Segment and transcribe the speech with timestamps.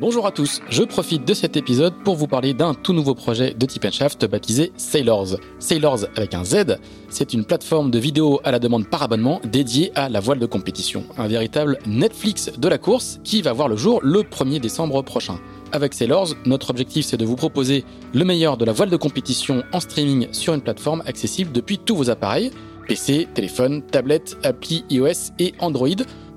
[0.00, 3.52] Bonjour à tous, je profite de cet épisode pour vous parler d'un tout nouveau projet
[3.52, 5.40] de Tip Shaft baptisé Sailors.
[5.58, 9.90] Sailors avec un Z, c'est une plateforme de vidéos à la demande par abonnement dédiée
[9.96, 11.02] à la voile de compétition.
[11.16, 15.40] Un véritable Netflix de la course qui va voir le jour le 1er décembre prochain.
[15.72, 17.84] Avec Sailors, notre objectif c'est de vous proposer
[18.14, 21.96] le meilleur de la voile de compétition en streaming sur une plateforme accessible depuis tous
[21.96, 22.52] vos appareils,
[22.86, 25.88] PC, téléphone, tablette, appli iOS et Android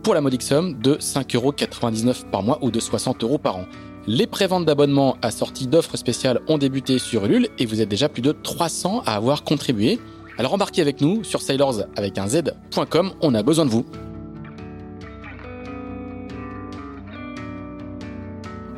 [0.01, 3.65] pour la modique somme de 5,99€ par mois ou de 60€ par an.
[4.07, 8.21] Les préventes d'abonnements assorties d'offres spéciales ont débuté sur Ulule et vous êtes déjà plus
[8.21, 9.99] de 300 à avoir contribué.
[10.37, 13.85] Alors embarquez avec nous sur sailors avec un z.com, on a besoin de vous.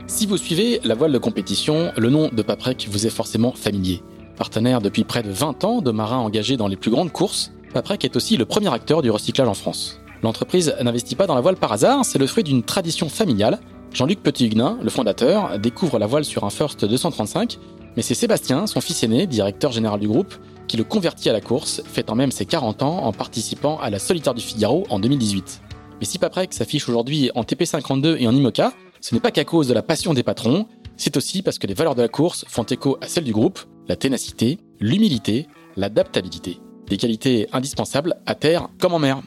[0.08, 4.04] Si vous suivez la voile de compétition, le nom de Paprec vous est forcément familier.
[4.36, 8.04] Partenaire depuis près de 20 ans de marins engagés dans les plus grandes courses, Paprec
[8.04, 10.03] est aussi le premier acteur du recyclage en France.
[10.24, 13.60] L'entreprise n'investit pas dans la voile par hasard, c'est le fruit d'une tradition familiale.
[13.92, 17.60] Jean-Luc Petit-Huguenin, le fondateur, découvre la voile sur un First 235,
[17.98, 20.34] mais c'est Sébastien, son fils aîné, directeur général du groupe,
[20.70, 24.00] qui le convertit à la course, fêtant même ses 40 ans en participant à la
[24.00, 25.62] Solitaire du Figaro en 2018.
[26.00, 28.72] Mais si Paprec s'affiche aujourd'hui en TP52 et en IMOCA,
[29.02, 31.74] ce n'est pas qu'à cause de la passion des patrons, c'est aussi parce que les
[31.74, 36.60] valeurs de la course font écho à celles du groupe, la ténacité, l'humilité, l'adaptabilité.
[36.88, 39.22] Des qualités indispensables à terre comme en mer.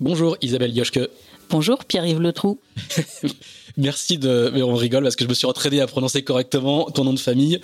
[0.00, 0.98] Bonjour Isabelle Yoshke.
[1.50, 2.58] Bonjour Pierre-Yves Letrou.
[3.76, 4.50] Merci de.
[4.54, 7.18] Mais on rigole parce que je me suis entraîné à prononcer correctement ton nom de
[7.18, 7.60] famille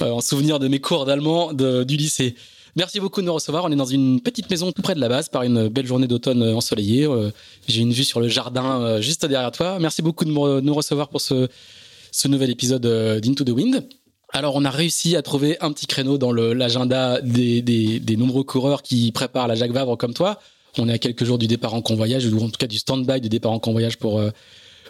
[0.00, 2.36] euh, en souvenir de mes cours d'allemand du lycée.
[2.76, 3.64] Merci beaucoup de nous recevoir.
[3.64, 6.06] On est dans une petite maison tout près de la base par une belle journée
[6.06, 7.04] d'automne ensoleillée.
[7.04, 7.32] Euh,
[7.66, 9.78] j'ai une vue sur le jardin euh, juste derrière toi.
[9.80, 11.48] Merci beaucoup de nous recevoir pour ce,
[12.12, 12.86] ce nouvel épisode
[13.20, 13.88] d'Into the Wind.
[14.32, 18.44] Alors, on a réussi à trouver un petit créneau dans l'agenda des, des, des, nombreux
[18.44, 20.38] coureurs qui préparent la Jacques Vabre comme toi.
[20.78, 23.20] On est à quelques jours du départ en convoyage, ou en tout cas du stand-by
[23.20, 24.30] du départ en convoyage pour, euh,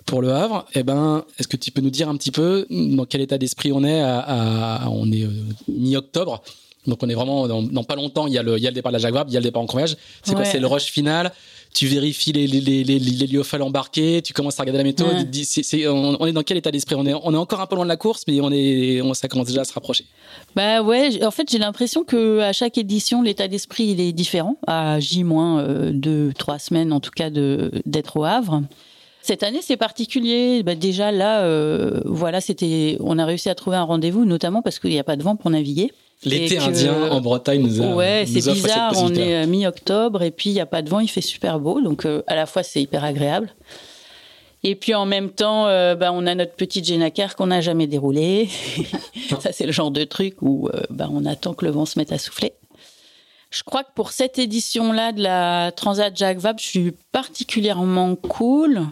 [0.07, 0.65] pour le Havre.
[0.75, 3.73] Eh ben, est-ce que tu peux nous dire un petit peu dans quel état d'esprit
[3.73, 5.31] on est à, on est euh,
[5.69, 6.43] mi-octobre.
[6.87, 8.75] Donc on est vraiment dans, pas longtemps, il y, a le, il y a le
[8.75, 9.97] départ de la Jaguar, il y a le départ en convoyage.
[10.23, 10.45] C'est quoi?
[10.45, 11.33] C'est le rush final?
[11.75, 15.29] Tu vérifies les, les, les, les, les embarqués, tu commences à regarder la méthode.
[15.89, 16.95] on, est dans quel état d'esprit?
[16.97, 19.15] On est, on est encore un peu loin de la course, mais on est, on,
[19.15, 20.05] ça commence déjà à se rapprocher.
[20.55, 24.57] Bah ouais, en fait, j'ai l'impression que à chaque édition, l'état d'esprit il est différent.
[24.67, 28.63] À J moins euh, deux, trois semaines en tout cas de d'être au Havre.
[29.23, 30.63] Cette année, c'est particulier.
[30.65, 34.81] Bah, déjà là, euh, voilà, c'était, on a réussi à trouver un rendez-vous, notamment parce
[34.81, 35.93] qu'il n'y a pas de vent pour naviguer.
[36.25, 37.95] L'été indien en Bretagne nous a.
[37.95, 38.93] Ouais, c'est bizarre.
[38.97, 41.81] On est mi-octobre et puis il n'y a pas de vent, il fait super beau,
[41.81, 43.55] donc euh, à la fois c'est hyper agréable.
[44.65, 47.89] Et puis en même temps, euh, bah, on a notre petite Genacar qu'on n'a jamais
[47.89, 48.49] déroulée.
[49.41, 51.99] Ça, c'est le genre de truc où euh, bah, on attend que le vent se
[51.99, 52.53] mette à souffler.
[53.51, 58.83] Je crois que pour cette édition-là de la Transat Jacques Vabre, je suis particulièrement cool.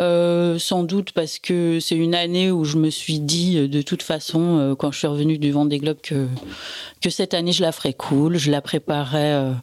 [0.00, 3.82] Euh, sans doute parce que c'est une année où je me suis dit euh, de
[3.82, 6.28] toute façon euh, quand je suis revenue du Vendée Globe que
[7.00, 9.54] que cette année je la ferais cool, je la préparais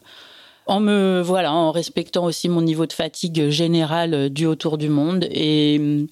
[0.66, 5.26] en me voilà en respectant aussi mon niveau de fatigue générale du autour du monde
[5.30, 6.06] et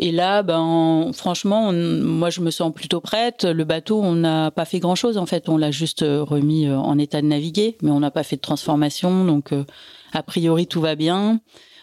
[0.00, 3.44] et là, ben, franchement, moi, je me sens plutôt prête.
[3.44, 5.48] Le bateau, on n'a pas fait grand-chose, en fait.
[5.48, 9.24] On l'a juste remis en état de naviguer, mais on n'a pas fait de transformation.
[9.24, 9.52] Donc,
[10.12, 11.38] a priori, tout va bien.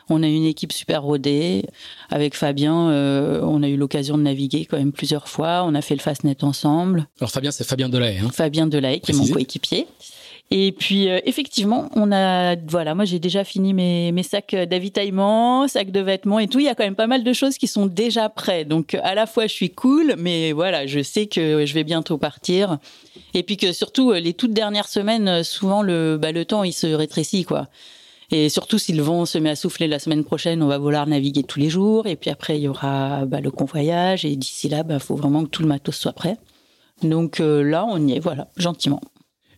[0.09, 1.65] On a une équipe super rodée.
[2.09, 5.63] Avec Fabien, euh, on a eu l'occasion de naviguer quand même plusieurs fois.
[5.65, 7.07] On a fait le Fastnet ensemble.
[7.19, 8.19] Alors Fabien, c'est Fabien Delahaye.
[8.19, 9.87] Hein Fabien Delahaye, qui est mon coéquipier.
[10.53, 15.65] Et puis euh, effectivement, on a voilà, moi j'ai déjà fini mes, mes sacs d'avitaillement,
[15.69, 16.59] sacs de vêtements et tout.
[16.59, 18.67] Il y a quand même pas mal de choses qui sont déjà prêtes.
[18.67, 22.17] Donc à la fois je suis cool, mais voilà, je sais que je vais bientôt
[22.17, 22.79] partir.
[23.33, 26.87] Et puis que surtout les toutes dernières semaines, souvent le bah, le temps il se
[26.87, 27.69] rétrécit quoi.
[28.31, 31.05] Et surtout, si le vent se met à souffler la semaine prochaine, on va vouloir
[31.05, 32.07] naviguer tous les jours.
[32.07, 34.23] Et puis après, il y aura bah, le convoyage.
[34.23, 36.37] Et d'ici là, il bah, faut vraiment que tout le matos soit prêt.
[37.03, 39.01] Donc euh, là, on y est, voilà, gentiment.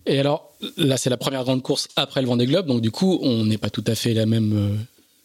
[0.06, 2.66] Et alors, là, c'est la première grande course après le Vendée Globe.
[2.66, 4.78] Donc du coup, on n'est pas tout à fait la même,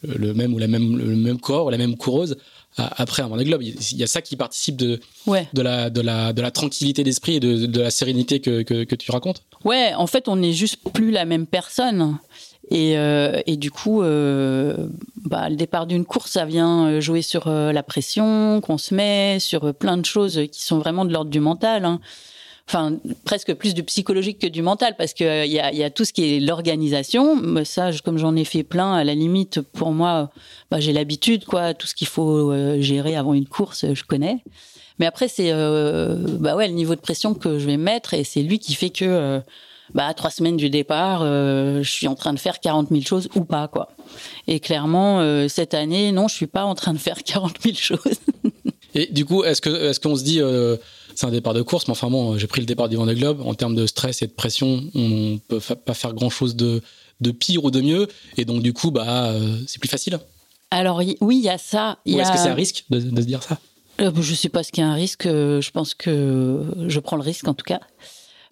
[0.06, 2.36] euh, le même ou la même, le même corps ou la même coureuse
[2.76, 3.62] après un Vendée Globe.
[3.62, 7.36] Il y a ça qui participe de, de, la, de, la, de la tranquillité d'esprit
[7.36, 9.42] et de, de la sérénité que, que, que, tu racontes?
[9.64, 12.18] Ouais, en fait, on n'est juste plus la même personne.
[12.70, 14.88] Et, euh, et du coup, euh,
[15.24, 19.74] bah, le départ d'une course, ça vient jouer sur la pression qu'on se met, sur
[19.74, 21.84] plein de choses qui sont vraiment de l'ordre du mental.
[21.84, 22.00] Hein
[22.68, 25.90] enfin presque plus du psychologique que du mental parce que il y, a, y, a,
[25.90, 27.64] tout ce qui est l'organisation.
[27.64, 30.30] Ça, comme j'en ai fait plein, à la limite pour moi,
[30.70, 31.72] bah, j'ai l'habitude quoi.
[31.74, 34.44] Tout ce qu'il faut euh, gérer avant une course, je connais.
[34.98, 38.24] Mais après c'est euh, bah ouais le niveau de pression que je vais mettre et
[38.24, 39.40] c'est lui qui fait que euh,
[39.94, 43.44] bah trois semaines du départ, je suis en train de faire 40 000 choses ou
[43.44, 43.88] pas quoi.
[44.46, 48.20] Et clairement cette année, non, je suis pas en train de faire 40 000 choses.
[48.94, 50.40] et du coup, est-ce que est-ce qu'on se dit
[51.18, 53.42] c'est un départ de course, mais enfin bon, j'ai pris le départ du Vendée Globe.
[53.44, 56.80] En termes de stress et de pression, on peut pas faire grand chose de,
[57.20, 58.06] de pire ou de mieux.
[58.36, 60.18] Et donc, du coup, bah, euh, c'est plus facile.
[60.70, 61.98] Alors, oui, il y a ça.
[62.06, 63.58] Ou est-ce que c'est un risque de, se dire ça?
[64.00, 65.26] Euh, Je sais pas ce qu'est un risque.
[65.26, 67.80] Euh, je pense que je prends le risque, en tout cas.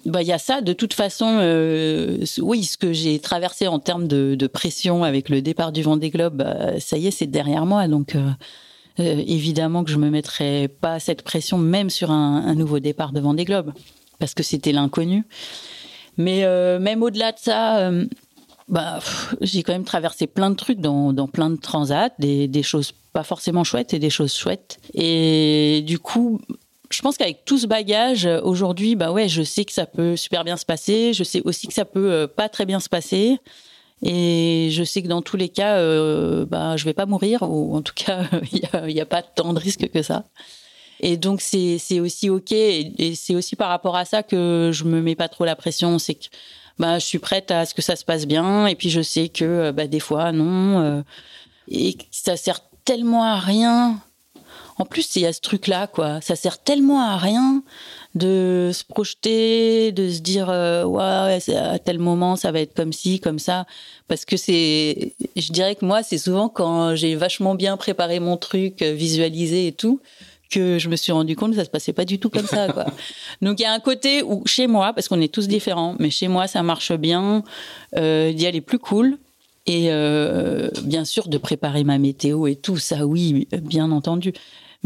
[0.07, 0.61] Bah, il y a ça.
[0.61, 1.27] De toute façon,
[2.39, 6.37] oui, ce que j'ai traversé en termes de, pression avec le départ du Vendée Globe,
[6.37, 7.89] bah, ça y est, c'est derrière moi.
[7.89, 8.17] Donc,
[8.99, 13.35] euh, évidemment que je me mettrais pas cette pression même sur un, nouveau départ devant
[13.35, 13.73] des globes
[14.19, 15.25] parce que c'était l'inconnu.
[16.17, 18.07] Mais euh, même au-delà de ça, euh,
[18.69, 19.01] bah,
[19.43, 22.93] j'ai quand même traversé plein de trucs dans, dans plein de transats, des, des, choses
[23.13, 24.79] pas forcément chouettes et des choses chouettes.
[24.95, 26.41] Et du coup,
[26.91, 30.45] je pense qu'avec tout ce bagage, aujourd'hui, bah ouais, je sais que ça peut super
[30.45, 31.13] bien se passer.
[31.13, 33.39] Je sais aussi que ça peut pas très bien se passer.
[34.03, 37.75] Et je sais que dans tous les cas, euh, bah, je vais pas mourir, ou
[37.77, 40.25] en tout cas, il n'y a, pas tant de risques que ça.
[41.01, 42.53] Et donc, c'est aussi OK.
[42.53, 45.99] Et, c'est aussi par rapport à ça que je me mets pas trop la pression.
[45.99, 46.27] C'est que
[46.79, 48.67] bah, je suis prête à ce que ça se passe bien.
[48.67, 50.81] Et puis, je sais que bah, des fois, non.
[50.81, 51.03] Euh,
[51.69, 54.01] et ça sert tellement à rien.
[54.79, 56.21] En plus, il y a ce truc-là, quoi.
[56.21, 57.63] Ça sert tellement à rien
[58.17, 62.93] de se projeter, de se dire euh, ouais, à tel moment ça va être comme
[62.93, 63.67] ci, comme ça,
[64.09, 68.39] parce que c'est, je dirais que moi c'est souvent quand j'ai vachement bien préparé mon
[68.39, 70.01] truc, euh, visualisé et tout,
[70.51, 72.73] que je me suis rendu compte que ça se passait pas du tout comme ça
[72.73, 72.87] quoi.
[73.43, 76.09] Donc il y a un côté où chez moi, parce qu'on est tous différents, mais
[76.09, 77.45] chez moi ça marche bien,
[77.97, 79.19] euh, d'y aller plus cool.
[79.69, 84.33] Et euh, bien sûr de préparer ma météo et tout ça, oui, bien entendu.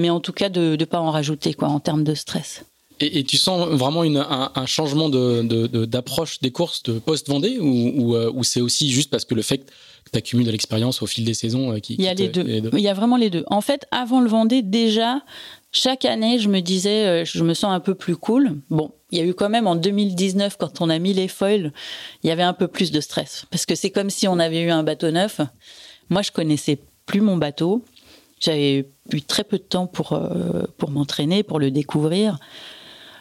[0.00, 2.64] Mais en tout cas de ne pas en rajouter quoi en termes de stress.
[3.02, 8.30] Et, tu sens vraiment une, un, changement d'approche de, des courses de post-Vendée ou, euh,
[8.34, 9.58] ou, c'est aussi juste parce que le fait
[10.04, 12.28] que tu accumules de l'expérience au fil des saisons euh, qui, Il y a les,
[12.28, 12.44] deux.
[12.46, 13.44] Il y a vraiment les deux.
[13.46, 15.22] En fait, avant le Vendée, déjà,
[15.72, 18.60] chaque année, je me disais, euh, je me sens un peu plus cool.
[18.68, 21.72] Bon, il y a eu quand même en 2019, quand on a mis les foils,
[22.22, 23.46] il y avait un peu plus de stress.
[23.50, 25.40] Parce que c'est comme si on avait eu un bateau neuf.
[26.10, 27.82] Moi, je connaissais plus mon bateau.
[28.40, 30.18] J'avais eu très peu de temps pour,
[30.78, 32.38] pour m'entraîner, pour le découvrir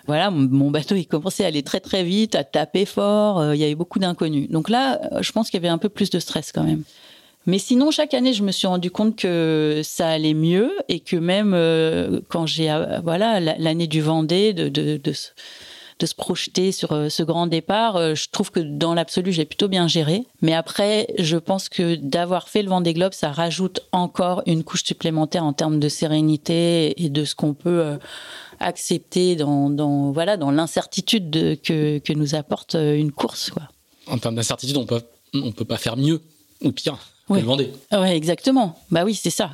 [0.10, 3.40] voilà, mon bateau il commençait à aller très très vite, à taper fort.
[3.40, 4.50] Euh, il y avait beaucoup d'inconnus.
[4.50, 6.82] Donc là, euh, je pense qu'il y avait un peu plus de stress quand même.
[7.46, 11.16] Mais sinon, chaque année, je me suis rendu compte que ça allait mieux et que
[11.16, 15.00] même euh, quand j'ai voilà l'année du Vendée, de,
[16.00, 19.88] de, se projeter sur ce grand départ, je trouve que dans l'absolu, j'ai plutôt bien
[19.88, 20.24] géré.
[20.42, 24.84] Mais après, je pense que d'avoir fait le Vendée Globe, ça rajoute encore une couche
[24.84, 27.98] supplémentaire en termes de sérénité et de ce qu'on peut
[28.60, 33.64] accepter dans, dans voilà dans l'incertitude que, que nous apporte euh, une course quoi.
[34.08, 35.02] En termes d'incertitude, on peut
[35.34, 36.22] on peut pas faire mieux
[36.62, 36.98] ou pire
[37.28, 37.72] que le Vendée.
[37.92, 38.80] Ouais, exactement.
[38.90, 39.52] Bah oui, c'est ça.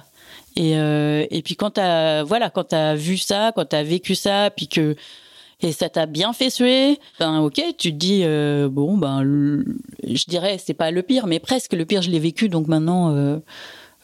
[0.55, 1.81] Et, euh, et puis quand tu
[2.25, 4.95] voilà, quand tu as vu ça, quand tu as vécu ça, puis que
[5.65, 10.25] et ça t'a bien fait suer, ben ok, tu te dis euh, bon ben je
[10.27, 13.37] dirais c'est pas le pire, mais presque le pire je l'ai vécu donc maintenant euh,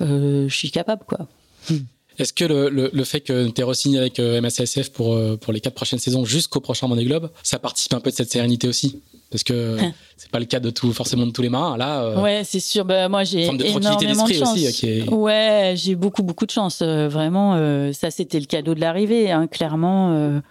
[0.01, 1.27] euh, je suis capable quoi.
[1.69, 1.77] Hmm.
[2.17, 5.73] Est-ce que le, le, fait que tu es re-signé avec MSASF pour, pour les quatre
[5.73, 9.01] prochaines saisons jusqu'au prochain Vendée Globe, ça participe un peu de cette sérénité aussi?
[9.31, 9.77] Parce que
[10.17, 12.59] c'est pas le cas de tout forcément de tous les marins là euh, ouais c'est
[12.59, 12.85] sûr.
[12.85, 14.57] Bah, moi j'ai énormément de chance.
[14.57, 16.81] aussi, ouais j'ai beaucoup beaucoup de chance.
[16.81, 17.55] Vraiment
[17.93, 20.41] ça c'était le cadeau de l'arrivée hein, clairement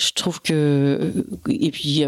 [0.00, 1.12] je trouve que
[1.48, 2.04] et puis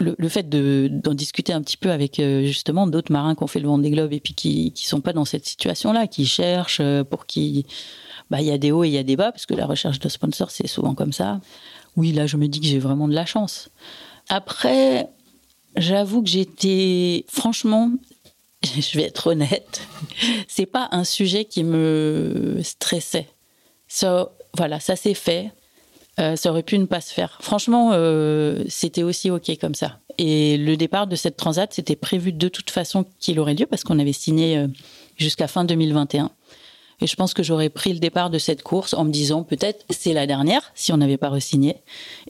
[0.00, 3.60] le, le, fait d'en discuter un petit peu avec justement d'autres marins qui ont fait
[3.60, 6.82] le Vendée Globe et puis qui qui sont pas dans cette situation là qui cherchent
[7.10, 7.66] pour qui
[8.30, 9.66] bah, il y a des hauts et il y a des bas, parce que la
[9.66, 11.40] recherche de sponsors, c'est souvent comme ça.
[11.96, 13.70] Oui, là, je me dis que j'ai vraiment de la chance.
[14.28, 15.08] Après,
[15.76, 17.90] j'avoue que j'étais, franchement,
[18.62, 19.82] je vais être honnête,
[20.46, 23.28] c'est pas un sujet qui me stressait.
[23.86, 25.52] Ça, voilà, ça s'est fait.
[26.18, 27.38] Euh, ça aurait pu ne pas se faire.
[27.40, 29.98] Franchement, euh, c'était aussi OK comme ça.
[30.18, 33.84] Et le départ de cette transat, c'était prévu de toute façon qu'il aurait lieu parce
[33.84, 34.66] qu'on avait signé euh,
[35.16, 36.30] jusqu'à fin 2021.
[37.00, 39.84] Et je pense que j'aurais pris le départ de cette course en me disant peut-être
[39.90, 41.76] c'est la dernière si on n'avait pas re-signé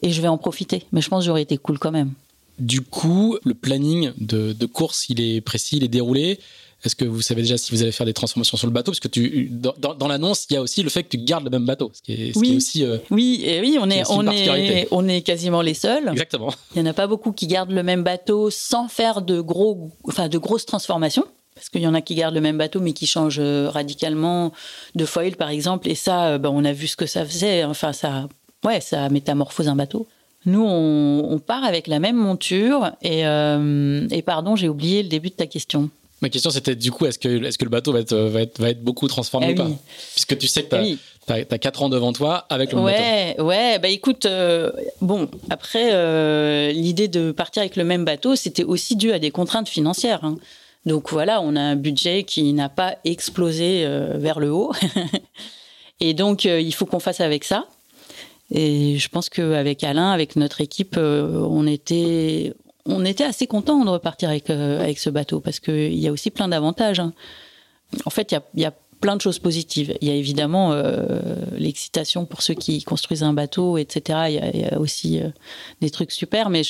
[0.03, 0.85] et je vais en profiter.
[0.91, 2.13] Mais je pense que j'aurais été cool quand même.
[2.59, 6.39] du coup, le planning de, de course, il est précis, il est déroulé.
[6.83, 8.91] Est-ce que vous savez déjà si vous allez faire des transformations sur le bateau?
[8.91, 11.43] Parce que tu, dans, dans, l'annonce, il y a aussi le fait que tu gardes
[11.43, 12.47] le même bateau, ce qui est, ce oui.
[12.47, 12.85] qui est aussi.
[12.85, 16.07] Euh, oui, et oui, on est, on est, on est quasiment les seuls.
[16.09, 16.53] Exactement.
[16.75, 19.91] Il n'y en a pas beaucoup qui gardent le même bateau sans faire de gros,
[20.05, 21.25] enfin de grosses transformations.
[21.55, 24.53] Parce qu'il y en a qui gardent le même bateau mais qui changent euh, radicalement
[24.95, 25.89] de foil par exemple.
[25.89, 27.65] Et ça, ben, on a vu ce que ça faisait.
[27.65, 28.29] Enfin, ça,
[28.63, 30.07] ouais, ça métamorphose un bateau.
[30.45, 32.91] Nous, on, on part avec la même monture.
[33.01, 35.89] Et, euh, et pardon, j'ai oublié le début de ta question.
[36.21, 38.83] Ma question, c'était du coup, est-ce que, le bateau va être, va être, va être
[38.83, 39.69] beaucoup transformé eh ou pas
[40.13, 40.95] Puisque tu sais que
[41.25, 43.47] tu as, 4 ans devant toi avec le ouais, bateau.
[43.47, 44.71] Ouais, bah écoute, euh,
[45.01, 49.31] bon, après, euh, l'idée de partir avec le même bateau, c'était aussi dû à des
[49.31, 50.23] contraintes financières.
[50.25, 50.37] Hein.
[50.85, 54.73] Donc voilà, on a un budget qui n'a pas explosé euh, vers le haut.
[56.01, 57.65] Et donc, il faut qu'on fasse avec ça.
[58.51, 62.53] Et je pense qu'avec Alain, avec notre équipe, on était,
[62.89, 66.11] on était assez content de repartir avec, euh, avec ce bateau parce qu'il y a
[66.11, 66.99] aussi plein d'avantages.
[66.99, 67.13] Hein.
[68.05, 69.97] En fait, il y a, plein de choses positives.
[70.01, 71.21] Il y a évidemment euh,
[71.57, 74.19] l'excitation pour ceux qui construisent un bateau, etc.
[74.27, 75.29] Il y a, aussi euh,
[75.79, 76.49] des trucs super.
[76.49, 76.63] Mais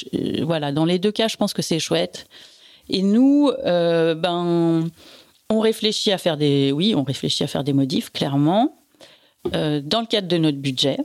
[0.43, 2.27] voilà, dans les deux cas, je pense que c'est chouette.
[2.87, 4.87] Et nous, ben,
[5.49, 8.77] on réfléchit à faire des, oui, on réfléchit à faire des modifs, clairement,
[9.45, 10.99] dans le cadre de notre budget.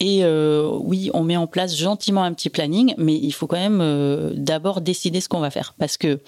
[0.00, 3.56] Et euh, oui, on met en place gentiment un petit planning, mais il faut quand
[3.56, 5.74] même euh, d'abord décider ce qu'on va faire.
[5.78, 6.20] Parce que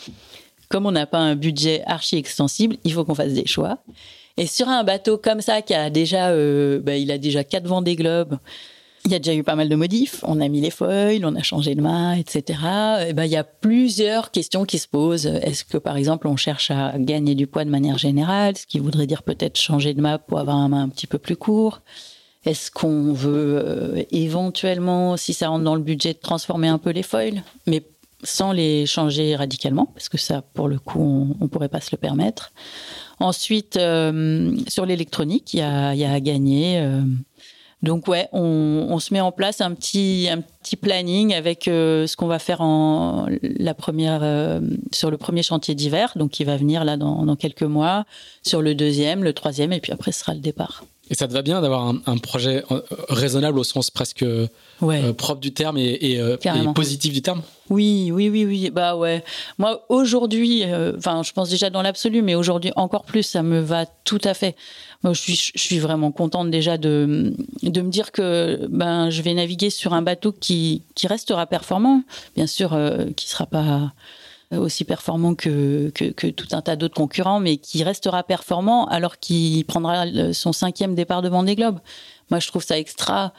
[0.68, 3.78] comme on n'a pas un budget archi extensible, il faut qu'on fasse des choix.
[4.36, 7.66] Et sur un bateau comme ça, qui a déjà, euh, bah, il a déjà quatre
[7.66, 8.38] vents des globes,
[9.04, 10.20] il y a déjà eu pas mal de modifs.
[10.24, 12.58] On a mis les foils, on a changé de mât, etc.
[13.08, 15.26] Et ben, il y a plusieurs questions qui se posent.
[15.26, 18.78] Est-ce que, par exemple, on cherche à gagner du poids de manière générale, ce qui
[18.78, 21.80] voudrait dire peut-être changer de mât pour avoir un mât un petit peu plus court?
[22.44, 27.02] Est-ce qu'on veut euh, éventuellement, si ça rentre dans le budget, transformer un peu les
[27.02, 27.82] foils, mais
[28.22, 31.90] sans les changer radicalement, parce que ça, pour le coup, on ne pourrait pas se
[31.92, 32.52] le permettre.
[33.18, 36.78] Ensuite, euh, sur l'électronique, il y a, y a, à gagner.
[36.80, 37.02] Euh.
[37.82, 42.26] donc ouais, on, se met en place un petit, un petit planning avec ce qu'on
[42.26, 44.60] va faire en la première,
[44.92, 48.06] sur le premier chantier d'hiver, donc qui va venir là dans, dans quelques mois,
[48.42, 50.84] sur le deuxième, le troisième, et puis après ce sera le départ.
[51.10, 54.46] Et ça te va bien d'avoir un, projet euh, raisonnable au sens presque euh,
[55.14, 56.36] propre du terme et, euh,
[56.72, 58.70] positif du terme Oui, oui, oui, oui.
[58.70, 59.24] Bah ouais.
[59.58, 60.62] Moi, aujourd'hui,
[60.96, 64.34] enfin, je pense déjà dans l'absolu, mais aujourd'hui encore plus, ça me va tout à
[64.34, 64.54] fait.
[65.02, 69.22] Moi, je suis, je suis vraiment contente déjà de, de me dire que ben, je
[69.22, 72.04] vais naviguer sur un bateau qui, qui restera performant,
[72.36, 72.78] bien sûr,
[73.16, 73.92] qui sera pas
[74.58, 80.04] aussi performant que, tout un tas d'autres concurrents, mais qui restera performant alors qu'il prendra
[80.32, 81.78] son cinquième départ de Vendée Globe.
[82.30, 83.32] Moi, je trouve ça extra.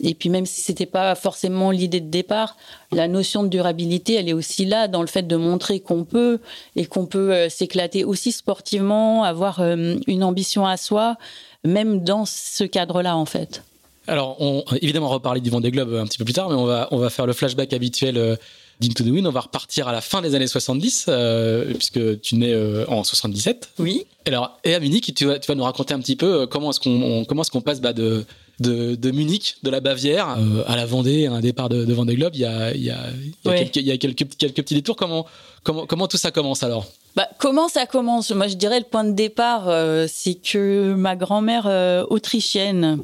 [0.00, 2.56] Et puis même si c'était pas forcément l'idée de départ,
[2.90, 6.40] la notion de durabilité, elle est aussi là dans le fait de montrer qu'on peut
[6.74, 11.16] et qu'on peut euh, s'éclater aussi sportivement, avoir euh, une ambition à soi,
[11.64, 13.62] même dans ce cadre-là en fait.
[14.06, 14.36] Alors,
[14.82, 17.10] évidemment, on va reparler du Vendée Globe un petit peu plus tard, mais on va
[17.10, 18.36] faire le flashback habituel
[18.74, 22.20] euh, d'Into the Wind, on va repartir à la fin des années 70, euh, puisque
[22.20, 23.70] tu nais euh, en 77.
[23.78, 24.06] Oui.
[24.26, 26.70] Alors, et à Munich, tu vas, tu vas nous raconter un petit peu euh, comment
[26.70, 28.24] est-ce qu'on comment est-ce qu'on passe bah, de,
[28.60, 32.14] de, de, Munich, de la Bavière, à la Vendée, à un départ de, de Vendée
[32.14, 32.34] Globe.
[32.34, 32.98] Il y a, il y a,
[33.44, 34.96] il y a, quelques, il y a quelques, quelques, petits détours.
[34.96, 35.26] Comment,
[35.62, 36.86] comment, comment tout ça commence alors?
[37.16, 38.30] Bah, comment ça commence?
[38.32, 39.70] Moi, je dirais le point de départ,
[40.08, 42.98] c'est que ma grand-mère autrichienne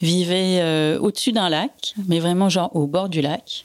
[0.00, 3.64] vivait au-dessus d'un lac, mais vraiment genre au bord du lac.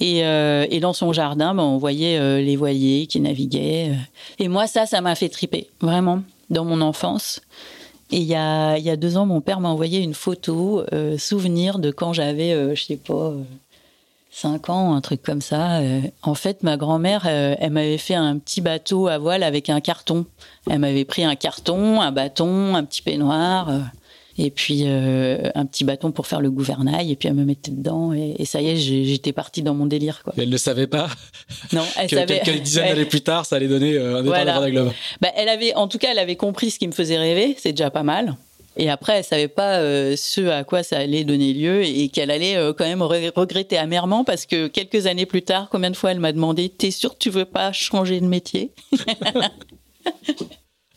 [0.00, 3.90] Et, euh, et, dans son jardin, ben, on voyait euh, les voiliers qui naviguaient.
[3.90, 3.94] Euh.
[4.38, 7.40] Et moi, ça, ça m'a fait triper, vraiment, dans mon enfance.
[8.10, 10.82] Et il y a, y a deux ans, mon père m'a envoyé une photo,
[11.18, 13.34] souvenir de quand j'avais, je sais pas,
[14.30, 15.82] 5 ans, un truc comme ça.
[16.22, 20.24] en fait, ma grand-mère, elle m'avait fait un petit bateau à voile avec un carton.
[20.70, 23.68] Elle m'avait pris un carton, un bâton, un petit peignoir
[24.38, 27.72] et puis euh, un petit bâton pour faire le gouvernail, et puis elle me mettait
[27.72, 30.22] dedans, et, ça y est, j'étais partie dans mon délire.
[30.22, 30.32] Quoi.
[30.38, 31.08] Elle ne savait pas
[31.72, 32.40] non, elle que savait...
[32.40, 34.60] quelques dizaines d'années plus tard, ça allait donner euh, un départ voilà.
[34.64, 34.92] de Globe.
[35.20, 37.72] Bah, elle avait, en tout cas, elle avait compris ce qui me faisait rêver, c'est
[37.72, 38.36] déjà pas mal.
[38.76, 42.30] Et après, elle savait pas euh, ce à quoi ça allait donner lieu et qu'elle
[42.30, 46.20] allait quand même regretter amèrement parce que quelques années plus tard, combien de fois elle
[46.20, 48.70] m'a demandé T'es sûr que tu veux pas changer de métier?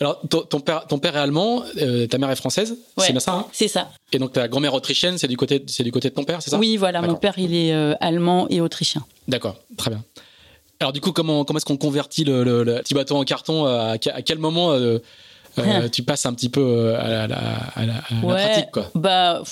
[0.01, 3.34] Alors, ton, père, ton père est allemand, euh, ta mère est française, c'est bien ça
[3.34, 3.46] hein?
[3.51, 3.91] C'est ça.
[4.12, 6.50] Et donc ta grand-mère autrichienne, c'est du côté, c'est du côté de ton père, c'est
[6.50, 6.58] ça?
[6.58, 9.05] Oui, voilà, mon père il est euh, allemand et autrichien.
[9.27, 10.03] D'accord, très bien.
[10.79, 14.39] Alors du coup, comment, comment est-ce qu'on convertit le, petit bateau en carton à, quel
[14.39, 14.98] moment euh,
[15.91, 17.72] tu passes un petit peu à la,
[18.24, 18.89] pratique quoi?
[18.96, 19.43] bah,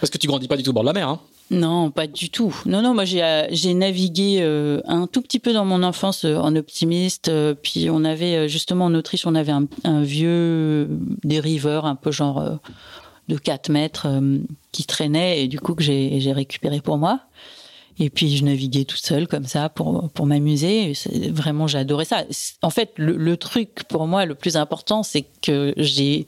[0.00, 1.06] Parce que tu grandis pas du tout au bord de la mer.
[1.06, 1.20] Hein?
[1.50, 2.54] Non, pas du tout.
[2.66, 4.42] Non, non, moi j'ai navigué
[4.86, 7.30] un tout petit peu dans mon enfance en optimiste.
[7.62, 10.88] puis on avait justement en Autriche, on avait un, un vieux
[11.24, 12.60] dériveur, un peu genre
[13.28, 14.08] de 4 mètres
[14.72, 17.20] qui traînait et du coup que j'ai récupéré pour moi.
[18.00, 20.92] Et puis je naviguais toute seule comme ça pour pour m'amuser.
[21.30, 22.24] Vraiment, j'adorais ça.
[22.62, 26.26] En fait, le, truc pour moi le plus important, c'est que j'ai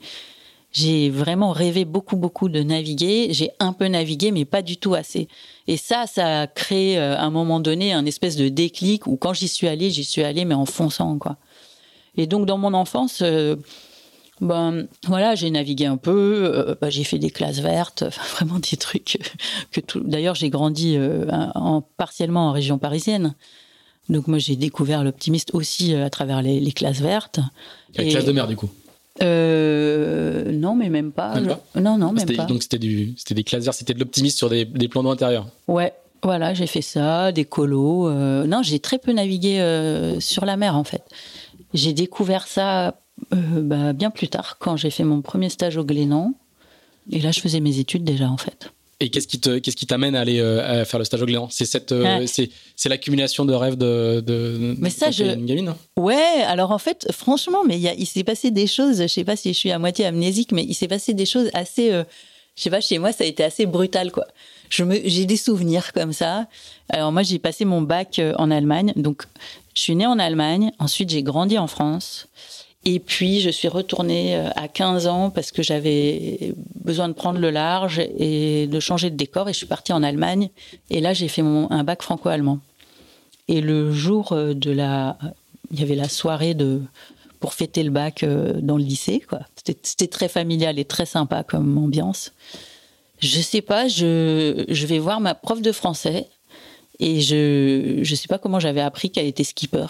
[0.71, 3.27] j'ai vraiment rêvé beaucoup beaucoup de naviguer.
[3.31, 5.27] J'ai un peu navigué, mais pas du tout assez.
[5.67, 9.17] Et ça, ça a créé euh, à un moment donné un espèce de déclic où
[9.17, 11.37] quand j'y suis allée, j'y suis allée mais en fonçant quoi.
[12.17, 13.21] Et donc dans mon enfance.
[13.21, 13.55] Euh,
[14.41, 18.03] ben voilà, j'ai navigué un peu, euh, ben, j'ai fait des classes vertes,
[18.35, 19.19] vraiment des trucs
[19.71, 19.99] que tout.
[19.99, 23.35] D'ailleurs, j'ai grandi euh, en, partiellement en région parisienne.
[24.09, 27.39] Donc moi, j'ai découvert l'optimiste aussi à travers les, classes vertes.
[27.95, 28.69] Les classes de mer, du coup.
[29.21, 31.39] Non, mais même pas.
[31.39, 32.45] Non, non, même pas.
[32.45, 35.47] Donc c'était du, c'était des classes c'était de l'optimiste sur des, des plans d'eau intérieurs.
[35.67, 38.11] Ouais, voilà, j'ai fait ça, des colos.
[38.11, 41.03] non, j'ai très peu navigué sur la mer en fait.
[41.73, 42.95] J'ai découvert ça
[43.33, 46.33] euh, bah, Bien plus tard, quand j'ai fait mon premier stage au Glénan.
[47.11, 48.71] Et là, je faisais mes études déjà, en fait.
[49.01, 51.25] Et qu'est-ce qui te, qu'est-ce qui t'amène à aller euh, à faire le stage au
[51.25, 55.23] Glénan C'est cette, euh, c'est, c'est l'accumulation de rêves de, de, mais ça, je...
[55.23, 55.73] une gamine.
[55.97, 56.43] Ouais.
[56.45, 59.01] Alors en fait, franchement, mais il, il s'est passé des choses.
[59.01, 61.49] Je sais pas si je suis à moitié amnésique, mais il s'est passé des choses
[61.55, 61.89] assez.
[61.89, 64.27] je sais pas, chez moi, ça a été assez brutal, quoi.
[64.69, 66.45] Je me, j'ai des souvenirs comme ça.
[66.89, 69.23] Alors moi, j'ai passé mon bac en Allemagne, donc
[69.73, 70.71] je suis née en Allemagne.
[70.77, 72.27] Ensuite, j'ai grandi en France.
[72.83, 77.39] Et puis, je suis retournée euh, à 15 ans parce que j'avais besoin de prendre
[77.39, 79.49] le large et de changer de décor.
[79.49, 80.49] Et je suis partie en Allemagne.
[80.89, 82.59] Et là, j'ai fait mon, un bac franco-allemand.
[83.47, 85.17] Et le jour euh, de la.
[85.71, 86.81] Il y avait la soirée de,
[87.39, 89.23] pour fêter le bac euh, dans le lycée.
[89.83, 92.33] C'était très familial et très sympa comme ambiance.
[93.19, 96.27] Je sais pas, je, je vais voir ma prof de français.
[96.99, 99.87] Et je ne sais pas comment j'avais appris qu'elle était skipper.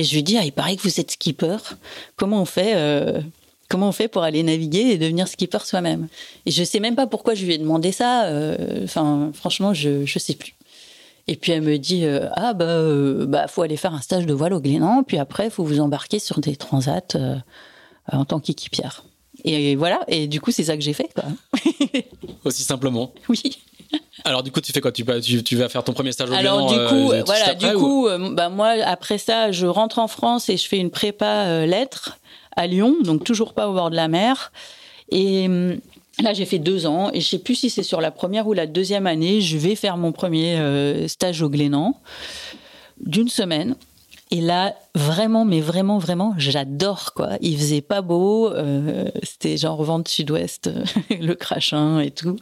[0.00, 1.58] Et je lui dis, ah, il paraît que vous êtes skipper.
[2.16, 3.20] Comment on fait euh,
[3.68, 6.08] Comment on fait pour aller naviguer et devenir skipper soi-même?
[6.46, 8.24] Et je sais même pas pourquoi je lui ai demandé ça.
[8.24, 10.54] Euh, enfin, franchement, je je sais plus.
[11.28, 12.82] Et puis elle me dit, euh, ah bah
[13.26, 16.18] bah faut aller faire un stage de voile au Glénan, puis après faut vous embarquer
[16.18, 17.18] sur des transats
[18.10, 19.04] en tant qu'équipière.
[19.44, 20.00] Et voilà.
[20.08, 21.10] Et du coup, c'est ça que j'ai fait.
[21.14, 21.24] Quoi.
[22.44, 23.12] Aussi simplement.
[23.28, 23.42] Oui.
[24.24, 24.92] Alors du coup, tu fais quoi?
[24.92, 25.04] Tu,
[25.42, 28.34] tu, vas faire ton premier stage au Alors du coup, euh, voilà, du coup, euh,
[28.34, 32.18] bah, moi après ça, je rentre en France et je fais une prépa euh, lettres
[32.56, 34.52] à Lyon, donc toujours pas au bord de la mer.
[35.10, 35.78] Et hum,
[36.22, 38.52] là, j'ai fait deux ans et je sais plus si c'est sur la première ou
[38.52, 40.58] la deuxième année, je vais faire mon premier
[41.06, 41.98] stage au Glénan
[43.00, 43.76] d'une semaine.
[44.32, 47.30] Et là, vraiment, mais vraiment, vraiment, j'adore quoi.
[47.40, 48.52] Il faisait pas beau,
[49.24, 50.70] c'était genre vente sud-ouest,
[51.10, 52.36] le crachin et tout.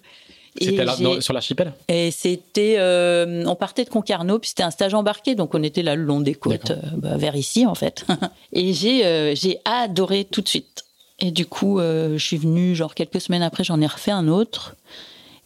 [0.60, 1.72] C'était sur l'archipel?
[1.88, 5.82] Et c'était, euh, on partait de Concarneau, puis c'était un stage embarqué, donc on était
[5.82, 8.04] là le long des côtes, euh, bah, vers ici en fait.
[8.52, 10.84] et j'ai, euh, j'ai adoré tout de suite.
[11.20, 14.76] Et du coup, je suis venue, genre quelques semaines après, j'en ai refait un autre.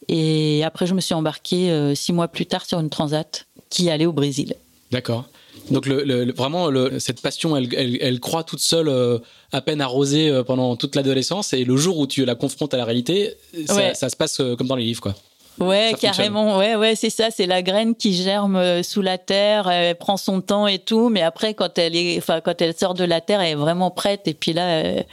[0.07, 4.05] Et après, je me suis embarquée six mois plus tard sur une transat qui allait
[4.05, 4.55] au Brésil.
[4.91, 5.25] D'accord.
[5.71, 7.69] Donc le, vraiment, cette passion, elle,
[8.01, 9.19] elle, croît toute seule, euh,
[9.53, 11.53] à peine arrosée euh, pendant toute l'adolescence.
[11.53, 13.35] Et le jour où tu la confrontes à la réalité,
[13.67, 15.15] ça, se passe euh, comme dans les livres, quoi.
[15.61, 16.57] Ouais, carrément.
[16.57, 17.31] Ouais, ouais, c'est ça.
[17.31, 19.69] C'est la graine qui germe sous la terre.
[19.69, 22.95] Elle prend son temps et tout, mais après, quand elle est, enfin, quand elle sort
[22.95, 24.27] de la terre, elle est vraiment prête.
[24.27, 25.05] Et puis là,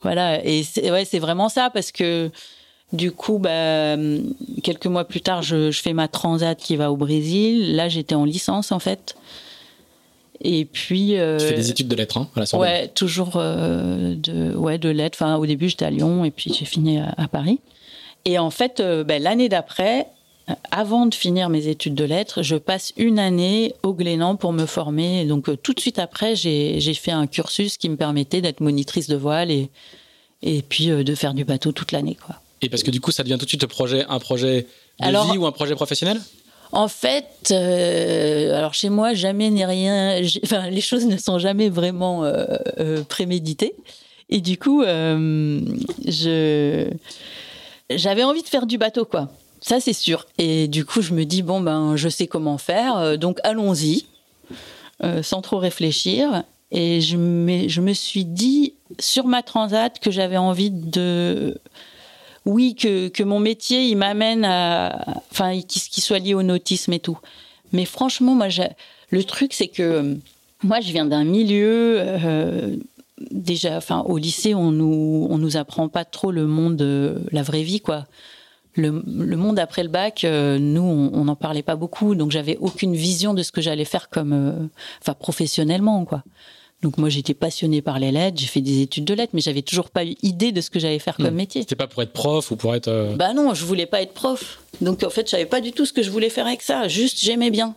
[0.00, 0.44] voilà.
[0.44, 2.30] Et ouais, c'est vraiment ça parce que
[2.94, 3.96] du coup, bah,
[4.62, 7.76] quelques mois plus tard, je, je, fais ma transat qui va au Brésil.
[7.76, 9.14] Là, j'étais en licence en fait.
[10.44, 11.18] Et puis.
[11.18, 14.90] Euh, tu fais des études de lettres, hein, à Ouais, toujours euh, de, ouais, de
[14.90, 15.18] lettres.
[15.20, 17.58] Enfin, au début, j'étais à Lyon et puis j'ai fini à, Paris.
[18.26, 20.06] Et en fait, euh, ben, l'année d'après,
[20.70, 24.66] avant de finir mes études de lettres, je passe une année au Glénan pour me
[24.66, 25.24] former.
[25.24, 29.16] donc, tout de suite après, j'ai fait un cursus qui me permettait d'être monitrice de
[29.16, 29.70] voile et,
[30.42, 32.36] et puis de faire du bateau toute l'année, quoi.
[32.60, 34.66] Et parce que du coup, ça devient tout de suite projet, un projet
[35.00, 36.20] de vie ou un projet professionnel?
[36.74, 40.20] En fait, euh, alors chez moi, jamais ni rien.
[40.42, 42.44] Enfin, les choses ne sont jamais vraiment euh,
[42.80, 43.74] euh, préméditées.
[44.28, 46.90] Et du coup, je
[47.90, 49.28] j'avais envie de faire du bateau, quoi.
[49.60, 50.26] Ça, c'est sûr.
[50.38, 54.06] Et du coup, je me dis bon ben, je sais comment faire, donc allons-y,
[55.22, 56.42] sans trop réfléchir.
[56.72, 61.56] Et je me, je me suis dit sur ma transat que j'avais envie de
[62.46, 67.00] oui, que, que mon métier, il m'amène à, enfin, qu'il soit lié au nautisme et
[67.00, 67.18] tout.
[67.72, 68.48] Mais franchement, moi,
[69.10, 70.16] le truc, c'est que
[70.62, 72.76] moi, je viens d'un milieu, euh,
[73.30, 76.82] déjà, enfin, au lycée, on nous, on nous apprend pas trop le monde,
[77.32, 78.06] la vraie vie, quoi.
[78.76, 78.90] le,
[79.36, 83.34] monde après le bac, euh, nous, on n'en parlait pas beaucoup, donc j'avais aucune vision
[83.34, 84.66] de ce que j'allais faire comme, euh,
[85.00, 86.22] enfin, professionnellement, quoi.
[86.84, 89.62] Donc moi, j'étais passionnée par les lettres, j'ai fait des études de lettres, mais j'avais
[89.62, 91.34] toujours pas eu idée de ce que j'allais faire comme hmm.
[91.34, 91.62] métier.
[91.62, 92.88] C'était pas pour être prof ou pour être.
[92.88, 94.58] Euh, bah non, je voulais pas être prof.
[94.82, 96.86] Donc en fait, je savais pas du tout ce que je voulais faire avec ça.
[96.86, 97.74] Juste, j'aimais bien.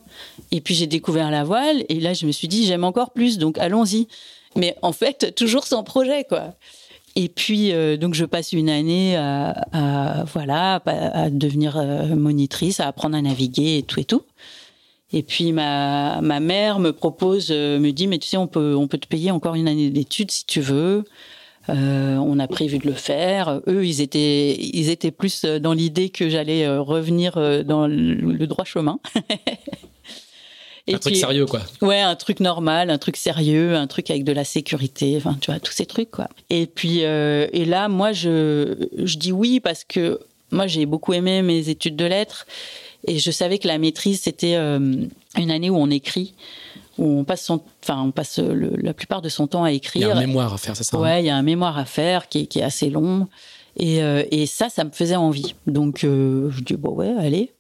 [0.52, 3.38] Et puis j'ai découvert la voile, et là, je me suis dit, j'aime encore plus,
[3.38, 4.10] donc allons-y.
[4.58, 6.56] Mais en fait, toujours sans projet, quoi.
[7.16, 12.88] Et puis, euh, donc, je passe une année à, voilà, à devenir euh, monitrice, à
[12.88, 14.24] apprendre à naviguer et tout et tout.
[15.14, 18.76] Et puis, ma, ma mère me propose, euh, me dit, mais tu sais, on peut,
[18.76, 21.06] on peut te payer encore une année d'études si tu veux.
[21.70, 23.62] on a prévu de le faire.
[23.68, 29.00] Eux, ils étaient, ils étaient plus dans l'idée que j'allais revenir dans le droit chemin.
[30.96, 31.62] un truc sérieux, quoi.
[31.82, 35.52] Ouais, un truc normal, un truc sérieux, un truc avec de la sécurité, enfin, tu
[35.52, 36.30] vois, tous ces trucs, quoi.
[36.50, 40.20] Et puis, euh, et là, moi, je, je dis oui parce que
[40.52, 42.46] moi, j'ai beaucoup aimé mes études de lettres
[43.06, 45.06] et je savais que la maîtrise, c'était euh,
[45.38, 46.34] une année où on écrit
[46.98, 50.08] où on passe son, enfin, on passe la plupart de son temps à écrire.
[50.08, 51.02] Il y a un mémoire à faire, c'est ça hein?
[51.02, 53.28] Ouais, il y a un mémoire à faire qui est, qui est assez long.
[53.76, 55.54] Et, euh, et, ça, ça me faisait envie.
[55.68, 57.52] Donc, je dis, bon, ouais, allez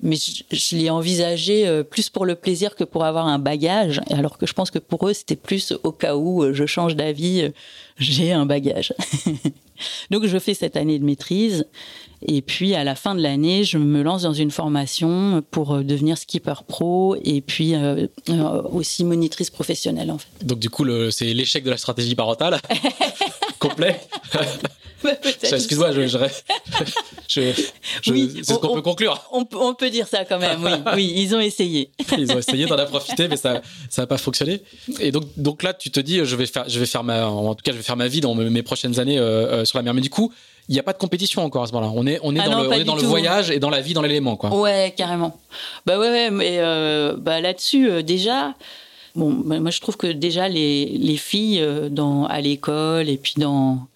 [0.00, 4.36] mais je, l'ai envisagé euh, plus pour le plaisir que pour avoir un bagage, alors
[4.36, 7.42] que je pense que pour eux, c'était plus au cas où euh, je change d'avis,
[7.42, 7.50] euh,
[7.98, 8.92] j'ai un bagage.
[10.10, 11.66] Donc je fais cette année de maîtrise,
[12.22, 16.18] et puis à la fin de l'année, je me lance dans une formation pour devenir
[16.18, 17.74] skipper pro, et puis
[18.72, 20.28] aussi monitrice professionnelle en fait.
[20.44, 22.60] Donc du coup, c'est l'échec de la stratégie parentale
[23.58, 24.00] complet
[25.42, 26.18] Excuse-moi, je, je,
[27.28, 29.22] c'est ce qu'on peut conclure.
[29.30, 30.70] On, peut dire ça quand même, oui.
[30.94, 31.90] oui, ils ont essayé.
[32.18, 34.62] ils ont essayé d'en profiter, mais ça ça n'a pas fonctionné.
[35.00, 37.54] Et donc, donc là, tu te dis, je vais faire, je vais faire ma, en
[37.54, 39.82] tout cas, je vais faire ma vie dans mes prochaines années euh, euh, sur la
[39.82, 39.94] mer.
[39.94, 40.32] Mais du coup,
[40.68, 41.92] il n'y a pas de compétition encore à ce moment-là.
[41.94, 43.80] On est, on est ah dans, le, on est dans le, voyage et dans la
[43.80, 44.54] vie, dans l'élément, quoi.
[44.54, 45.38] Ouais, carrément.
[45.84, 48.54] Bah ouais, ouais mais euh, bah là-dessus, déjà.
[49.14, 53.34] Bon, bah, moi je trouve que déjà les, les filles dans, à l'école et puis
[53.38, 53.86] dans,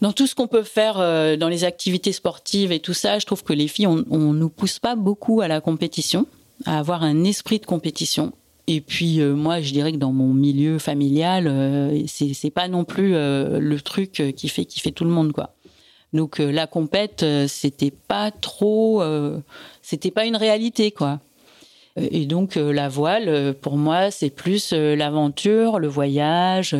[0.00, 3.26] dans tout ce qu'on peut faire euh, dans les activités sportives et tout ça, je
[3.26, 6.26] trouve que les filles, on, on nous pousse pas beaucoup à la compétition,
[6.64, 8.32] à avoir un esprit de compétition.
[8.66, 12.84] Et puis euh, moi, je dirais que dans mon milieu familial, euh, c'est pas non
[12.84, 15.54] plus euh, le truc qui fait qui fait tout le monde quoi.
[16.12, 19.02] Donc la compète, c'était pas trop,
[19.82, 21.20] c'était pas une réalité quoi.
[21.96, 26.76] Et donc la voile, pour moi, c'est plus l'aventure, le voyage,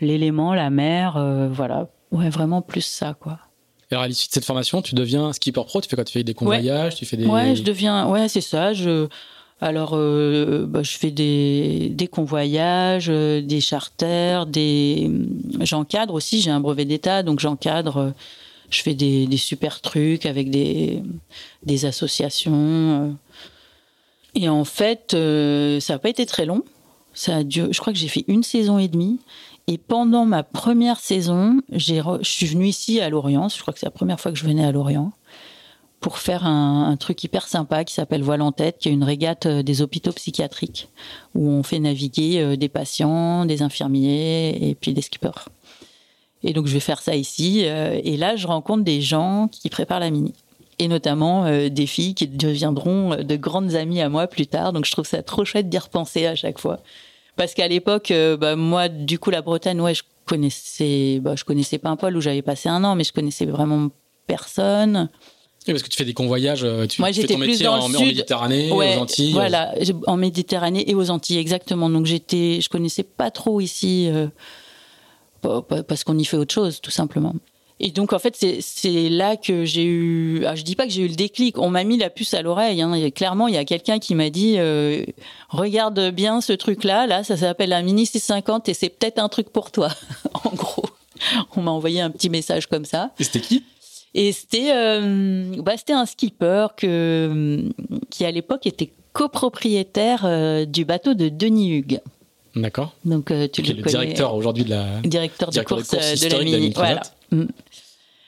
[0.00, 1.88] l'élément, la mer, voilà.
[2.10, 3.38] Ouais, vraiment plus ça, quoi.
[3.90, 5.80] Alors à l'issue de cette formation, tu deviens skipper pro.
[5.80, 6.04] Tu fais quoi?
[6.04, 7.26] Tu fais des convoyages Tu fais des.
[7.26, 8.08] Ouais, je deviens.
[8.08, 8.72] Ouais, c'est ça.
[8.72, 9.08] Je.
[9.64, 14.46] Alors, euh, bah, je fais des, des convoyages, euh, des charters.
[15.60, 16.42] J'encadre aussi.
[16.42, 18.12] J'ai un brevet d'état, donc j'encadre.
[18.68, 21.02] Je fais des, super trucs avec des,
[21.62, 23.16] des associations.
[24.34, 26.62] Et en fait, euh, ça n'a pas été très long.
[27.14, 29.18] Ça a je crois que j'ai fait une saison et demie.
[29.66, 33.48] Et pendant ma première saison, je suis venue ici à Lorient.
[33.48, 35.10] Je crois que c'est la première fois que je venais à Lorient
[36.04, 39.46] pour faire un, truc hyper sympa qui s'appelle Voile en tête, qui est une régate
[39.46, 40.90] euh, des hôpitaux psychiatriques
[41.34, 45.48] où on fait naviguer euh, des patients, des infirmiers et puis des skippers.
[46.42, 47.62] Et donc je vais faire ça ici.
[47.64, 50.34] Euh, et là, je rencontre des gens qui préparent la mini.
[50.78, 54.74] Et notamment des filles qui deviendront de grandes amies à moi plus tard.
[54.74, 56.80] Donc je trouve ça trop chouette d'y repenser à chaque fois.
[57.36, 61.78] Parce qu'à l'époque, bah, moi, du coup, la Bretagne, ouais, je connaissais, bah, je connaissais
[61.78, 63.88] pas un poil où j'avais passé un an, mais je connaissais vraiment
[64.26, 65.08] personne.
[65.66, 68.70] Oui, parce que tu fais des convoyages, euh, tu Moi, fais ton métier en, Méditerranée,
[68.70, 69.32] aux Antilles.
[69.32, 69.72] Voilà,
[70.06, 71.88] en Méditerranée et aux Antilles, exactement.
[71.88, 74.26] Donc j'étais, je connaissais pas trop ici, euh,
[75.40, 77.34] parce qu'on y fait autre chose, tout simplement.
[77.80, 81.02] Et donc en fait c'est là que j'ai eu, ah, je dis pas que j'ai
[81.02, 82.80] eu le déclic, on m'a mis la puce à l'oreille.
[82.80, 83.10] Hein.
[83.10, 85.04] Clairement il y a quelqu'un qui m'a dit euh,
[85.48, 89.28] regarde bien ce truc là, là ça s'appelle un Mini 650 et c'est peut-être un
[89.28, 89.88] truc pour toi.
[90.44, 90.84] en gros,
[91.56, 93.10] on m'a envoyé un petit message comme ça.
[93.18, 93.64] Et c'était qui?
[94.14, 97.64] Et c'était euh, bah, un skipper que
[98.10, 102.00] qui à l'époque était copropriétaire euh, du bateau de Denis Hugues.
[102.54, 102.92] D'accord.
[103.04, 106.72] Donc tu le, le directeur aujourd'hui de la directeur, de course, de, la mini.
[106.74, 107.02] Voilà.
[107.32, 107.46] Mm.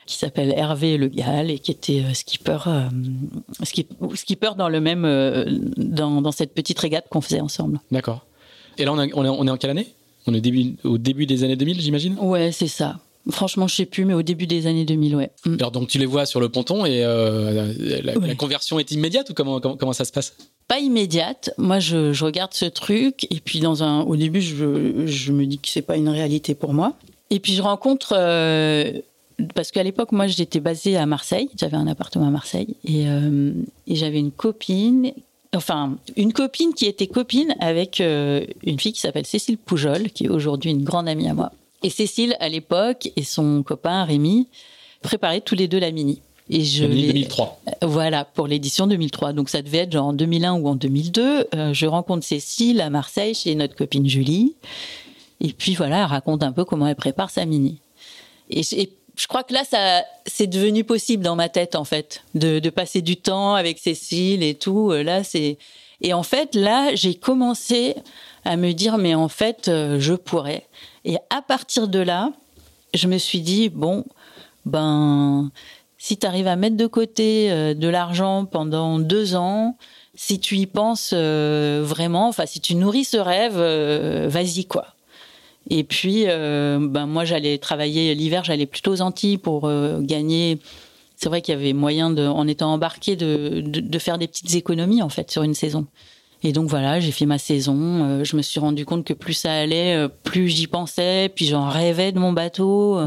[0.07, 2.88] qui s'appelle Hervé Le Gall et qui était euh, skipper, euh,
[4.14, 5.44] skipper dans le même euh,
[5.77, 7.81] dans, cette petite régate qu'on faisait ensemble.
[7.90, 8.25] D'accord.
[8.79, 9.88] Et là, on, est, on est en quelle année?
[10.27, 12.16] On est début, au début des années 2000, j'imagine?
[12.20, 12.99] Ouais, c'est ça.
[13.30, 15.30] Franchement, je sais plus, mais au début des années 2000, ouais.
[15.44, 15.54] Mm.
[15.58, 19.60] Alors, donc tu les vois sur le ponton et la, conversion est immédiate ou comment,
[19.60, 20.34] comment, ça se passe?
[20.68, 21.50] Pas immédiate.
[21.58, 25.58] Moi, je, regarde ce truc et puis dans un, au début, je, je me dis
[25.58, 26.94] que c'est pas une réalité pour moi.
[27.30, 28.92] Et puis je rencontre euh,
[29.54, 31.48] parce qu'à l'époque, moi, j'étais basée à Marseille.
[31.58, 33.52] J'avais un appartement à Marseille et, euh,
[33.86, 35.12] et j'avais une copine,
[35.54, 40.24] enfin, une copine qui était copine avec euh, une fille qui s'appelle Cécile Poujol, qui
[40.26, 41.52] est aujourd'hui une grande amie à moi.
[41.82, 44.48] Et Cécile, à l'époque, et son copain Rémi
[45.02, 46.20] préparaient tous les deux la mini.
[46.48, 47.60] Et je 2003.
[47.82, 49.32] Voilà, pour l'édition 2003.
[49.32, 51.48] Donc ça devait être genre en 2001 ou en 2002.
[51.54, 54.54] Euh, je rencontre Cécile à Marseille chez notre copine Julie.
[55.40, 57.78] Et puis voilà, elle raconte un peu comment elle prépare sa mini.
[58.48, 62.58] Et, je crois que là, ça, c'est devenu possible dans ma tête en fait, de,
[62.58, 64.92] de passer du temps avec Cécile et tout.
[64.92, 65.56] Euh, là, c'est
[66.02, 67.94] et en fait là, j'ai commencé
[68.46, 70.66] à me dire mais en fait, euh, je pourrais.
[71.04, 72.32] Et à partir de là,
[72.94, 74.04] je me suis dit bon,
[74.64, 75.50] ben
[75.98, 79.76] si tu arrives à mettre de côté euh, de l'argent pendant deux ans,
[80.14, 83.59] si tu y penses vraiment, enfin si tu nourris ce rêve,
[84.28, 84.96] vas-y quoi.
[85.68, 90.59] Et puis, euh, ben moi, j'allais travailler l'hiver, j'allais plutôt aux Antilles pour euh, gagner.
[91.16, 94.54] C'est vrai qu'il y avait moyen, de, en étant embarqué, de, de, faire des petites
[94.54, 95.87] économies en fait sur une saison.
[96.42, 98.05] Et donc voilà, j'ai fait ma saison.
[98.05, 101.31] Euh, je me suis rendu compte que plus ça allait, euh, plus j'y pensais.
[101.35, 103.01] Puis j'en rêvais de mon bateau.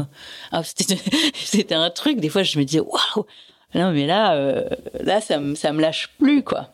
[0.52, 0.62] Ah,
[1.34, 2.20] C'était un truc.
[2.20, 3.26] Des fois, je me disais waouh.
[3.74, 4.64] Non, mais là,
[5.00, 6.70] là, ça, ça me lâche plus quoi.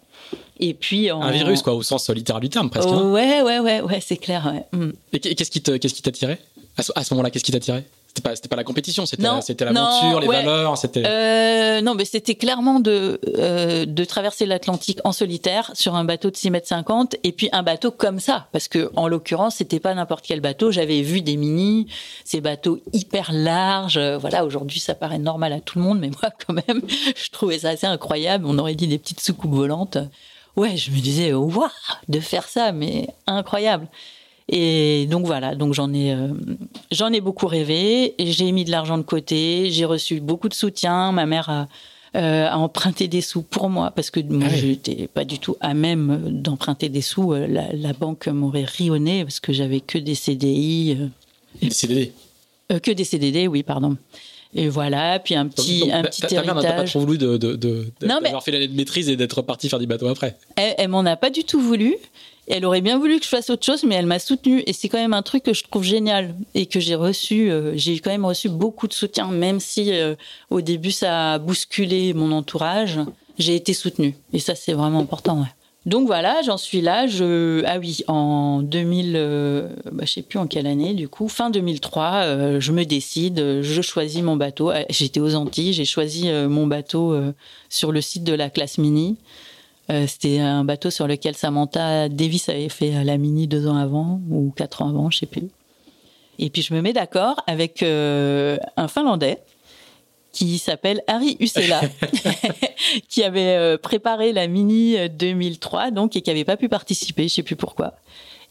[0.59, 2.89] Et puis un virus quoi, au sens littéral du terme presque.
[2.89, 3.11] Hein.
[3.11, 4.51] ouais, ouais, ouais, ouais, c'est clair.
[4.73, 4.79] Ouais.
[4.79, 4.93] Mm.
[5.13, 6.39] Et qu'est-ce qui qu'est-ce qui t'attirait
[6.79, 7.85] à ce, moment-là Qu'est-ce qui t'attirait
[8.17, 11.03] c'était pas, c'était pas la compétition, c'était, c'était l'aventure, les valeurs, c'était.
[11.07, 16.31] Euh, non, mais c'était clairement de euh, de traverser l'Atlantique en solitaire sur un bateau
[16.31, 19.81] de 6 mètres 50 et puis un bateau comme ça, parce que en l'occurrence c'était
[19.81, 20.71] pas n'importe quel bateau.
[20.71, 21.89] J'avais vu des mini,
[22.25, 23.99] ces bateaux hyper larges.
[23.99, 27.61] Voilà, aujourd'hui ça paraît normal à tout le monde, mais moi quand même, je trouvais
[27.61, 28.47] ça assez incroyable.
[28.49, 29.99] On aurait dit des petites soucoupes volantes
[30.57, 31.69] ouais, je me disais, waouh,
[32.09, 33.89] de faire ça, mais incroyable.
[34.49, 36.29] Et donc voilà, donc j'en ai, euh,
[36.93, 38.15] j'en ai beaucoup rêvé.
[38.19, 41.11] J'ai mis de l'argent de côté, j'ai reçu beaucoup de soutien.
[41.11, 41.67] Ma mère a,
[42.15, 45.57] euh, a emprunté des sous pour moi parce que moi ah j'étais pas du tout
[45.61, 47.33] à même d'emprunter des sous.
[47.33, 50.97] Euh, la, la banque m'aurait rionné parce que j'avais que des CDI.
[51.61, 52.13] des CDD.
[52.69, 53.97] que des CDD, oui, pardon.
[54.55, 56.63] Et voilà, puis un petit, un petit ta, héritage.
[56.63, 59.69] Ta pas trop voulu de, de, de, d'avoir fait l'année de maîtrise et d'être parti
[59.69, 60.39] faire du bateau après.
[60.57, 61.97] Elle, elle m'en a pas du tout voulu.
[62.49, 64.63] Elle aurait bien voulu que je fasse autre chose, mais elle m'a soutenue.
[64.67, 67.51] Et c'est quand même un truc que je trouve génial et que j'ai reçu.
[67.51, 70.15] Euh, j'ai quand même reçu beaucoup de soutien, même si euh,
[70.51, 73.01] au début ça a bousculé mon entourage.
[73.39, 74.15] J'ai été soutenue.
[74.33, 75.41] Et ça, c'est vraiment important.
[75.41, 75.49] Ouais.
[75.87, 77.07] Donc voilà, j'en suis là.
[77.07, 81.29] Je ah oui, en 2000, euh, bah, je sais plus en quelle année du coup,
[81.29, 84.73] fin 2003, euh, je me décide, je choisis mon bateau.
[84.89, 87.17] J'étais aux Antilles, j'ai choisi mon bateau
[87.69, 89.17] sur le site de la classe Mini.
[89.89, 94.53] C'était un bateau sur lequel Samantha Davis avait fait la Mini deux ans avant ou
[94.57, 95.49] quatre ans avant, je sais plus.
[96.39, 99.39] Et puis je me mets d'accord avec un Finlandais
[100.37, 101.81] qui s'appelle Harry Usela,
[103.09, 107.35] qui avait euh, préparé la Mini 2003, donc et qui avait pas pu participer, je
[107.35, 107.95] sais plus pourquoi,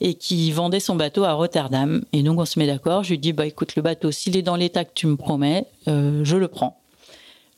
[0.02, 2.04] et qui vendait son bateau à Rotterdam.
[2.12, 3.04] Et donc on se met d'accord.
[3.04, 5.65] Je lui dis bah écoute le bateau, s'il est dans l'état que tu me promets,
[5.88, 6.80] euh, je le prends.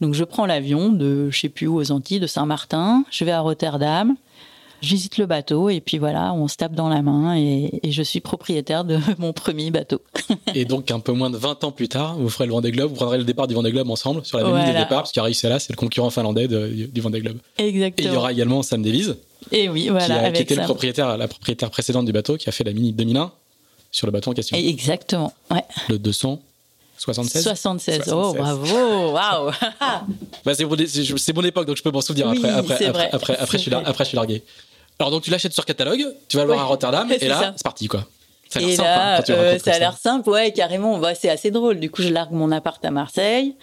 [0.02, 3.04] Donc je prends l'avion de je sais plus où aux Antilles, de Saint-Martin.
[3.12, 4.16] Je vais à Rotterdam
[4.82, 8.04] je visite le bateau et puis voilà, on se tape dans la main et, je
[8.04, 10.02] suis propriétaire de mon premier bateau.
[10.54, 12.90] et donc un peu moins de 20 ans plus tard, vous ferez le Vendée Globe,
[12.90, 15.12] vous prendrez le départ du Vendée Globe ensemble sur la même ligne de départ, parce
[15.12, 17.38] qu'Ari là, c'est le concurrent finlandais du Vendée Globe.
[17.58, 18.08] Exactement.
[18.08, 19.14] Et il y aura également Sam Davies.
[19.52, 20.32] Et oui, voilà.
[20.32, 23.32] Qui, était le propriétaire, la propriétaire précédente du bateau, qui a fait la Mini 2001
[23.92, 24.58] sur le bateau en question.
[24.58, 25.64] Exactement, ouais.
[25.90, 26.40] Le 200.
[26.98, 28.12] 76 76.
[28.12, 29.52] Oh, bravo, waouh.
[30.46, 33.64] Bah, C'est mon, époque, donc je peux m'en souvenir après, après, après, après, après, je
[33.64, 34.44] suis après, je suis largué.
[35.00, 37.64] Alors donc tu l'achètes sur catalogue, tu vas le voir à Rotterdam et là c'est
[37.64, 38.06] parti quoi.
[38.50, 38.84] Ça a l'air simple.
[38.84, 40.98] Là, hein, euh, ça a l'air simple, ouais, carrément.
[41.00, 41.80] Bah, c'est assez drôle.
[41.80, 43.56] Du coup, je largue mon appart à Marseille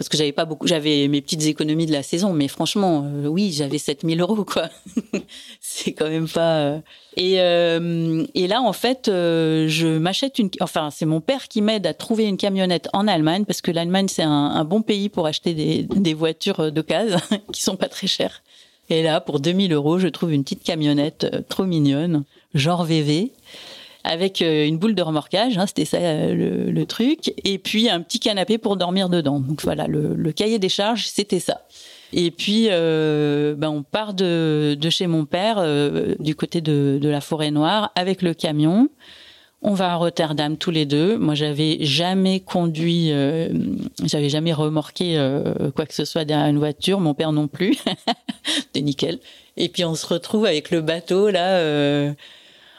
[0.00, 3.26] parce que j'avais pas beaucoup, j'avais mes petites économies de la saison, mais franchement, euh,
[3.26, 4.70] oui, j'avais 7000 euros, quoi.
[5.60, 6.56] c'est quand même pas.
[6.56, 6.78] Euh...
[7.18, 10.48] Et, euh, et là, en fait, euh, je m'achète une.
[10.60, 14.08] Enfin, c'est mon père qui m'aide à trouver une camionnette en Allemagne parce que l'Allemagne
[14.08, 17.20] c'est un, un, bon pays pour acheter des, des voitures d'occasion
[17.52, 18.42] qui sont pas très chères.
[18.88, 22.24] Et là, pour 2000 euros, je trouve une petite camionnette trop mignonne,
[22.54, 23.32] genre VV,
[24.04, 28.00] avec euh, une boule de remorquage, hein, c'était ça euh, le, truc, et puis un
[28.00, 29.40] petit canapé pour dormir dedans.
[29.40, 31.62] Donc voilà, le, cahier des charges, c'était ça.
[32.12, 35.64] Et puis, ben, on part de, chez mon père,
[36.18, 38.88] du côté de, la forêt noire, avec le camion.
[39.62, 41.18] On va à Rotterdam tous les deux.
[41.18, 43.50] Moi, j'avais jamais conduit, euh,
[44.02, 46.98] j'avais jamais remorqué euh, quoi que ce soit derrière une voiture.
[46.98, 47.76] Mon père non plus.
[48.46, 49.18] C'était nickel.
[49.58, 52.14] Et puis on se retrouve avec le bateau là.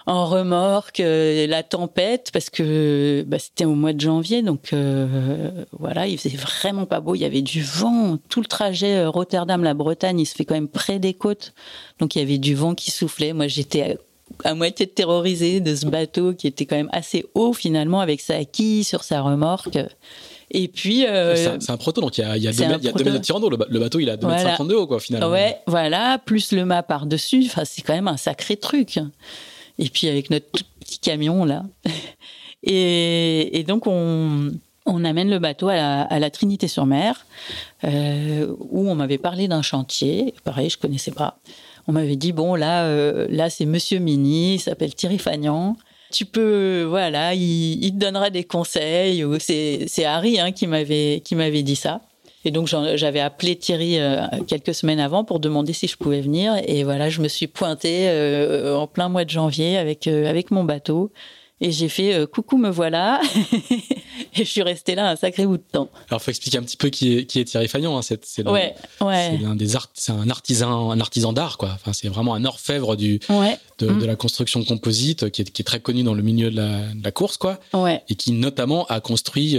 [0.07, 5.65] En remorque, euh, la tempête, parce que bah, c'était au mois de janvier, donc euh,
[5.77, 9.09] voilà, il faisait vraiment pas beau, il y avait du vent, tout le trajet euh,
[9.09, 11.53] Rotterdam-la Bretagne, il se fait quand même près des côtes,
[11.99, 13.33] donc il y avait du vent qui soufflait.
[13.33, 13.97] Moi, j'étais
[14.43, 18.43] à, moitié terrorisée de ce bateau qui était quand même assez haut finalement, avec sa
[18.43, 19.77] quille sur sa remorque.
[20.53, 21.05] Et puis.
[21.35, 23.49] c'est un, proto, donc il y a, il y a 2 mètres, de tirant d'eau.
[23.49, 25.29] Le, bateau, il a 2 mètres 50 de haut, quoi, finalement.
[25.29, 27.43] Ouais, voilà, plus le mât par-dessus.
[27.45, 28.99] Enfin, c'est quand même un sacré truc
[29.81, 31.65] et puis avec notre tout petit camion là.
[32.63, 34.51] Et, donc on,
[34.85, 37.25] amène le bateau à la, Trinité-sur-Mer,
[37.83, 40.35] euh, où on m'avait parlé d'un chantier.
[40.43, 41.39] Pareil, je connaissais pas.
[41.87, 45.75] On m'avait dit bon là, euh, là c'est Monsieur Mini, il s'appelle Thierry Fagnan.
[46.11, 49.25] Tu peux, voilà, il, te donnera des conseils.
[49.39, 52.01] C'est Harry hein, qui m'avait qui m'avait dit ça.
[52.43, 56.55] Et donc j'avais appelé Thierry euh, quelques semaines avant pour demander si je pouvais venir.
[56.65, 60.49] Et voilà, je me suis pointée euh, en plein mois de janvier avec euh, avec
[60.49, 61.11] mon bateau.
[61.61, 63.21] Et j'ai fait coucou me voilà
[64.35, 65.89] et je suis restée là un sacré bout de temps.
[66.09, 67.97] Alors faut expliquer un petit peu qui est, qui est Thierry Fagnon.
[67.97, 68.01] Hein.
[68.01, 69.39] C'est c'est ouais, ouais.
[69.45, 71.69] un des art, c'est un artisan un artisan d'art quoi.
[71.75, 73.19] Enfin c'est vraiment un orfèvre du
[73.77, 73.99] de, mm.
[73.99, 76.87] de, la construction composite qui est, qui est, très connu dans le milieu de la,
[76.93, 77.59] de la course quoi.
[78.09, 79.57] Et qui notamment a construit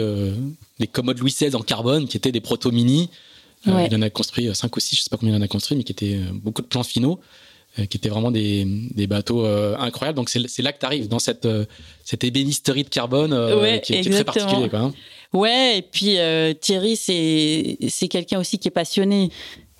[0.83, 3.09] les commodes Louis XVI en carbone, qui étaient des proto-mini.
[3.69, 5.49] Euh, il en a construit 5 ou 6, je sais pas combien il en a
[5.49, 9.07] construit, mais qui étaient euh, beaucoup de plans finaux, euh, qui étaient vraiment des, des
[9.07, 10.17] bateaux incroyables.
[10.17, 11.49] Donc c'est là que tu arrives, dans cette,
[12.05, 13.31] cette ébénisterie de carbone
[13.83, 14.69] qui, est très particulier.
[14.69, 14.95] Quoi, hein.
[15.33, 16.19] Ouais, et puis
[16.61, 19.31] Thierry, c'est quelqu'un aussi qui est passionné.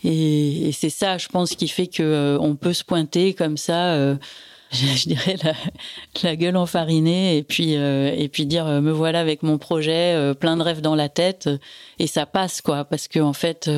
[0.05, 4.17] Et, et c'est ça, je pense, qui fait que on peut se pointer comme ça
[4.73, 5.53] je dirais la,
[6.23, 10.15] la, gueule enfarinée et puis euh, et puis dire euh, me voilà avec mon projet
[10.15, 11.51] euh, plein de rêves dans la tête
[11.99, 13.71] et ça passe quoi parce que en fait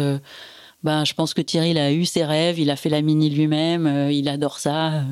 [0.84, 4.08] ben je pense que Thierry a eu ses rêves il a fait la mini lui-même
[4.10, 5.02] il adore ça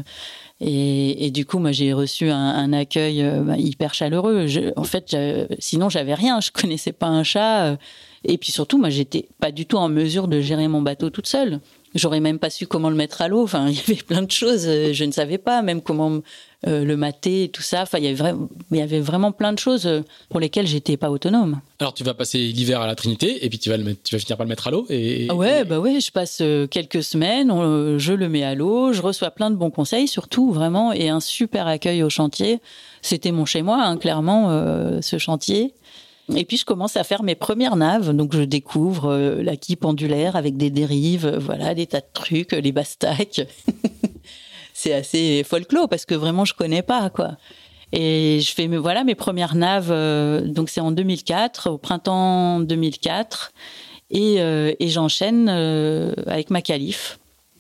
[0.61, 5.16] et, et, du coup moi j'ai reçu un, accueil ben, hyper chaleureux en fait
[5.58, 7.76] sinon j'avais rien je connaissais pas un chat
[8.24, 11.26] et puis surtout moi j'étais pas du tout en mesure de gérer mon bateau toute
[11.26, 11.61] seule
[11.94, 13.42] J'aurais même pas su comment le mettre à l'eau.
[13.42, 14.66] Enfin, il y avait plein de choses.
[14.66, 16.20] Euh, je ne savais pas, même comment
[16.66, 17.83] euh, le et tout ça.
[17.83, 21.61] Enfin, il y avait vraiment plein de choses euh, pour lesquelles j'étais pas autonome.
[21.81, 24.14] Alors, tu vas passer l'hiver à la Trinité et puis tu vas le mettre, tu
[24.14, 24.87] vas finir par le mettre à l'eau.
[24.88, 26.01] Et, ah ouais, bah ouais.
[26.01, 27.51] Je passe quelques semaines,
[27.98, 31.20] je le mets à l'eau, je reçois plein de bons conseils, surtout vraiment, et un
[31.20, 32.61] super accueil au chantier.
[33.03, 35.75] C'était mon chez moi, hein, clairement, ce chantier.
[36.37, 39.77] Et puis je commence à faire mes premières naves, donc je découvre euh, la quille
[39.77, 43.42] pendulaire avec des dérives, euh, voilà, des tas de trucs, les bastacs.
[44.83, 47.37] c'est assez folklore parce que vraiment je connais pas quoi.
[47.92, 53.53] Et je fais voilà mes premières naves, euh, donc c'est en 2004, au printemps 2004,
[54.11, 57.18] et, et j'enchaîne avec ma calife.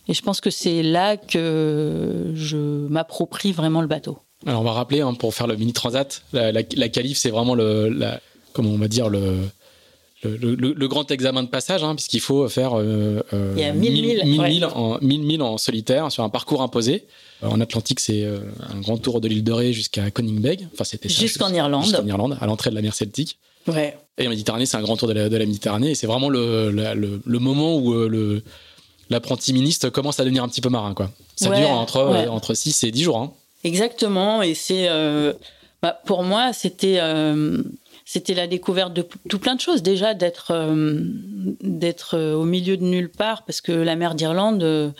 [0.08, 2.56] Et je pense que c'est là que je
[2.88, 4.18] m'approprie vraiment le bateau.
[4.46, 7.96] Alors on va rappeler hein, pour faire le mini transat, la, calife c'est vraiment le,
[8.52, 9.38] comment on va dire, le,
[10.24, 14.24] le, grand examen de passage, hein, puisqu'il faut faire euh, euh, Il y a 1000
[14.24, 17.06] milles en, en solitaire sur un parcours imposé.
[17.42, 20.68] Euh, en Atlantique, c'est un grand tour de l'île de Ré jusqu'à Koningberg.
[20.72, 21.84] Enfin, c'était jusqu'en Irlande.
[21.84, 23.38] Jusqu'en Irlande, à l'entrée de la mer Celtique.
[23.66, 23.96] Ouais.
[24.18, 25.90] Et en Méditerranée, c'est un grand tour de la, de la Méditerranée.
[25.90, 28.42] Et c'est vraiment le, le, moment où le,
[29.10, 30.94] l'apprenti ministre commence à devenir un petit peu marin.
[30.94, 31.10] Quoi.
[31.34, 33.18] Ça dure entre, entre 6 et 10 jours.
[33.18, 33.32] Hein.
[33.64, 34.42] Exactement.
[34.42, 34.88] Et c'est.
[35.82, 37.00] Bah, pour moi, c'était
[38.12, 39.82] c'était la découverte de tout plein de choses.
[39.82, 40.98] Déjà d'être euh,
[41.62, 44.90] d'être euh, au milieu de nulle part parce que la mer d'Irlande, euh,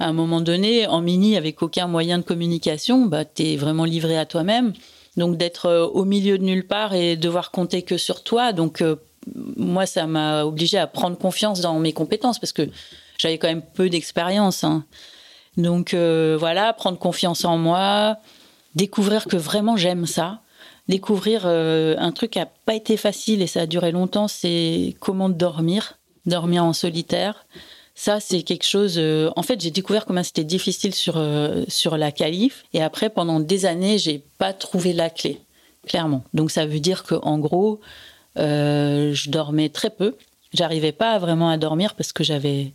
[0.00, 4.18] à un moment donné, en mini avec aucun moyen de communication, bah t'es vraiment livré
[4.18, 4.72] à toi-même.
[5.16, 8.52] Donc d'être au milieu de nulle part et devoir compter que sur toi.
[8.52, 8.82] Donc
[9.56, 12.68] moi, ça m'a obligé à prendre confiance dans mes compétences parce que
[13.18, 14.64] j'avais quand même peu d'expérience.
[14.64, 14.84] Hein.
[15.58, 18.16] Donc voilà, prendre confiance en moi,
[18.74, 20.40] découvrir que vraiment j'aime ça
[20.88, 24.94] découvrir euh, un truc qui n'a pas été facile et ça a duré longtemps, c'est
[25.00, 27.46] comment dormir, dormir en solitaire.
[27.94, 28.94] Ça, c'est quelque chose.
[28.96, 32.64] Euh, en fait, j'ai découvert comment c'était difficile sur euh, sur la calife.
[32.72, 35.40] Et après, pendant des années, j'ai pas trouvé la clé,
[35.86, 36.24] clairement.
[36.32, 37.80] Donc, ça veut dire que, en gros,
[38.36, 40.16] je dormais très peu.
[40.54, 42.72] J'arrivais pas vraiment à dormir parce que j'avais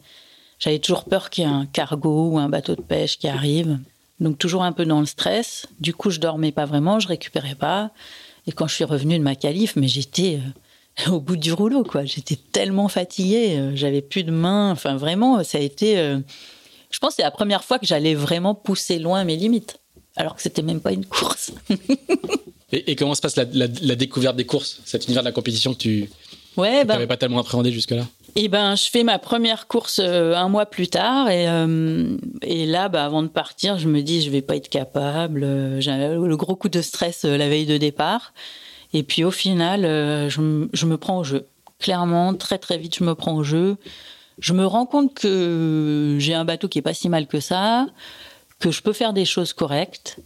[0.60, 3.80] j'avais toujours peur qu'il y ait un cargo ou un bateau de pêche qui arrive.
[4.20, 5.68] Donc toujours un peu dans le stress.
[5.80, 7.92] Du coup, je dormais pas vraiment, je récupérais pas.
[8.48, 10.40] Et quand je suis revenue de ma calife, mais j'étais
[11.08, 12.06] euh, au bout du rouleau, quoi.
[12.06, 14.72] J'étais tellement fatiguée, euh, j'avais plus de mains.
[14.72, 15.98] Enfin, vraiment, ça a été.
[16.00, 16.20] Euh,
[16.90, 19.78] je pense que c'est la première fois que j'allais vraiment pousser loin mes limites,
[20.16, 21.52] alors que c'était même pas une course.
[22.72, 26.10] et, comment se passe la, découverte des courses, cet univers de la compétition que tu
[26.56, 28.08] ouais, n'avais bah pas tellement appréhendé jusque-là?
[28.36, 31.48] Et ben, je fais ma première course un mois plus tard et,
[32.44, 35.42] et là, bah, avant de partir, je me dis je vais pas être capable.
[35.80, 38.34] J'ai le gros coup de stress la veille de départ.
[38.94, 39.82] Et puis au final,
[40.30, 41.48] je, je me prends au jeu.
[41.80, 43.78] Clairement, très très vite, je me prends au jeu.
[44.40, 47.88] Je me rends compte que j'ai un bateau qui est pas si mal que ça,
[48.60, 50.20] que je peux faire des choses correctes.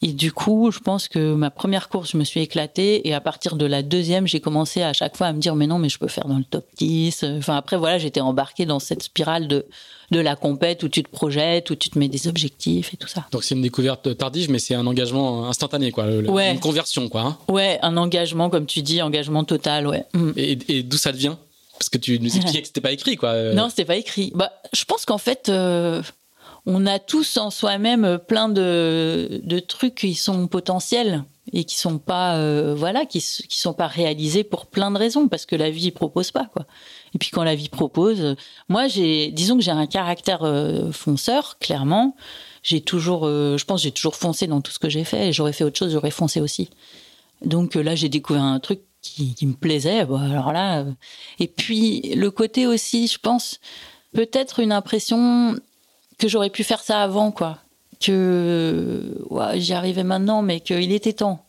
[0.00, 3.08] Et du coup, je pense que ma première course, je me suis éclatée.
[3.08, 5.66] Et à partir de la deuxième, j'ai commencé à chaque fois à me dire, mais
[5.66, 7.24] non, mais je peux faire dans le top 10.
[7.38, 9.66] Enfin, après, voilà, j'étais embarquée dans cette spirale de,
[10.12, 13.08] de la compète où tu te projettes, où tu te mets des objectifs et tout
[13.08, 13.26] ça.
[13.32, 16.06] Donc, c'est une découverte tardive, mais c'est un engagement instantané, quoi.
[16.08, 17.22] Une conversion, quoi.
[17.22, 17.38] Hein.
[17.48, 20.04] Ouais, un engagement, comme tu dis, engagement total, ouais.
[20.14, 20.30] Mm.
[20.36, 21.38] Et, et d'où ça vient?
[21.72, 23.52] Parce que tu nous expliquais que c'était pas écrit, quoi.
[23.52, 24.30] Non, c'était pas écrit.
[24.34, 26.02] Bah, je pense qu'en fait, euh,
[26.68, 32.36] on a tous en soi-même plein de, trucs qui sont potentiels et qui sont pas,
[32.36, 35.90] euh, voilà, qui, qui sont pas réalisés pour plein de raisons, parce que la vie
[35.90, 36.66] propose pas, quoi.
[37.14, 38.36] Et puis quand la vie propose,
[38.68, 42.14] moi, j'ai, disons que j'ai un caractère euh, fonceur, clairement.
[42.62, 45.28] J'ai toujours, je pense, j'ai toujours foncé dans tout ce que j'ai fait.
[45.28, 46.68] Et j'aurais fait autre chose, j'aurais foncé aussi.
[47.42, 50.00] Donc là, j'ai découvert un truc qui, me plaisait.
[50.00, 50.92] alors là, euh,
[51.38, 53.60] et puis le côté aussi, je pense,
[54.12, 55.56] peut-être une impression
[56.18, 57.58] que j'aurais pu faire ça avant, quoi.
[58.00, 59.02] Que
[59.54, 61.44] j'y arrivais maintenant, mais qu'il était temps.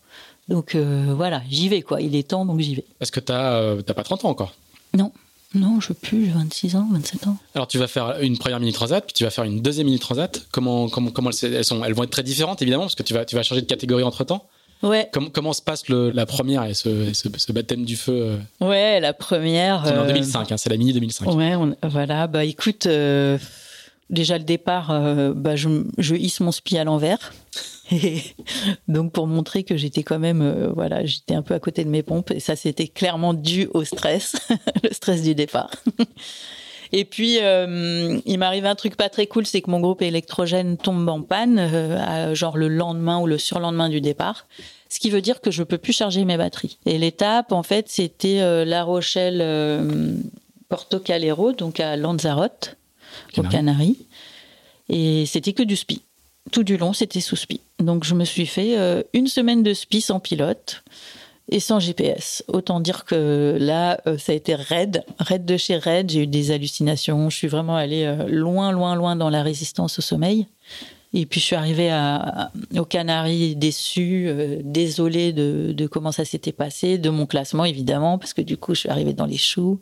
[0.48, 2.00] Donc euh, voilà, j'y vais, quoi.
[2.00, 2.84] Il est temps, donc j'y vais.
[2.98, 4.54] Parce que tu n'as euh, pas 30 ans encore
[4.94, 5.12] Non.
[5.52, 7.36] Non, je veux plus, j'ai 26 ans, 27 ans.
[7.56, 9.98] Alors tu vas faire une première mini transat, puis tu vas faire une deuxième mini
[9.98, 10.46] transat.
[10.52, 13.24] Comment, comment, comment elles, sont, elles vont être très différentes évidemment, parce que tu vas,
[13.24, 14.46] tu vas changer de catégorie entre temps.
[14.82, 15.10] Ouais.
[15.34, 18.66] comment se passe la première et ce, baptême du feu euh?
[18.66, 19.82] Ouais, la première.
[19.84, 21.34] C'est en 2005, euh, hein, c'est la mini 2005.
[21.34, 22.26] Ouais, voilà.
[22.28, 22.86] Bah écoute,
[24.10, 24.88] déjà le départ,
[25.34, 27.32] bah, je, hisse mon spi à l'envers.
[28.88, 32.02] donc pour montrer que j'étais quand même, voilà, j'étais un peu à côté de mes
[32.02, 34.36] pompes et ça c'était clairement dû au stress,
[34.84, 35.70] le stress du départ.
[36.92, 40.76] Et puis, euh, il m'arrive un truc pas très cool, c'est que mon groupe électrogène
[40.76, 44.46] tombe en panne, euh, genre le lendemain ou le surlendemain du départ.
[44.88, 46.78] Ce qui veut dire que je peux plus charger mes batteries.
[46.86, 49.40] Et l'étape, en fait, c'était euh, La Rochelle,
[50.68, 52.76] Porto Calero, donc à Lanzarote,
[53.36, 54.06] aux Canaries.
[54.88, 56.02] Et c'était que du spi.
[56.52, 57.60] Tout du long, c'était sous spi.
[57.78, 58.76] Donc, je me suis fait
[59.12, 60.82] une semaine de spi sans pilote
[61.50, 62.44] et sans GPS.
[62.48, 66.10] Autant dire que là, euh, ça a été raide, raide de chez raide.
[66.10, 67.28] J'ai eu des hallucinations.
[67.28, 70.46] Je suis vraiment allée euh, loin, loin, loin dans la résistance au sommeil.
[71.12, 76.24] Et puis je suis arrivée à, aux Canaries déçue, euh, désolée de, de, comment ça
[76.24, 79.36] s'était passé, de mon classement évidemment, parce que du coup je suis arrivée dans les
[79.36, 79.80] choux.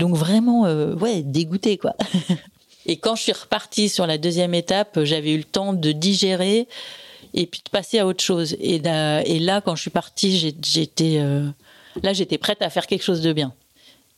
[0.00, 0.62] Donc vraiment,
[0.94, 1.94] ouais, dégoûtée quoi.
[2.86, 6.66] Et quand je suis repartie sur la deuxième étape, j'avais eu le temps de digérer,
[7.34, 8.56] et puis de passer à autre chose.
[8.60, 11.48] Et, là, quand je suis partie, j'étais euh,
[12.02, 13.52] là, j'étais prête à faire quelque chose de bien.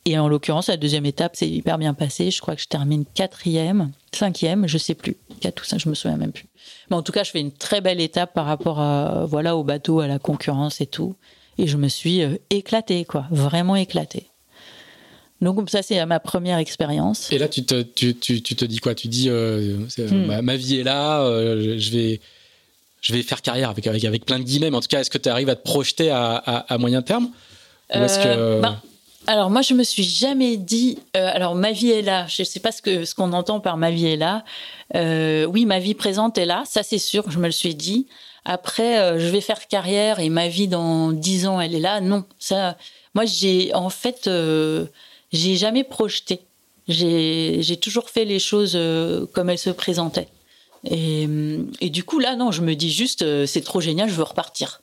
[0.05, 2.29] Et en l'occurrence, la deuxième étape, c'est hyper bien passé.
[2.29, 5.15] Je crois que je termine quatrième, cinquième, je sais plus.
[5.39, 6.45] Quatre ou cinq, je me souviens même plus.
[6.89, 10.01] Mais en tout cas, je fais une très belle étape par rapport voilà, au bateau,
[10.01, 11.15] à la concurrence et tout.
[11.57, 13.25] Et je me suis euh, éclatée, quoi.
[13.29, 14.27] Vraiment éclatée.
[15.43, 17.31] Donc ça, c'est ma première expérience.
[17.31, 18.95] Et là, tu te, tu, tu, tu te dis quoi?
[18.95, 20.41] Tu dis, euh, hmm.
[20.41, 21.25] ma, vie est là,
[21.77, 22.19] je vais
[23.03, 25.09] je vais faire carrière avec, avec, avec plein de guillemets, mais en tout cas, est-ce
[25.09, 27.29] que tu arrives à te projeter à, à, moyen terme?
[27.93, 28.81] Euh, ben,
[29.27, 32.25] alors moi je me suis jamais dit euh, alors ma vie est là.
[32.27, 34.43] Je sais pas ce que ce qu'on entend par ma vie est là.
[34.95, 38.07] Euh, oui ma vie présente est là ça c'est sûr je me le suis dit.
[38.45, 42.01] Après je vais faire carrière et ma vie dans dix ans elle est là?
[42.01, 42.77] Non ça
[43.13, 44.27] moi j'ai en fait
[45.33, 46.39] j'ai jamais projeté
[46.87, 48.77] j'ai toujours fait les choses
[49.33, 50.27] comme elles se présentaient
[50.85, 51.27] et,
[51.79, 54.23] et, du coup, là, non, je me dis juste, euh, c'est trop génial, je veux
[54.23, 54.81] repartir.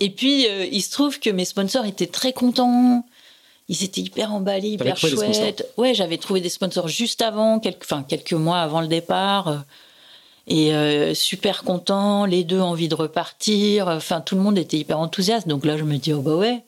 [0.00, 3.04] et puis, euh, il se trouve que mes sponsors étaient très contents.
[3.68, 5.70] Ils étaient hyper emballés, hyper chouettes.
[5.76, 9.64] Ouais, j'avais trouvé des sponsors juste avant, quelques, enfin, quelques mois avant le départ.
[10.48, 13.88] Et euh, super contents, les deux envie de repartir.
[13.88, 15.46] Enfin, tout le monde était hyper enthousiaste.
[15.46, 16.64] Donc là, je me dis, oh bah ouais.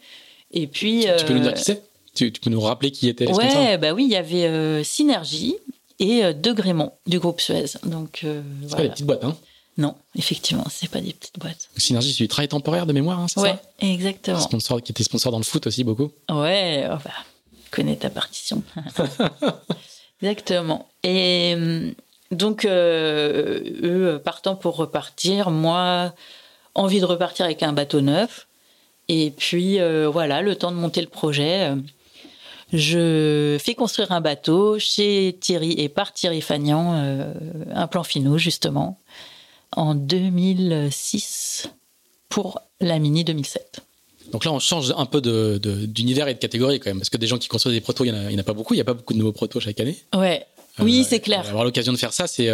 [0.52, 1.06] Et puis.
[1.18, 1.82] Tu, peux nous dire qui c'est?
[2.14, 5.56] Tu, peux nous rappeler qui était Ouais, bah oui, il y avait Synergie,
[5.98, 7.66] et euh, de Grémont du groupe Suez.
[7.84, 9.36] Donc, euh, c'est pas des petites boîtes, hein?
[9.76, 11.68] Non, effectivement, c'est pas des petites boîtes.
[11.76, 14.38] Synergie, c'est du travail temporaire de mémoire, hein, c'est ouais, exactement.
[14.38, 16.12] Sponsor, qui était sponsor dans le foot aussi beaucoup.
[16.30, 17.10] Ouais, oh bah,
[17.72, 18.62] connais ta partition.
[20.22, 20.88] exactement.
[21.02, 21.90] Et euh,
[22.30, 26.14] donc, eux partant pour repartir, moi,
[26.76, 28.46] envie de repartir avec un bateau neuf.
[29.08, 31.72] Et puis, voilà, le temps de monter le projet
[32.74, 37.32] je fais construire un bateau chez Thierry et par Thierry Fagnan, euh,
[37.72, 38.98] un plan finaux justement,
[39.72, 41.70] en 2006
[42.28, 43.80] pour la Mini 2007.
[44.32, 47.28] Donc là, on change un peu d'univers et de catégorie quand même, parce que des
[47.28, 48.74] gens qui construisent des protos, il n'y en, a pas beaucoup.
[48.74, 49.96] Il n'y a pas beaucoup de nouveaux protos chaque année.
[50.12, 50.44] Ouais.
[50.80, 51.46] Oui, c'est clair.
[51.46, 52.50] Avoir l'occasion de faire ça, c'est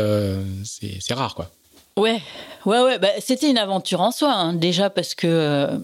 [0.65, 1.51] c'est rare, quoi.
[1.97, 2.21] Ouais,
[2.67, 2.99] ouais, ouais.
[2.99, 4.53] Bah, c'était une aventure en soi, hein.
[4.53, 5.81] déjà parce que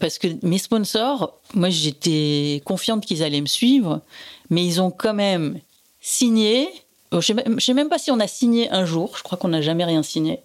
[0.00, 4.00] parce que mes sponsors, moi, j'étais confiante qu'ils allaient me suivre,
[4.50, 5.60] mais ils ont quand même
[6.00, 6.68] signé.
[7.12, 9.16] Je ne sais même pas si on a signé un jour.
[9.16, 10.40] Je crois qu'on n'a jamais rien signé.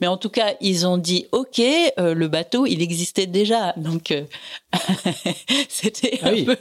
[0.00, 3.72] Mais en tout cas, ils ont dit OK, euh, le bateau, il existait déjà.
[3.76, 4.24] Donc euh,
[5.68, 6.56] c'était ah un peu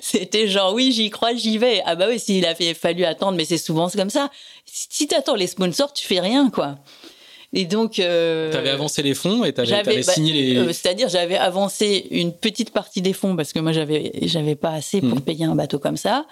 [0.00, 1.82] c'était genre oui, j'y crois, j'y vais.
[1.86, 4.30] Ah bah oui, s'il avait fallu attendre, mais c'est souvent comme ça.
[4.66, 6.76] Si tu attends les sponsors, tu fais rien quoi.
[7.52, 7.98] Et donc.
[7.98, 10.56] Euh, tu avais avancé les fonds et tu avais, bah, signé les.
[10.56, 14.70] Euh, c'est-à-dire, j'avais avancé une petite partie des fonds parce que moi, j'avais, j'avais pas
[14.70, 15.22] assez pour hmm.
[15.22, 16.24] payer un bateau comme ça.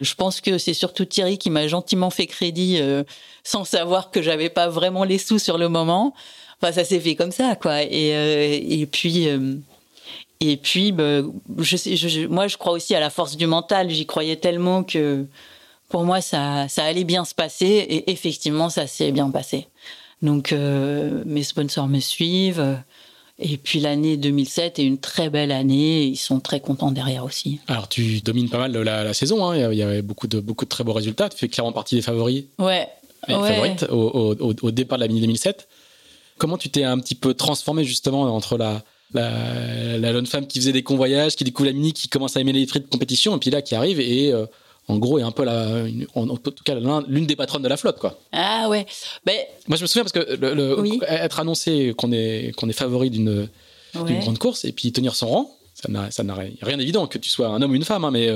[0.00, 3.04] Je pense que c'est surtout Thierry qui m'a gentiment fait crédit euh,
[3.44, 6.14] sans savoir que j'avais pas vraiment les sous sur le moment.
[6.60, 7.82] Enfin, ça s'est fait comme ça, quoi.
[7.82, 9.28] Et, euh, et puis.
[10.40, 11.22] et puis, bah,
[11.58, 13.90] je sais, je, moi, je crois aussi à la force du mental.
[13.90, 15.26] J'y croyais tellement que
[15.88, 17.66] pour moi, ça, ça allait bien se passer.
[17.66, 19.66] Et effectivement, ça s'est bien passé.
[20.22, 22.78] Donc euh, mes sponsors me suivent.
[23.38, 26.04] Et puis l'année 2007 est une très belle année.
[26.04, 27.58] Ils sont très contents derrière aussi.
[27.66, 29.44] Alors tu domines pas mal la, saison.
[29.44, 29.72] Hein.
[29.72, 31.28] Il y avait beaucoup de, beaucoup de très beaux résultats.
[31.28, 32.44] Tu fais clairement partie des favoris.
[32.58, 32.88] Ouais.
[33.26, 35.68] Favorites au, départ de la mini 2007.
[36.38, 38.82] Comment tu t'es un petit peu transformé justement entre la,
[39.14, 42.52] la, jeune femme qui faisait des convoyages, qui découvre la mini, qui commence à aimer
[42.52, 44.46] les frites de compétition, et puis là qui arrive et euh,
[44.88, 46.74] en gros, est un peu la, en, tout cas
[47.06, 48.18] l'une des patronnes de la flotte, quoi.
[48.32, 48.84] Ah ouais.
[49.24, 49.36] Ben,
[49.68, 53.48] Moi, je me souviens parce que le, être annoncé qu'on est qu'on est favori d'une
[53.94, 57.62] grande course et puis tenir son rang, ça n'a rien d'évident que tu sois un
[57.62, 58.28] homme ou une femme, hein, mais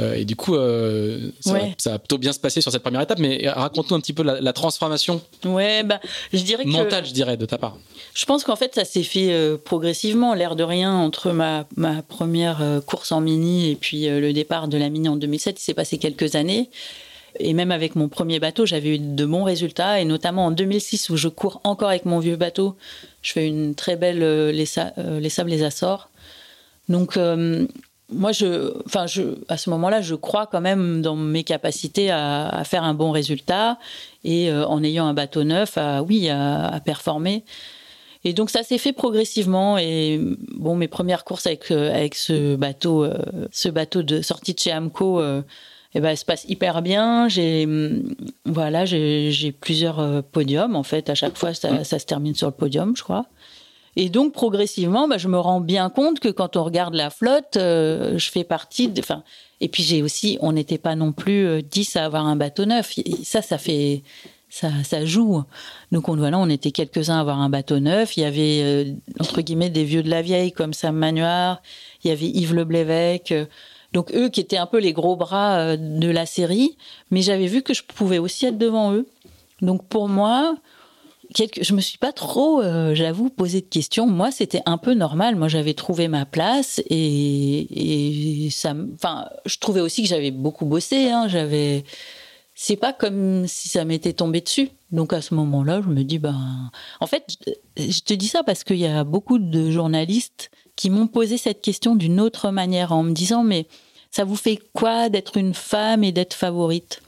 [0.00, 1.30] euh, et du coup, euh,
[1.78, 3.18] ça, a plutôt bien se passer sur cette première étape.
[3.18, 5.20] Mais raconte-nous un petit peu la, transformation.
[5.44, 6.00] Ouais, bah,
[6.32, 7.76] je dirais mentale, je dirais, de ta part.
[8.14, 12.02] Je pense qu'en fait, ça s'est fait euh, progressivement, l'air de rien, entre ma, ma
[12.02, 15.60] première course en mini et puis le départ de la mini en 2007.
[15.60, 16.70] Il s'est passé quelques années.
[17.40, 20.00] Et même avec mon premier bateau, j'avais eu de bons résultats.
[20.00, 22.76] Et notamment en 2006, où je cours encore avec mon vieux bateau,
[23.22, 24.52] je fais une très belle les,
[25.20, 26.10] les sables, les Açores.
[26.88, 27.16] Donc,
[28.12, 32.62] moi, je, enfin, je, à ce moment-là, je crois quand même dans mes capacités à,
[32.64, 33.78] faire un bon résultat
[34.24, 37.44] et euh, en ayant un bateau neuf, à, oui, à, performer.
[38.26, 39.78] Et donc ça s'est fait progressivement.
[39.78, 40.20] Et
[40.54, 43.18] bon, mes premières courses avec euh, avec ce bateau, euh,
[43.52, 45.22] ce bateau de sortie de chez Amco,
[45.94, 47.28] eh ben, se passe hyper bien.
[47.28, 47.68] J'ai
[48.44, 51.10] voilà, j'ai plusieurs podiums en fait.
[51.10, 53.26] À chaque fois, ça, ça se termine sur le podium, je crois.
[53.96, 57.56] Et donc progressivement, bah, je me rends bien compte que quand on regarde la flotte,
[57.56, 58.88] euh, je fais partie.
[58.88, 59.02] De,
[59.60, 62.64] et puis j'ai aussi, on n'était pas non plus 10 euh, à avoir un bateau
[62.64, 62.94] neuf.
[63.22, 64.02] ça, ça fait,
[64.48, 65.44] ça, ça joue.
[65.92, 68.16] Donc on, voilà, on était quelques-uns à avoir un bateau neuf.
[68.16, 71.62] Il y avait euh, entre guillemets des vieux de la vieille comme Sam Manoir.
[72.02, 73.34] Il y avait Yves Leblévesque.
[73.92, 76.76] Donc eux qui étaient un peu les gros bras de la série,
[77.12, 79.06] mais j'avais vu que je pouvais aussi être devant eux.
[79.62, 80.56] Donc pour moi,
[81.36, 84.06] je me suis pas trop, euh, j'avoue, posé de questions.
[84.06, 85.36] Moi, c'était un peu normal.
[85.36, 91.10] Moi, j'avais trouvé ma place et, ça, enfin, je trouvais aussi que j'avais beaucoup bossé.
[91.10, 91.28] Hein.
[91.28, 91.84] J'avais,
[92.54, 94.70] c'est pas comme si ça m'était tombé dessus.
[94.92, 96.70] Donc à ce moment-là, je me dis, ben,
[97.00, 97.24] en fait,
[97.76, 101.60] je te dis ça parce qu'il y a beaucoup de journalistes qui m'ont posé cette
[101.60, 103.66] question d'une autre manière en me disant, mais
[104.10, 107.02] ça vous fait quoi d'être une femme et d'être favorite?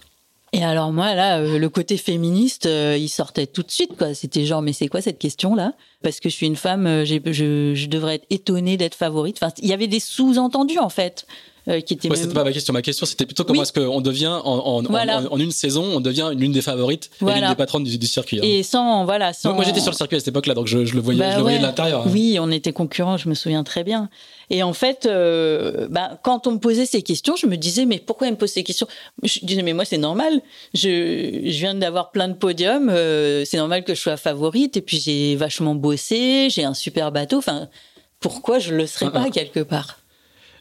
[0.53, 4.15] Et alors moi là, euh, le côté féministe, euh, il sortait tout de suite quoi.
[4.15, 7.05] C'était genre mais c'est quoi cette question là Parce que je suis une femme, euh,
[7.05, 9.39] je, je devrais être étonnée d'être favorite.
[9.43, 11.27] Enfin, il y avait des sous-entendus en fait.
[11.69, 12.09] Euh, qui était.
[12.15, 12.73] c'était pas ma question.
[12.73, 16.53] Ma question, c'était plutôt comment est-ce qu'on devient en, en, une saison, on devient l'une
[16.53, 18.39] des favorites et l'une des patronnes du, circuit.
[18.39, 18.45] Hein.
[18.45, 19.53] Et sans, voilà, sans...
[19.53, 21.59] Moi, j'étais sur le circuit à cette époque-là, donc je, le voyais, je le voyais
[21.59, 22.03] bah de l'intérieur.
[22.03, 22.11] Hein.
[22.13, 24.09] Oui, on était concurrents, je me souviens très bien.
[24.49, 27.99] Et en fait, euh, bah, quand on me posait ces questions, je me disais, mais
[27.99, 28.87] pourquoi elle me pose ces questions?
[29.25, 30.41] Je disais, mais moi, c'est normal.
[30.73, 32.89] Je, je viens d'avoir plein de podiums.
[32.91, 34.77] Euh, c'est normal que je sois favorite.
[34.77, 36.49] Et puis, j'ai vachement bossé.
[36.49, 37.39] J'ai un super bateau.
[37.39, 37.69] Enfin,
[38.21, 39.31] pourquoi je le serais ah, pas ah.
[39.31, 39.99] quelque part?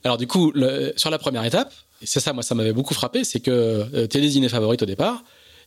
[0.05, 0.53] Alors du coup,
[0.95, 4.17] sur la première étape, c'est ça, moi, ça m'avait beaucoup frappé, c'est que euh, tu
[4.17, 5.23] es désignée favorite au départ,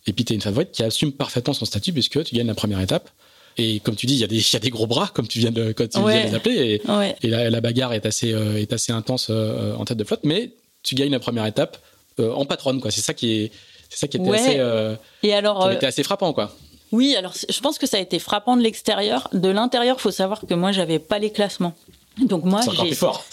[0.07, 2.55] et puis tu es une favorite qui assume parfaitement son statut puisque tu gagnes la
[2.55, 3.11] première étape.
[3.57, 5.41] Et comme tu dis, il y, a des, y a des gros bras, comme tu
[5.41, 6.81] viens de, quand tu viens de les appeler,
[7.23, 10.53] et, la, bagarre est assez, euh, est assez intense euh, en tête de flotte, mais
[10.85, 11.79] tu gagnes la première étape
[12.21, 12.91] en patronne, quoi.
[12.91, 13.53] C'est ça qui est,
[13.89, 16.53] c'est ça qui était assez, et alors, assez frappant, quoi.
[16.91, 19.29] Oui, alors je pense que ça a été frappant de l'extérieur.
[19.33, 21.75] De l'intérieur, faut savoir que moi, j'avais pas les classements.
[22.21, 22.95] Donc moi, j'ai.
[22.95, 23.25] fort.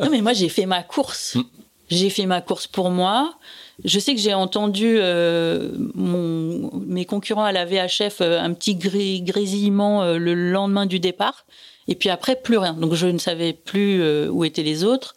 [0.00, 1.36] non, mais moi, j'ai fait ma course.
[1.36, 1.42] Mm.
[1.88, 3.34] J'ai fait ma course pour moi.
[3.84, 10.02] Je sais que j'ai entendu euh, mes concurrents à la VHF euh, un petit grésillement
[10.02, 11.44] euh, le lendemain du départ.
[11.86, 12.72] Et puis après, plus rien.
[12.72, 15.14] Donc je ne savais plus euh, où étaient les autres.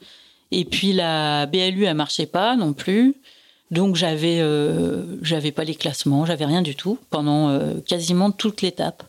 [0.52, 3.16] Et puis la BLU, elle marchait pas non plus.
[3.72, 9.04] Donc j'avais euh, j'avais pas les classements, j'avais rien du tout pendant quasiment toute l'étape.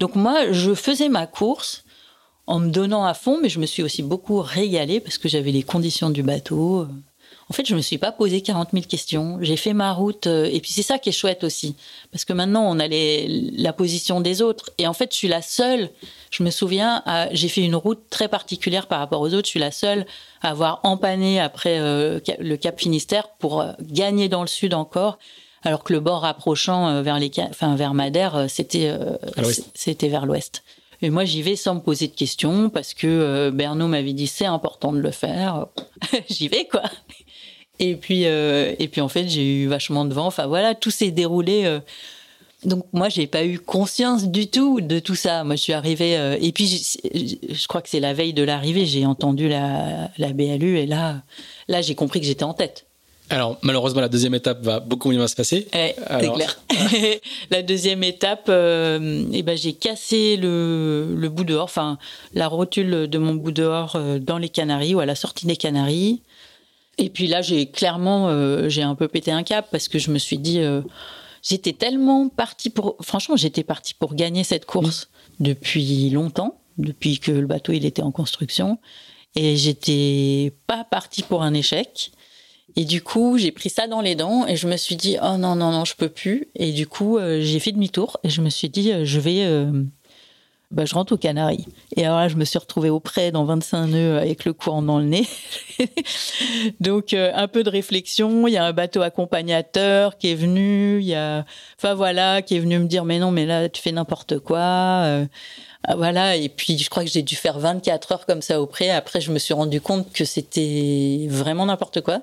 [0.00, 1.84] Donc moi, je faisais ma course
[2.50, 5.52] en me donnant à fond, mais je me suis aussi beaucoup régalée parce que j'avais
[5.52, 6.84] les conditions du bateau.
[7.48, 9.38] En fait, je me suis pas posé 40 000 questions.
[9.40, 10.26] J'ai fait ma route.
[10.26, 11.76] Euh, et puis, c'est ça qui est chouette aussi.
[12.10, 14.70] Parce que maintenant, on a les, la position des autres.
[14.78, 15.90] Et en fait, je suis la seule.
[16.32, 19.46] Je me souviens, j'ai fait une route très particulière par rapport aux autres.
[19.46, 20.04] Je suis la seule
[20.42, 25.18] à avoir empanné après euh, le Cap Finistère pour euh, gagner dans le sud encore.
[25.62, 28.96] Alors que le bord rapprochant vers les, enfin, vers Madère, c'était,
[29.74, 30.62] c'était vers l'ouest.
[31.02, 34.44] Et moi, j'y vais sans me poser de questions parce que Bernot m'avait dit c'est
[34.44, 35.66] important de le faire.
[36.28, 36.82] j'y vais, quoi.
[37.80, 40.26] Et puis, euh, et puis en fait, j'ai eu vachement de vent.
[40.26, 41.64] Enfin voilà, tout s'est déroulé.
[41.64, 41.80] Euh.
[42.62, 45.44] Donc moi, j'ai pas eu conscience du tout de tout ça.
[45.44, 46.18] Moi, je suis arrivée.
[46.18, 46.66] Euh, et puis,
[47.02, 51.22] je, crois que c'est la veille de l'arrivée, j'ai entendu la, la BLU et là,
[51.68, 52.86] là, j'ai compris que j'étais en tête.
[53.30, 55.68] Alors malheureusement, la deuxième étape va beaucoup mieux se passer.
[55.72, 56.60] c'est clair.
[57.50, 61.98] la deuxième étape, eh ben j'ai cassé le, le bout dehors, enfin
[62.34, 66.22] la rotule de mon bout dehors dans les Canaries ou à la sortie des Canaries.
[67.00, 70.10] Et puis là, j'ai clairement, euh, j'ai un peu pété un cap parce que je
[70.10, 70.82] me suis dit, euh,
[71.42, 75.08] j'étais tellement partie pour, franchement, j'étais partie pour gagner cette course
[75.40, 78.78] depuis longtemps, depuis que le bateau il était en construction,
[79.34, 82.12] et j'étais pas partie pour un échec.
[82.76, 85.36] Et du coup, j'ai pris ça dans les dents et je me suis dit, oh
[85.36, 86.48] non, non, non, je peux plus.
[86.54, 89.44] Et du coup, euh, j'ai fait demi-tour et je me suis dit, je vais
[90.70, 91.66] bah, je rentre aux Canaries.
[91.96, 95.00] Et alors là, je me suis retrouvée auprès dans 25 nœuds avec le courant dans
[95.00, 95.26] le nez.
[96.80, 98.46] Donc, euh, un peu de réflexion.
[98.46, 101.00] Il y a un bateau accompagnateur qui est venu.
[101.00, 101.44] Il y a,
[101.76, 104.58] enfin voilà, qui est venu me dire, mais non, mais là, tu fais n'importe quoi.
[104.58, 105.26] Euh,
[105.88, 106.36] ah, voilà.
[106.36, 108.90] Et puis, je crois que j'ai dû faire 24 heures comme ça auprès.
[108.90, 112.22] Après, je me suis rendu compte que c'était vraiment n'importe quoi.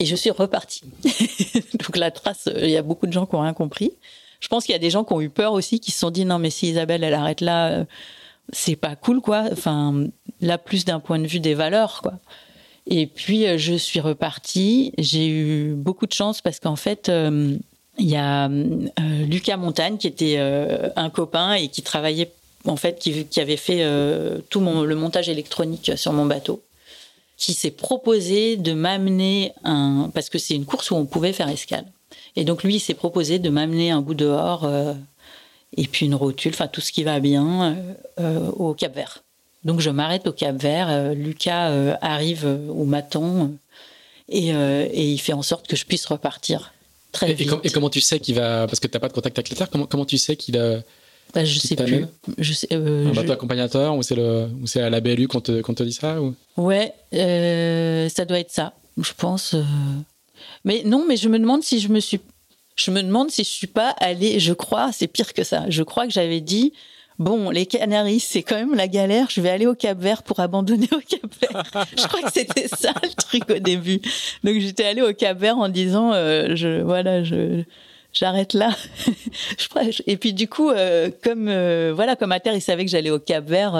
[0.00, 0.82] Et je suis repartie.
[1.74, 3.92] Donc, la trace, il y a beaucoup de gens qui ont rien compris.
[4.40, 6.10] Je pense qu'il y a des gens qui ont eu peur aussi, qui se sont
[6.10, 7.84] dit non mais si Isabelle elle arrête là, euh,
[8.52, 9.44] c'est pas cool quoi.
[9.52, 10.06] Enfin
[10.40, 12.14] là plus d'un point de vue des valeurs quoi.
[12.86, 14.92] Et puis euh, je suis repartie.
[14.96, 17.56] J'ai eu beaucoup de chance parce qu'en fait euh,
[17.98, 18.48] il y a
[19.28, 22.32] Lucas Montagne qui était un copain et qui travaillait
[22.64, 23.84] en fait qui, qui avait fait
[24.48, 26.62] tout mon, le montage électronique sur mon bateau
[27.40, 31.48] qui s'est proposé de m'amener un parce que c'est une course où on pouvait faire
[31.48, 31.86] escale
[32.36, 34.94] et donc lui, il s'est proposé de m'amener un bout dehors euh,
[35.76, 39.22] et puis une rotule, enfin tout ce qui va bien euh, euh, au Cap Vert.
[39.64, 43.54] Donc je m'arrête au Cap Vert, Lucas arrive au maton
[44.30, 46.72] et, et, il fait en sorte que je puisse repartir
[47.12, 47.52] très vite.
[47.62, 49.56] Et, comment tu sais qu'il va, parce que tu n'as pas de contact avec la
[49.56, 50.80] Terre, comment, comment tu sais qu'il a...
[51.34, 52.06] Bah, je sais plus.
[52.38, 55.60] Je sais, un bateau accompagnateur ou c'est le ou c'est à la BLU qu'on te,
[55.60, 56.34] te dit ça ou?
[56.56, 58.72] Ouais, ça doit être ça.
[58.98, 59.56] Je pense.
[60.64, 62.20] Mais non, mais je me demande si je me suis,
[62.76, 64.40] je me demande si je suis pas allée.
[64.40, 65.64] Je crois, c'est pire que ça.
[65.68, 66.72] Je crois que j'avais dit.
[67.18, 69.28] Bon, les Canaries, c'est quand même la galère.
[69.28, 71.86] Je vais aller au Cap Vert pour abandonner au Cap Vert.
[71.96, 74.00] je crois que c'était ça le truc au début.
[74.42, 77.62] Donc j'étais allée au Cap Vert en disant, euh, je voilà, je
[78.12, 78.76] j'arrête là.
[80.06, 83.10] et puis du coup, euh, comme euh, voilà, comme à terre, il savait que j'allais
[83.10, 83.72] au Cap Vert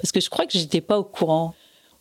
[0.00, 1.54] parce que je crois que j'étais pas au courant.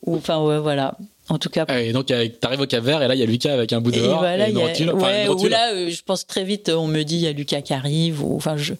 [0.05, 0.97] Ou enfin ouais, voilà.
[1.29, 1.65] En tout cas.
[1.69, 2.07] Ah, et donc,
[2.39, 4.15] t'arrives au Cap Vert et là, il y a Lucas avec un bout dehors.
[4.15, 7.03] Et, voilà, et une, rotule, ouais, Ou là, euh, je pense très vite, on me
[7.03, 8.23] dit, il y a Lucas qui arrive.
[8.23, 8.73] Ou, enfin, je,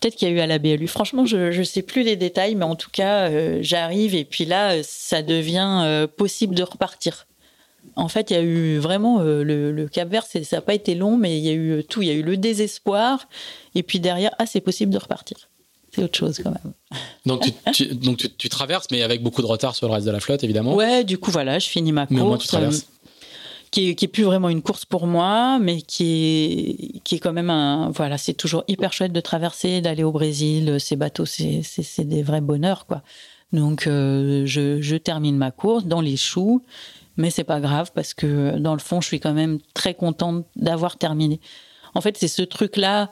[0.00, 0.86] peut-être qu'il y a eu à la BLU.
[0.86, 4.44] Franchement, je ne sais plus les détails, mais en tout cas, euh, j'arrive et puis
[4.44, 7.26] là, ça devient euh, possible de repartir.
[7.96, 10.94] En fait, il y a eu vraiment le, le, Cap Vert, ça n'a pas été
[10.94, 12.02] long, mais il y a eu tout.
[12.02, 13.28] Il y a eu le désespoir
[13.74, 15.48] et puis derrière, ah, c'est possible de repartir
[15.94, 16.72] c'est autre chose quand même.
[17.26, 20.20] Donc, tu, donc tu, traverses, mais avec beaucoup de retard sur le reste de la
[20.20, 20.74] flotte, évidemment.
[20.74, 22.16] Ouais, du coup, voilà, je finis ma course.
[22.16, 22.80] Mais au moins, tu traverses.
[22.80, 23.08] Euh,
[23.70, 27.18] qui est, qui est, plus vraiment une course pour moi, mais qui est, qui est
[27.18, 27.90] quand même un.
[27.90, 30.76] Voilà, c'est toujours hyper chouette de traverser, d'aller au Brésil.
[30.78, 31.64] Ces bateaux, c'est
[32.00, 33.02] des vrais bonheurs, quoi.
[33.52, 36.62] Donc, euh, je, je, termine ma course dans les choux,
[37.16, 40.46] mais c'est pas grave parce que dans le fond, je suis quand même très contente
[40.56, 41.40] d'avoir terminé.
[41.94, 43.08] En fait, c'est ce truc-là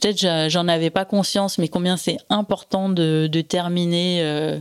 [0.00, 4.58] peut-être j'en avais pas conscience, mais combien c'est important de, terminer, euh,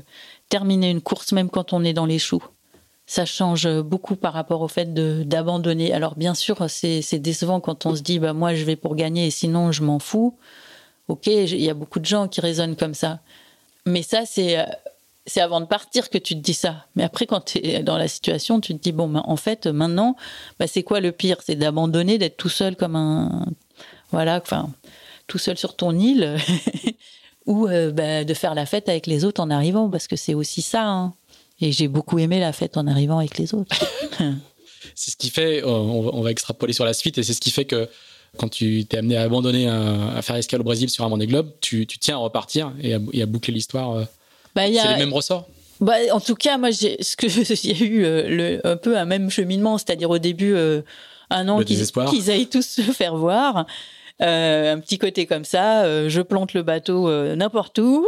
[0.49, 2.43] terminer une course même quand on est dans les choux.
[3.05, 5.91] Ça change beaucoup par rapport au fait d'abandonner.
[5.93, 9.27] Alors bien sûr, c'est décevant quand on se dit bah moi je vais pour gagner
[9.27, 10.37] et sinon je m'en fous.
[11.07, 13.19] Ok, il y a beaucoup de gens qui raisonnent comme ça.
[13.87, 14.63] Mais ça c'est
[15.29, 16.87] c'est avant de partir que tu te dis ça.
[16.95, 19.67] Mais après, quand tu es dans la situation, tu te dis, bon, ben, en fait,
[19.67, 20.15] maintenant,
[20.59, 21.37] bah, c'est quoi le pire?
[21.45, 23.45] C'est d'abandonner, d'être tout seul comme un...
[24.11, 24.69] Voilà, enfin,
[25.27, 26.37] tout seul sur ton île
[27.45, 30.61] ou bah, de faire la fête avec les autres en arrivant, parce que c'est aussi
[30.61, 30.87] ça.
[30.87, 31.13] Hein.
[31.61, 33.75] Et j'ai beaucoup aimé la fête en arrivant avec les autres.
[34.95, 37.65] c'est ce qui fait, on va, extrapoler sur la suite, et c'est ce qui fait
[37.65, 37.87] que
[38.37, 41.51] quand tu t'es amené à abandonner, à faire escale au Brésil sur un Vendée Globe,
[41.61, 44.07] tu, tu tiens à repartir et à, boucler l'histoire.
[44.59, 45.47] Bah, c'est les mêmes ressorts
[45.81, 48.77] bah, en tout cas, moi, j'ai, ce que il y a eu euh, le, un
[48.77, 50.81] peu un même cheminement, c'est-à-dire au début euh,
[51.29, 53.65] un an qu'ils, qu'ils aillent tous se faire voir.
[54.21, 58.05] Euh, un petit côté comme ça, je plante le bateau n'importe où.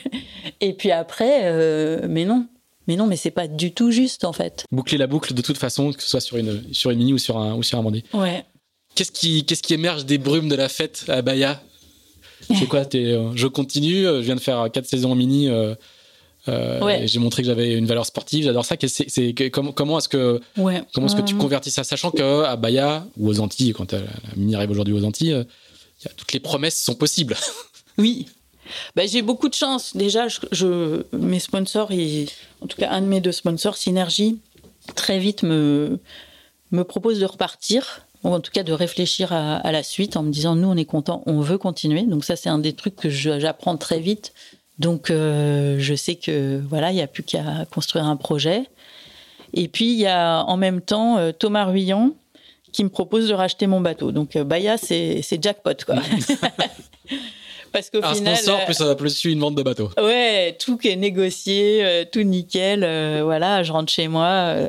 [0.60, 2.46] et puis après, mais non,
[2.86, 4.66] mais non, mais c'est pas du tout juste en fait.
[4.70, 7.18] Boucler la boucle de toute façon, que ce soit sur une sur une mini ou
[7.18, 8.04] sur un ou sur un bandé.
[8.12, 8.44] Ouais.
[8.94, 11.62] Qu'est-ce qui qu'est-ce qui émerge des brumes de la fête à Bahia?
[12.40, 14.04] C'est quoi Je continue.
[14.04, 15.48] Je viens de faire quatre saisons en mini.
[16.48, 18.76] Euh, j'ai montré que j'avais une valeur sportive, j'adore ça.
[18.86, 23.28] C'est, comment, comment est-ce que, comment est-ce que tu convertis ça, sachant qu'à Bahia ou
[23.28, 24.00] aux Antilles, quand la,
[24.36, 25.44] mini arrive aujourd'hui aux Antilles, euh,
[26.16, 27.36] toutes les promesses sont possibles.
[28.00, 28.26] Oui.
[28.94, 29.96] Bah, j'ai beaucoup de chance.
[29.96, 31.90] Déjà, je, mes sponsors,
[32.60, 34.38] en tout cas un de mes deux sponsors, Synergie,
[34.94, 35.98] très vite me,
[36.70, 40.22] me propose de repartir ou en tout cas de réfléchir à, à, la suite en
[40.22, 42.02] me disant nous on est content, on veut continuer.
[42.02, 44.32] Donc ça c'est un des trucs que j'apprends très vite.
[44.78, 48.62] Donc, euh, je sais que voilà, il n'y a plus qu'à construire un projet.
[49.52, 52.12] Et puis, il y a en même temps euh, Thomas Ruyant
[52.72, 54.12] qui me propose de racheter mon bateau.
[54.12, 55.96] Donc, euh, Baya, c'est jackpot, quoi.
[57.72, 58.36] Parce qu'au final.
[58.36, 59.90] Sponsor plus, plus une vente de bateau.
[59.98, 62.80] Ouais, tout qui est négocié, tout nickel.
[63.22, 64.68] voilà, je rentre chez moi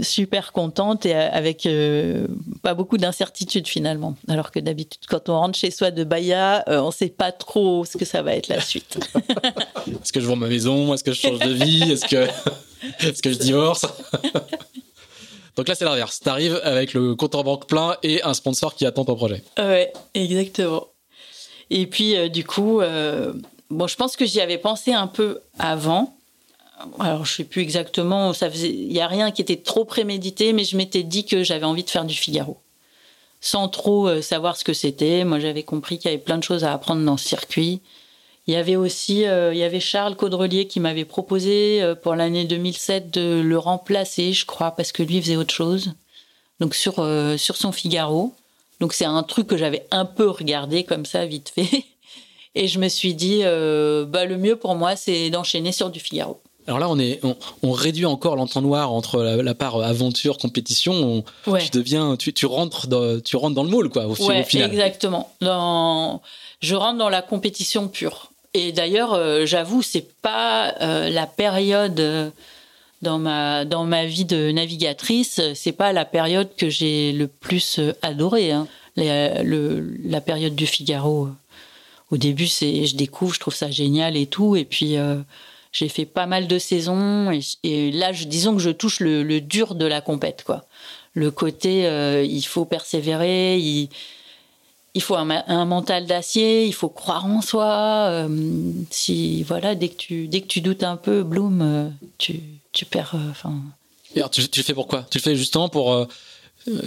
[0.00, 2.26] super contente et avec euh,
[2.62, 4.16] pas beaucoup d'incertitude finalement.
[4.28, 7.84] Alors que d'habitude, quand on rentre chez soi de Bahia, euh, on sait pas trop
[7.84, 8.98] ce que ça va être la suite.
[9.86, 10.94] Est-ce que je vends ma maison?
[10.94, 11.92] Est-ce que je change de vie?
[11.92, 12.26] Est-ce que,
[13.06, 13.84] est que je divorce?
[15.56, 16.20] Donc là, c'est l'inverse.
[16.20, 19.42] Tu arrives avec le compte en banque plein et un sponsor qui attend ton projet.
[19.58, 20.86] Ouais, exactement.
[21.68, 22.80] Et puis, euh, du coup,
[23.68, 26.16] bon, je pense que j'y avais pensé un peu avant
[26.98, 30.76] alors je sais plus exactement, il y a rien qui était trop prémédité, mais je
[30.76, 32.58] m'étais dit que j'avais envie de faire du Figaro,
[33.40, 35.24] sans trop euh, savoir ce que c'était.
[35.24, 37.80] Moi, j'avais compris qu'il y avait plein de choses à apprendre dans ce circuit.
[38.46, 42.16] Il y avait aussi, euh, il y avait Charles Caudrelier qui m'avait proposé euh, pour
[42.16, 45.94] l'année 2007 de le remplacer, je crois, parce que lui faisait autre chose.
[46.60, 47.04] Donc sur
[47.38, 48.34] sur son Figaro.
[48.78, 51.84] Donc c'est un truc que j'avais un peu regardé comme ça vite fait.
[52.54, 56.40] Et je me suis dit, bah, le mieux pour moi, c'est d'enchaîner sur du Figaro.
[56.66, 57.20] Alors là, on, est,
[57.62, 61.24] on, réduit encore l'entonnoir entre la, part aventure, compétition.
[61.44, 64.70] Tu deviens, tu, rentres dans, tu rentres dans le moule, quoi, au, final.
[64.70, 65.32] Exactement.
[65.40, 66.22] Dans,
[66.60, 68.30] je rentre dans la compétition pure.
[68.54, 72.30] Et d'ailleurs, euh, j'avoue, c'est pas euh, la période euh,
[73.00, 77.80] dans ma dans ma vie de navigatrice, c'est pas la période que j'ai le plus
[78.02, 78.52] adoré.
[78.52, 78.68] Hein.
[78.96, 81.28] le, la période du Figaro.
[82.10, 84.96] Au début, c'est, je découvre, je trouve ça génial et tout, et puis
[85.72, 87.30] j'ai fait pas mal de saisons
[87.64, 90.64] et, là, je, disons que je touche le, dur de la compète, quoi.
[91.14, 93.88] Le côté, euh, il faut persévérer, il,
[94.94, 98.06] il faut un, mental d'acier, il faut croire en soi.
[98.08, 98.28] Euh,
[98.90, 102.40] si voilà, dès que tu dès que tu doutes un peu, Bloom, euh, tu,
[102.72, 103.14] tu perds.
[103.30, 103.54] Enfin.
[104.30, 106.06] tu, tu le fais pourquoi Tu le fais justement pour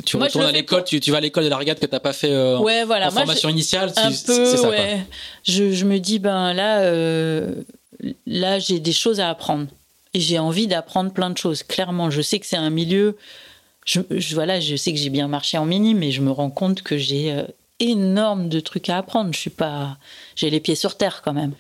[0.05, 2.13] tu retournes à l'école, tu, tu, vas à l'école de la regate que t'as pas
[2.13, 3.09] fait ouais, voilà.
[3.09, 3.91] en formation initiale.
[3.95, 5.05] Un peu, ça, ouais.
[5.43, 6.81] Je, je, me dis ben là,
[8.26, 9.68] là, j'ai des choses à apprendre.
[10.14, 11.64] Et j'ai envie d'apprendre plein de choses.
[11.64, 13.18] Clairement, je sais que c'est un milieu.
[13.86, 14.00] Je,
[14.34, 16.98] voilà, je sais que j'ai bien marché en mini, mais je me rends compte que
[16.98, 17.43] j'ai euh,
[17.80, 19.34] énorme de trucs à apprendre.
[19.34, 19.98] Je suis pas,
[20.36, 21.54] j'ai les pieds sur terre quand même.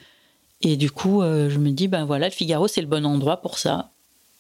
[0.61, 3.41] Et du coup, euh, je me dis, ben voilà, le Figaro, c'est le bon endroit
[3.41, 3.89] pour ça.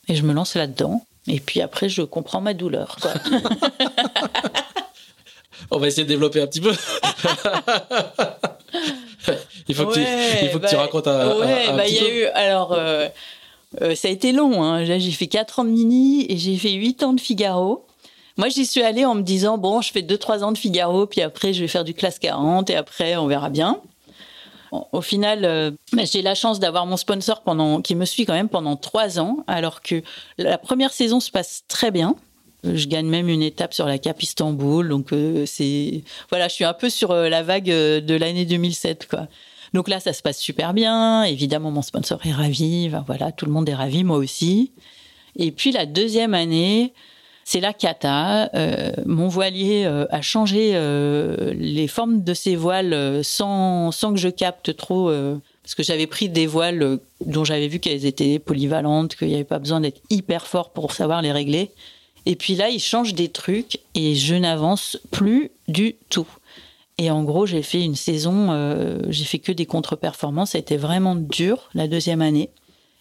[0.07, 1.05] Et je me lance là-dedans.
[1.27, 2.97] Et puis après, je comprends ma douleur.
[5.71, 6.73] On va essayer de développer un petit peu.
[9.67, 12.09] il faut que, tu, il faut que tu bah, racontes un, ouais, bah, y a
[12.09, 13.07] eu, alors, euh,
[13.81, 14.63] euh, ça a été long.
[14.63, 14.85] Hein.
[14.85, 17.85] j'ai fait 4 ans de mini et j'ai fait 8 ans de Figaro.
[18.37, 21.21] Moi, j'y suis allée en me disant, bon, je fais 2-3 ans de Figaro, puis
[21.21, 23.79] après, je vais faire du classe 40 et après, on verra bien.
[24.91, 28.33] Au final, euh, bah, j'ai la chance d'avoir mon sponsor pendant, qui me suit quand
[28.33, 30.03] même pendant 3 ans, alors que
[30.37, 32.15] la première saison se passe très bien.
[32.73, 34.89] Je gagne même une étape sur la Cap Istanbul.
[34.89, 36.01] Donc, euh, c'est.
[36.29, 39.27] Voilà, je suis un peu sur euh, la vague euh, de l'année 2007, quoi.
[39.75, 41.23] Donc là, ça se passe super bien.
[41.23, 42.89] Évidemment, mon sponsor est ravi.
[43.07, 44.71] voilà, tout le monde est ravi, moi aussi.
[45.35, 46.93] Et puis la deuxième année,
[47.43, 48.49] c'est la cata.
[49.05, 50.71] mon voilier a changé
[51.57, 55.11] les formes de ses voiles sans, sans que je capte trop.
[55.61, 59.43] parce que j'avais pris des voiles dont j'avais vu qu'elles étaient polyvalentes, qu'il n'y avait
[59.43, 61.69] pas besoin d'être hyper fort pour savoir les régler.
[62.25, 66.27] Et puis là, il change des trucs et je n'avance plus du tout.
[66.97, 70.51] Et en gros, j'ai fait une saison, euh, j'ai fait que des contre-performances.
[70.51, 72.51] Ça a été vraiment dur la deuxième année.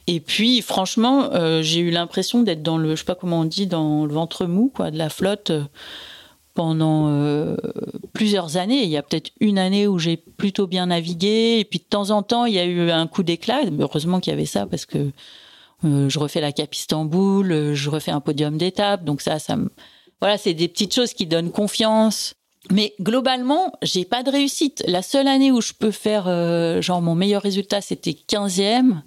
[0.07, 3.45] Et puis, franchement, euh, j'ai eu l'impression d'être dans le, je sais pas comment on
[3.45, 5.63] dit, dans le ventre mou, quoi, de la flotte euh,
[6.55, 7.57] pendant
[8.13, 8.85] plusieurs années.
[8.85, 12.11] Il y a peut-être une année où j'ai plutôt bien navigué, et puis de temps
[12.11, 13.63] en temps, il y a eu un coup d'éclat.
[13.81, 15.11] Heureusement qu'il y avait ça parce que
[15.83, 19.69] je refais la Cap Istanbul, je refais un podium d'étape, donc ça, ça me,
[20.21, 22.37] voilà, c'est des petites choses qui donnent confiance.
[22.71, 24.83] Mais globalement, j'ai pas de réussite.
[24.87, 29.03] La seule année où je peux faire, euh, genre, mon meilleur résultat, c'était 15e.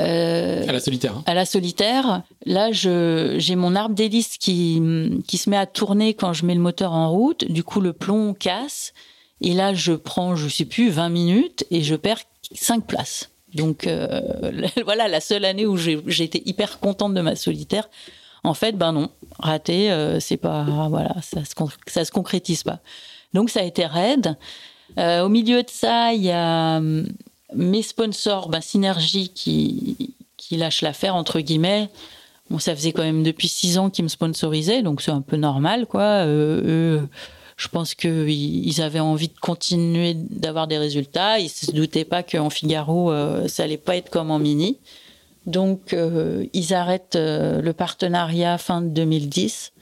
[0.00, 1.16] Euh, à la solitaire.
[1.16, 1.22] Hein.
[1.26, 2.22] À la solitaire.
[2.44, 4.82] Là, j'ai mon arbre d'hélice qui,
[5.26, 7.44] qui se met à tourner quand je mets le moteur en route.
[7.50, 8.92] Du coup, le plomb casse.
[9.40, 13.30] Et là, je prends, je sais plus, 20 minutes et je perds 5 places.
[13.54, 14.20] Donc, euh,
[14.84, 17.88] voilà, la seule année où j'ai été hyper contente de ma solitaire.
[18.46, 21.52] En fait, ben non, raté, euh, c'est pas, voilà, ça se,
[21.88, 22.78] ça se concrétise pas.
[23.34, 24.36] Donc ça a été raide.
[24.98, 27.08] Euh, au milieu de ça, il y a hum,
[27.54, 31.88] mes sponsors, ben, Synergie, qui, qui lâchent l'affaire, entre guillemets.
[32.48, 35.36] Bon, ça faisait quand même depuis six ans qu'ils me sponsorisaient, donc c'est un peu
[35.36, 36.02] normal, quoi.
[36.02, 37.08] Euh, eux,
[37.56, 41.40] je pense qu'ils avaient envie de continuer d'avoir des résultats.
[41.40, 43.12] Ils se doutaient pas qu'en Figaro,
[43.48, 44.78] ça allait pas être comme en mini.
[45.46, 49.72] Donc, euh, ils arrêtent euh, le partenariat fin de 2010.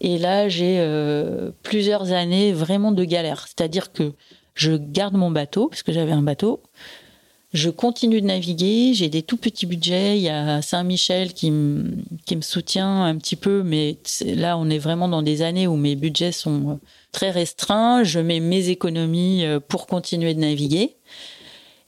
[0.00, 3.46] Et là, j'ai euh, plusieurs années vraiment de galère.
[3.46, 4.12] C'est-à-dire que
[4.54, 6.62] je garde mon bateau, puisque j'avais un bateau.
[7.52, 8.92] Je continue de naviguer.
[8.94, 10.16] J'ai des tout petits budgets.
[10.16, 11.52] Il y a Saint-Michel qui,
[12.24, 13.62] qui me soutient un petit peu.
[13.62, 16.80] Mais là, on est vraiment dans des années où mes budgets sont
[17.12, 18.02] très restreints.
[18.02, 20.95] Je mets mes économies pour continuer de naviguer.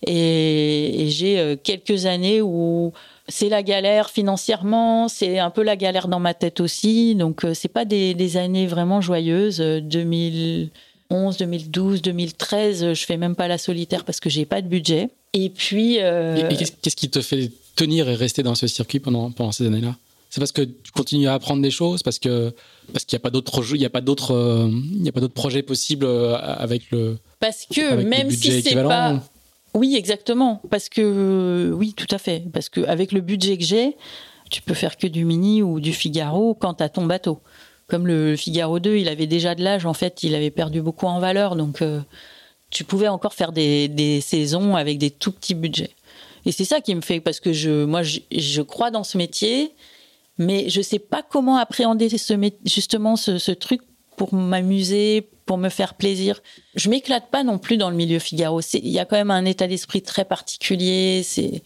[0.07, 2.92] Et, j'ai euh, quelques années où
[3.26, 7.14] c'est la galère financièrement, c'est un peu la galère dans ma tête aussi.
[7.14, 9.59] Donc, euh, c'est pas des, années vraiment joyeuses.
[9.59, 15.09] 2011, 2012, 2013, je fais même pas la solitaire parce que j'ai pas de budget.
[15.32, 15.99] Et puis.
[16.01, 16.49] Euh,
[16.82, 19.96] qu'est-ce qui te fait tenir et rester dans ce circuit pendant, pendant ces années-là?
[20.30, 22.53] C'est parce que tu continues à apprendre des choses, parce que
[22.92, 25.20] parce qu'il n'y a pas d'autres il y a pas d'autres il y a pas
[25.20, 29.22] d'autres projets possibles avec le parce que même si c'est pas
[29.75, 30.61] oui, exactement.
[30.71, 32.45] Parce que, oui, tout à fait.
[32.53, 33.97] Parce qu'avec le budget que j'ai,
[34.51, 37.41] tu peux faire que du mini ou du Figaro quand tu as ton bateau.
[37.87, 41.07] Comme le Figaro 2, il avait déjà de l'âge, en fait, il avait perdu beaucoup
[41.07, 41.57] en valeur.
[41.57, 42.01] Donc, euh,
[42.71, 45.95] tu pouvais encore faire des, saisons avec des tout petits budgets.
[46.45, 49.73] Et c'est ça qui me fait, parce que je, moi, je, crois dans ce métier,
[50.37, 52.09] mais je sais pas comment appréhender
[52.64, 53.83] justement ce truc
[54.19, 56.43] pour m'amuser, pour me faire plaisir.
[56.75, 58.61] Je m'éclate pas non plus dans le milieu Figaro.
[58.75, 61.23] Il y a quand même un état d'esprit très particulier.
[61.25, 61.62] C'est,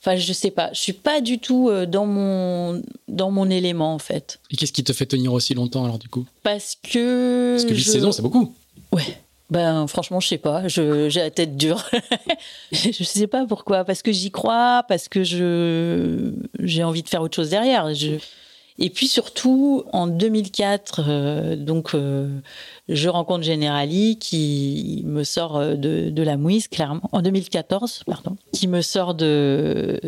[0.00, 0.70] enfin, je sais pas.
[0.72, 4.40] Je suis pas du tout euh, dans mon dans mon élément en fait.
[4.50, 6.24] Et qu'est-ce qui te fait tenir aussi longtemps alors du coup?
[6.42, 8.54] Parce que parce que 8 saisons, c'est beaucoup.
[8.92, 9.04] Ouais.
[9.50, 10.68] Ben franchement, je sais pas.
[10.68, 11.84] j'ai la tête dure.
[12.72, 13.84] je sais pas pourquoi.
[13.84, 14.84] Parce que j'y crois.
[14.88, 17.92] Parce que je j'ai envie de faire autre chose derrière.
[17.94, 18.18] Je
[18.80, 22.28] et puis surtout, en 2004, euh, donc, euh,
[22.88, 28.68] je rencontre Generali qui me sort euh, de, la mouise, clairement, en 2014, pardon, qui
[28.68, 30.00] me sort de,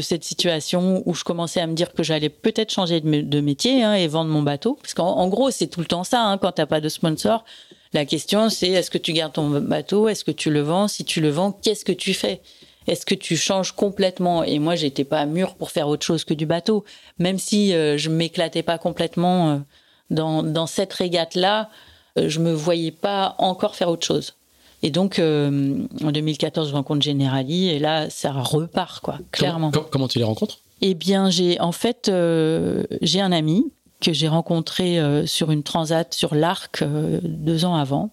[0.00, 3.94] cette situation où je commençais à me dire que j'allais peut-être changer de, métier hein,
[3.94, 4.78] et vendre mon bateau.
[4.80, 7.44] Parce qu'en gros, c'est tout le temps ça, hein, quand tu n'as pas de sponsor.
[7.92, 10.08] La question, c'est est-ce que tu gardes ton bateau?
[10.08, 10.86] Est-ce que tu le vends?
[10.86, 12.40] Si tu le vends, qu'est-ce que tu fais?
[12.86, 14.42] Est-ce que tu changes complètement?
[14.44, 16.84] Et moi, j'étais pas mûre pour faire autre chose que du bateau,
[17.18, 19.58] même si euh, je m'éclatais pas complètement euh,
[20.10, 21.70] dans, dans cette régate-là.
[22.18, 24.34] Euh, je me voyais pas encore faire autre chose.
[24.84, 29.70] Et donc, en 2014, je rencontre Generali et là, ça repart, quoi, clairement.
[29.70, 30.58] Comment, tu les rencontres?
[30.80, 32.10] Eh bien, j'ai en fait,
[33.00, 33.70] j'ai un ami
[34.00, 36.82] que j'ai rencontré sur une transat sur l'Arc
[37.22, 38.10] deux ans avant,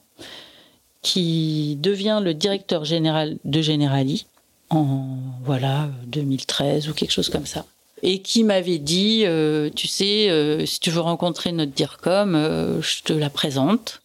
[1.02, 4.28] qui devient le directeur général de Generali
[4.70, 7.66] en voilà 2013 ou quelque chose comme ça.
[8.02, 12.82] Et qui m'avait dit euh, tu sais euh, si tu veux rencontrer notre DIRCOM euh,
[12.82, 14.02] je te la présente.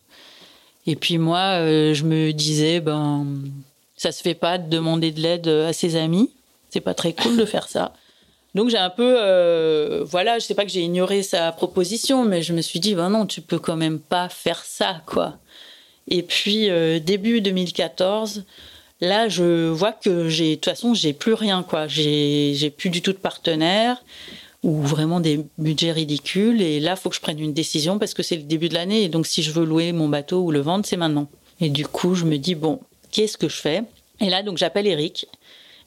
[0.87, 3.27] Et puis moi je me disais ben
[3.97, 6.31] ça se fait pas de demander de l'aide à ses amis.
[6.71, 7.93] C'est pas très cool de faire ça.
[8.55, 12.53] Donc j'ai un peu voilà je sais pas que j'ai ignoré sa proposition mais je
[12.53, 15.39] me suis dit ben non tu peux quand même pas faire ça quoi.
[16.09, 16.69] Et puis
[17.01, 18.45] début 2014
[19.05, 21.87] Là, je vois que j'ai, de toute façon, j'ai plus rien, quoi.
[21.87, 24.03] J'ai, plus du tout de partenaire
[24.63, 26.63] ou vraiment des budgets ridicules.
[26.63, 28.75] Et là, il faut que je prenne une décision parce que c'est le début de
[28.75, 29.03] l'année.
[29.03, 31.29] Et donc, si je veux louer mon bateau ou le vendre, c'est maintenant.
[31.61, 32.81] Et du coup, je me dis, bon,
[33.11, 33.83] qu'est-ce que je fais?
[34.21, 35.27] Et là, donc, j'appelle Eric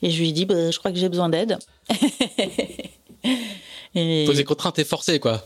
[0.03, 1.57] et je lui dis, bah, je crois que j'ai besoin d'aide.
[3.93, 5.43] Poser contrainte et forcé, quoi.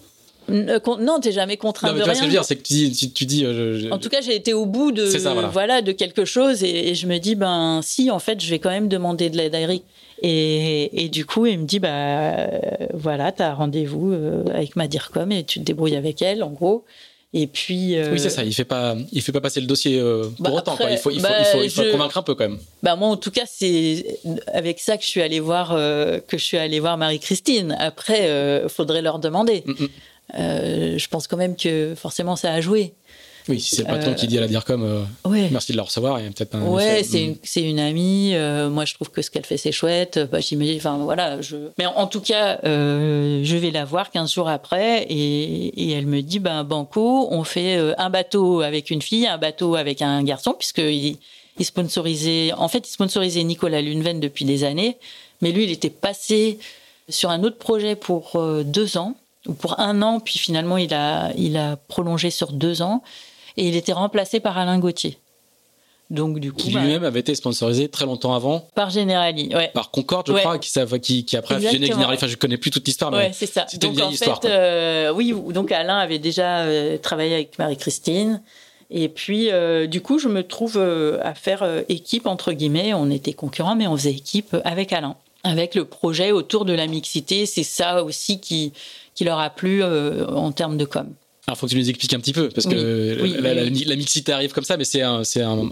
[0.52, 2.14] Euh, non, t'es jamais contraint non, mais de rien.
[2.14, 3.46] Ce que je veux dire, c'est que tu dis, tu, dis.
[3.92, 5.06] En tout cas, j'ai été au bout de
[5.52, 5.82] voilà.
[5.82, 8.88] de quelque chose et, je me dis ben si en fait je vais quand même
[8.88, 9.84] demander de l'aide à Eric.
[10.24, 12.48] Et, et, du coup, il me dit bah
[12.94, 14.14] voilà, t'as rendez-vous
[14.54, 16.86] avec ma DIRCOM et tu te débrouilles avec elle, en gros.
[17.34, 17.96] Et puis.
[18.12, 18.44] Oui, c'est ça.
[18.44, 20.76] Il fait pas, il fait pas passer le dossier pour bah, autant.
[20.76, 20.92] Quoi.
[20.92, 22.60] Il faut, il faut, il faut, il faut bah, convaincre un peu quand même.
[22.84, 24.20] Bah moi, en tout cas, c'est
[24.54, 27.76] avec ça que je suis allée voir que je suis allée voir Marie-Christine.
[27.80, 29.64] Après, faudrait leur demander.
[29.66, 29.88] Mm, mm.
[30.38, 32.94] Euh, je pense quand même que forcément ça a joué.
[33.50, 36.20] Oui, si c'est le patron qui dit à la DIRCOM euh, merci de la recevoir,
[36.20, 36.62] il y a peut-être un.
[36.62, 38.36] Ouais, c'est une, une, amie.
[38.36, 40.20] Euh, moi, je trouve que ce qu'elle fait, c'est chouette.
[40.32, 40.38] Bah,
[40.78, 41.42] enfin, voilà.
[41.42, 41.58] Je...
[41.80, 46.22] Mais en, tout cas, je vais la voir 15 jours après et, et elle me
[46.22, 50.54] dit ben, Banco, on fait un bateau avec une fille, un bateau avec un garçon,
[50.54, 51.18] puisqu'il
[51.58, 52.54] il sponsorisait.
[52.54, 54.98] En fait, il sponsorisait Nicolas Luneven depuis des années,
[55.42, 56.60] mais lui, il était passé
[57.10, 59.16] sur un autre projet pour deux ans
[59.60, 63.02] pour un an, puis finalement il a, il a prolongé sur deux ans,
[63.58, 65.18] et il était remplacé par Alain Gauthier.
[66.12, 68.68] Donc du coup, qui bah, lui-même avait été sponsorisé très longtemps avant.
[68.76, 69.72] Par Generali, ouais.
[69.74, 70.70] Par Concorde, je crois, qui,
[71.00, 72.18] qui, qui après a fusionné Generali.
[72.18, 73.66] Enfin, je connais plus toute l'histoire, mais c'est ça.
[73.70, 74.42] C'était une vieille en histoire.
[74.42, 78.42] Fait, euh, oui, donc Alain avait déjà euh, travaillé avec Marie-Christine.
[78.90, 82.94] Et puis, euh, du coup, je me trouve à faire équipe, entre guillemets.
[82.94, 85.16] On était concurrents, mais on faisait équipe avec Alain.
[85.44, 87.46] Avec le projet autour de la mixité.
[87.46, 88.74] C'est ça aussi qui,
[89.16, 91.14] qui leur a plu euh, en termes de com.
[91.48, 94.64] Alors, faut que tu nous expliques un petit peu, parce que la, mixité arrive comme
[94.64, 95.70] ça, mais c'est un, c'est un,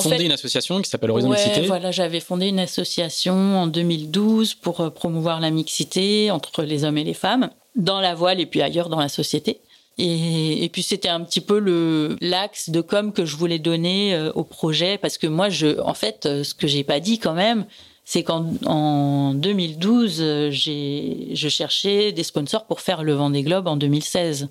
[0.00, 1.66] fondé une association qui s'appelle Horizon ouais, Mixité.
[1.66, 6.96] Voilà, j'avais fondé une association en 2012 pour euh, promouvoir la mixité entre les hommes
[6.96, 9.60] et les femmes dans la voile et puis ailleurs dans la société.
[9.98, 14.14] Et, et puis c'était un petit peu le l'axe de com que je voulais donner
[14.14, 17.34] euh, au projet, parce que moi, je, en fait, ce que j'ai pas dit quand
[17.34, 17.66] même,
[18.12, 24.48] c'est qu'en 2012, j'ai, je cherchais des sponsors pour faire le Vendée Globe en 2016.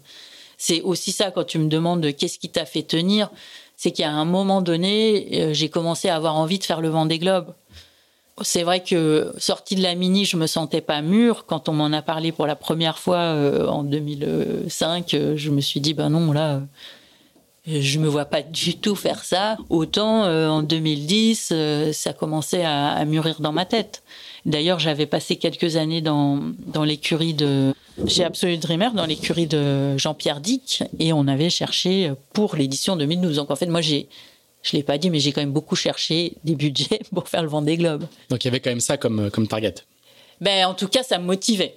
[0.58, 3.30] C'est aussi ça quand tu me demandes qu'est-ce qui t'a fait tenir,
[3.76, 7.20] c'est qu'à un moment donné, euh, j'ai commencé à avoir envie de faire le Vendée
[7.20, 7.54] Globe.
[8.44, 11.44] C'est vrai que sortie de la mini, je me sentais pas mûre.
[11.46, 15.60] Quand on m'en a parlé pour la première fois euh, en 2005, euh, je me
[15.60, 16.62] suis dit ben non là,
[17.82, 19.58] je me vois pas du tout faire ça.
[19.70, 24.04] Autant euh, en 2010, euh, ça commençait à, mûrir dans ma tête.
[24.46, 27.74] D'ailleurs, j'avais passé quelques années dans, dans l'écurie de
[28.08, 33.36] chez Absolute Dreamer, dans l'écurie de Jean-Pierre Dick, et on avait cherché pour l'édition 2012.
[33.36, 34.08] Donc en fait, moi j'ai
[34.62, 37.50] je l'ai pas dit, mais j'ai quand même beaucoup cherché des budgets pour faire le
[37.50, 38.06] Vendée Globe.
[38.30, 39.76] Donc il y avait quand même ça comme, comme target.
[40.42, 41.76] Ben, en tout cas, ça me motivait.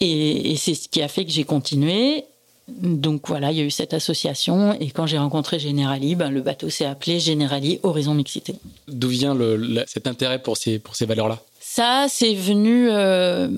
[0.00, 2.24] Et, et c'est ce qui a fait que j'ai continué.
[2.68, 6.40] Donc voilà, il y a eu cette association et quand j'ai rencontré Generali, ben, le
[6.40, 8.54] bateau s'est appelé Generali Horizon Mixité.
[8.88, 11.40] D'où vient le, cet intérêt pour ces, pour ces valeurs-là?
[11.60, 13.48] Ça, c'est venu euh,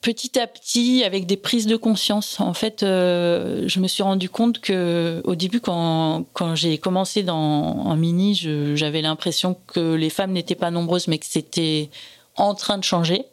[0.00, 2.40] petit à petit avec des prises de conscience.
[2.40, 7.22] En fait, euh, je me suis rendu compte que au début, quand, quand j'ai commencé
[7.22, 8.34] dans, en mini,
[8.74, 11.90] j'avais l'impression que les femmes n'étaient pas nombreuses, mais que c'était
[12.36, 13.24] en train de changer.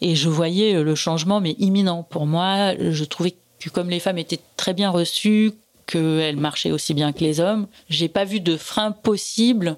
[0.00, 2.02] Et je voyais le changement, mais imminent.
[2.02, 3.34] Pour moi, je trouvais
[3.70, 5.52] comme les femmes étaient très bien reçues,
[5.86, 9.76] qu'elles marchaient aussi bien que les hommes, j'ai pas vu de frein possible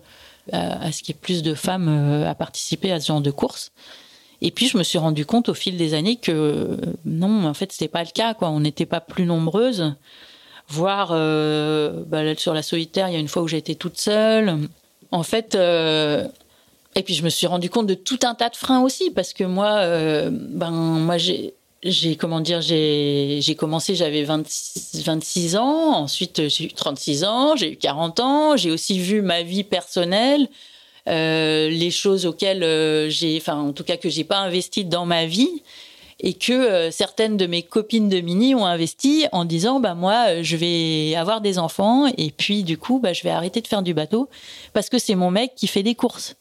[0.52, 3.30] à, ce qu'il y ait plus de femmes euh, à participer à ce genre de
[3.30, 3.70] course.
[4.40, 7.72] Et puis je me suis rendu compte au fil des années que non, en fait,
[7.72, 8.34] c'était pas le cas.
[8.34, 8.48] Quoi.
[8.48, 9.94] On n'était pas plus nombreuses.
[10.68, 13.98] Voire euh, bah, sur la solitaire, il y a une fois où j'ai été toute
[13.98, 14.56] seule.
[15.10, 16.26] En fait, euh,
[16.94, 19.32] et puis je me suis rendu compte de tout un tas de freins aussi parce
[19.32, 19.82] que moi,
[20.30, 25.94] ben moi j'ai j'ai comment dire j'ai commencé j'avais 26, ans.
[25.94, 28.56] Ensuite j'ai eu 36 ans j'ai eu 40 ans.
[28.56, 30.48] J'ai aussi vu ma vie personnelle
[31.08, 35.06] euh, les choses auxquelles euh, j'ai enfin en tout cas que j'ai pas investi dans
[35.06, 35.62] ma vie
[36.20, 40.42] et que euh, certaines de mes copines de mini ont investi en disant bah moi
[40.42, 43.82] je vais avoir des enfants et puis du coup bah je vais arrêter de faire
[43.82, 44.28] du bateau
[44.74, 46.36] parce que c'est mon mec qui fait des courses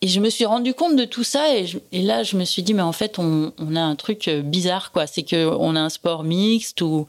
[0.00, 2.74] et je me suis rendu compte de tout ça et, là je me suis dit
[2.74, 5.88] mais en fait on, a un truc euh, bizarre quoi, c'est que on a un
[5.88, 7.06] sport mixte où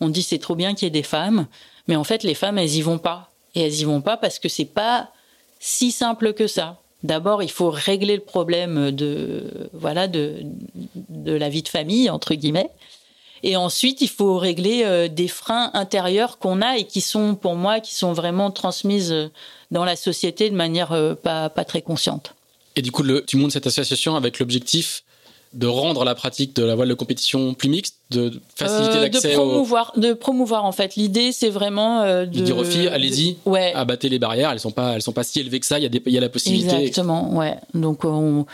[0.00, 1.46] on dit c'est trop bien qu'il y ait des femmes,
[1.86, 4.38] mais en fait les femmes elles y vont pas et elles y vont pas parce
[4.38, 5.10] que c'est pas
[5.60, 6.78] si simple que ça.
[7.04, 10.42] D'abord il faut régler le problème de voilà de
[11.08, 12.70] de la vie de famille entre guillemets.
[13.42, 17.56] Et ensuite, il faut régler euh, des freins intérieurs qu'on a et qui sont, pour
[17.56, 19.30] moi, qui sont vraiment transmises euh,
[19.70, 22.34] dans la société de manière euh, pas, pas très consciente.
[22.76, 25.02] Et du coup, le, tu montes cette association avec l'objectif
[25.54, 29.34] de rendre la pratique de la voile de compétition plus mixte, de faciliter l'accès de
[29.34, 30.94] promouvoir, de promouvoir en fait.
[30.96, 33.70] L'idée, c'est vraiment de, de dire aux filles, allez-y, ouais.
[33.74, 34.50] abattez les barrières.
[34.50, 35.78] Elles sont pas, elles sont pas si élevées que ça.
[35.78, 36.74] Il y a des, il y a la possibilité.
[36.76, 37.56] Exactement, ouais.
[37.74, 38.46] Donc on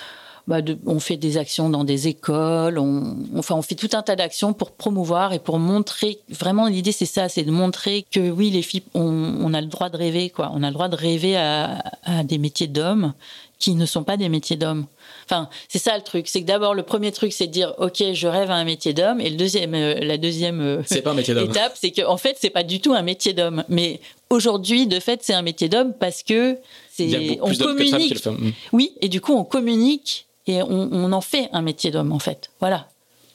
[0.49, 4.17] bah on fait des actions dans des écoles, on, enfin on fait tout un tas
[4.17, 6.21] d'actions pour promouvoir et pour montrer.
[6.31, 9.91] Vraiment, l'idée c'est ça, c'est de montrer que oui, les filles, on, a le droit
[9.91, 10.51] de rêver, quoi.
[10.55, 13.13] On a le droit de rêver à, à des métiers d'hommes
[13.59, 14.87] qui ne sont pas des métiers d'hommes.
[15.27, 16.29] Enfin, c'est ça le truc.
[16.29, 18.95] C'est que d'abord, le premier truc, c'est de dire, OK, je rêve à un métier
[18.95, 19.21] d'homme.
[19.21, 22.81] Et le deuxième, euh, la deuxième euh, étape, c'est qu'en en fait, c'est pas du
[22.81, 23.65] tout un métier d'homme.
[23.69, 26.57] Mais aujourd'hui, de fait, c'est un métier d'homme parce que
[26.91, 28.25] c'est, on communique.
[28.73, 32.51] Oui, et du coup, on communique et on, en fait un métier d'homme, en fait.
[32.61, 32.89] Voilà.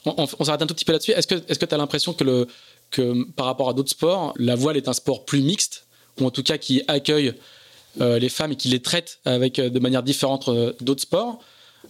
[0.06, 1.12] On, s'arrête un tout petit peu là-dessus.
[1.12, 2.48] Est-ce que tu est as l'impression que, le,
[2.92, 5.86] que par rapport à d'autres sports, la voile est un sport plus mixte,
[6.20, 7.34] ou en tout cas qui accueille
[8.02, 10.50] euh, les femmes et qui les traite avec, de manière différente
[10.82, 11.40] d'autres sports?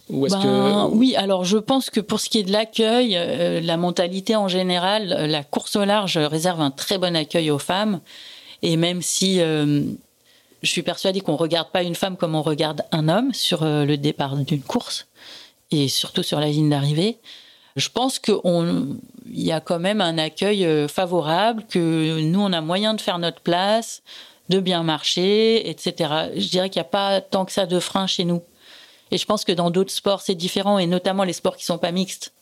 [0.10, 4.36] Ben, Oui, alors je pense que pour ce qui est de l'accueil, euh, la mentalité
[4.36, 8.02] en général, euh, la course au large réserve un très bon accueil aux femmes.
[8.62, 9.84] Et même si euh,
[10.64, 13.64] je suis persuadée qu'on ne regarde pas une femme comme on regarde un homme sur
[13.64, 15.08] le départ d'une course,
[15.72, 17.20] et surtout sur la ligne d'arrivée,
[17.76, 18.36] je pense qu'il
[19.32, 23.42] y a quand même un accueil favorable, que nous, on a moyen de faire notre
[23.42, 24.04] place,
[24.50, 26.30] de bien marcher, etc.
[26.36, 28.42] Je dirais qu'il n'y a pas tant que ça de frein chez nous.
[29.12, 31.78] Et je pense que dans d'autres sports, c'est différent, et notamment les sports qui sont
[31.78, 32.34] pas mixtes.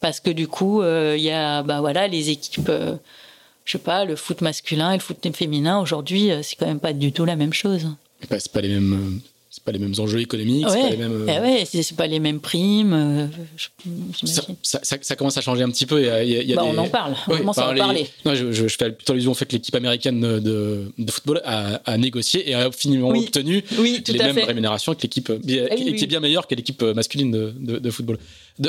[0.00, 2.96] Parce que du coup, euh, il y a bah, voilà, les équipes, euh,
[3.70, 6.80] je sais pas, le foot masculin et le foot féminin, aujourd'hui, euh, c'est quand même
[6.80, 7.86] pas du tout la même chose.
[8.20, 9.20] C'est pas les mêmes
[9.60, 11.28] c'est pas les mêmes enjeux économiques, c'est pas les mêmes.
[11.28, 12.94] Euh, eh ouais, c'est pas les mêmes primes.
[12.94, 13.26] Euh,
[14.24, 16.00] ça, ça, ça, commence à changer un petit peu.
[16.00, 17.14] Il y a, bah, On en parle.
[17.28, 18.06] On commence à en parler.
[18.24, 21.82] Non, je, je, fais plutôt allusion au fait que l'équipe américaine de, de, football a,
[21.84, 23.62] a, négocié et a finalement obtenu
[24.08, 27.78] les mêmes rémunérations que l'équipe, ah qui, qui, est bien meilleure que l'équipe masculine de,
[27.78, 28.18] de football.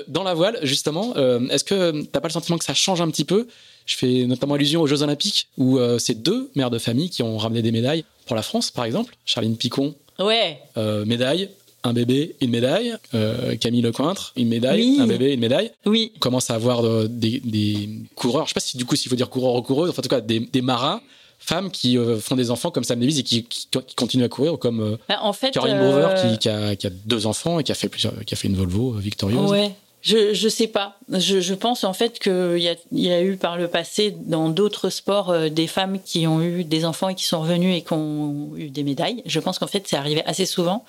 [0.10, 3.10] dans la voile, justement, euh, est-ce que t'as pas le sentiment que ça change un
[3.10, 3.48] petit peu?
[3.86, 7.38] Je fais notamment allusion aux Jeux Olympiques où c'est deux mères de famille qui ont
[7.38, 9.16] ramené des médailles pour la France, par exemple.
[9.26, 10.60] Charline Picon Ouais.
[10.78, 11.50] Euh, médaille,
[11.84, 12.96] un bébé, une médaille.
[13.14, 15.72] Euh, Camille Lecointre, une médaille, un bébé, une médaille.
[15.86, 16.12] Oui.
[16.16, 19.16] On commence à avoir euh, des, coureurs, je sais pas si du coup s'il faut
[19.16, 21.02] dire coureurs ou coureuses, enfin en tout cas des, marins
[21.40, 23.48] femmes qui font des enfants comme Sam Davis et qui,
[23.96, 27.76] continuent à courir, comme bah, en fait, Caroline qui, a, deux enfants et qui a
[27.76, 29.50] fait, plusieurs, qui a fait une Volvo victorieuse.
[29.50, 29.72] Ouais.
[30.02, 30.98] Je je sais pas.
[31.10, 34.50] Je, je pense en fait qu'il y a, y a eu par le passé dans
[34.50, 37.82] d'autres sports euh, des femmes qui ont eu des enfants et qui sont revenus et
[37.84, 39.22] qui ont eu des médailles.
[39.26, 40.86] Je pense qu'en fait c'est arrivé assez souvent,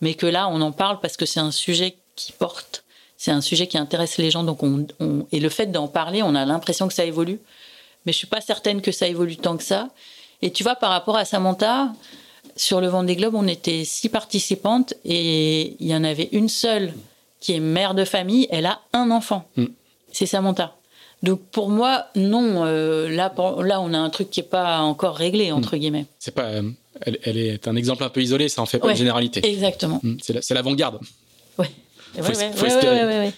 [0.00, 2.84] mais que là on en parle parce que c'est un sujet qui porte,
[3.18, 4.44] c'est un sujet qui intéresse les gens.
[4.44, 7.40] Donc on, on et le fait d'en parler, on a l'impression que ça évolue,
[8.06, 9.90] mais je suis pas certaine que ça évolue tant que ça.
[10.40, 11.92] Et tu vois par rapport à Samantha,
[12.56, 16.94] sur le Vendée Globe, on était six participantes et il y en avait une seule
[17.44, 19.46] qui est mère de famille, elle a un enfant.
[19.56, 19.66] Mm.
[20.10, 20.76] C'est Samantha.
[21.22, 22.64] Donc pour moi, non.
[22.64, 25.78] Euh, là, là, on a un truc qui n'est pas encore réglé entre mm.
[25.78, 26.06] guillemets.
[26.18, 26.46] C'est pas.
[26.46, 26.62] Euh,
[27.02, 28.48] elle, est un exemple un peu isolé.
[28.48, 29.46] Ça en fait pas une généralité.
[29.46, 30.00] Exactement.
[30.02, 30.16] Mm.
[30.40, 31.00] C'est l'avant-garde.
[31.58, 31.68] Ouais.
[32.16, 33.32] ouais,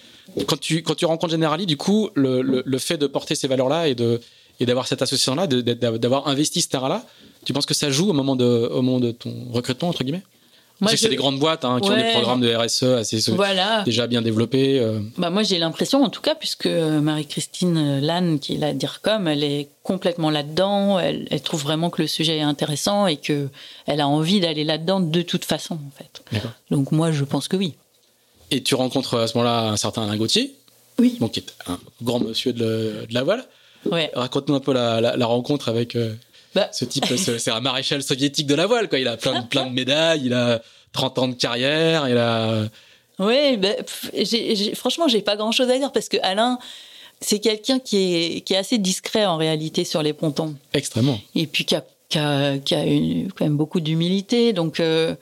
[0.47, 3.89] quand tu quand tu rencontres Generali, du coup, le, le, fait de porter ces valeurs-là
[3.89, 4.21] et de
[4.61, 7.05] et d'avoir cette association-là, d'avoir investi ce terrain-là,
[7.45, 10.23] tu penses que ça joue au moment de au moment de ton recrutement entre guillemets?
[10.81, 13.19] Moi, c'est des grandes boîtes hein, qui ont des programmes de RSE assez
[13.85, 14.79] déjà bien développés.
[14.79, 15.01] Euh.
[15.17, 19.27] Bah moi, j'ai l'impression, en tout cas, puisque euh, Marie-Christine Lannes, qui est la DIRCOM,
[19.27, 20.99] elle est complètement là-dedans.
[20.99, 23.49] Elle, elle, trouve vraiment que le sujet est intéressant et que
[23.87, 26.23] elle a envie d'aller là-dedans de toute façon, en fait.
[26.71, 27.75] Donc moi, je pense que oui.
[28.51, 30.55] Et tu rencontres à ce moment-là un certain Alain Gauthier,
[30.99, 31.17] oui.
[31.21, 33.45] donc qui est un grand monsieur de, la voile.
[33.91, 34.11] Ouais.
[34.15, 36.15] Raconte-nous un peu la, rencontre avec euh,
[36.57, 36.71] bah.
[36.73, 38.99] Ce type, c'est un maréchal soviétique de la voile, quoi.
[38.99, 42.65] Il a plein, plein de médailles, il a 30 ans de carrière, il a.
[43.19, 43.69] Oui, bah,
[44.75, 46.59] franchement, j'ai pas grand chose à dire parce que Alain,
[47.21, 50.55] c'est quelqu'un qui est, qui est assez discret en réalité sur les pontons.
[50.73, 51.21] Extrêmement.
[51.35, 52.85] Et puis qui a, qui a, qui a
[53.35, 54.55] quand même beaucoup d'humilité.
[54.55, 55.15] Donc, euh,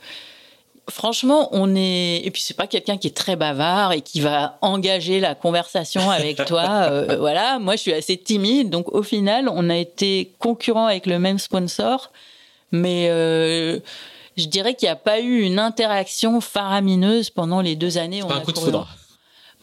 [0.89, 2.23] franchement, on est.
[2.25, 6.11] Et puis, c'est pas quelqu'un qui est très bavard et qui va engager la conversation
[6.11, 6.65] avec toi.
[6.85, 8.69] Euh, voilà, moi, je suis assez timide.
[8.69, 12.11] Donc, au final, on a été concurrents avec le même sponsor.
[12.73, 13.79] Mais euh,
[14.37, 18.21] je dirais qu'il n'y a pas eu une interaction faramineuse pendant les deux années.
[18.21, 18.89] Pas un coup de foudre.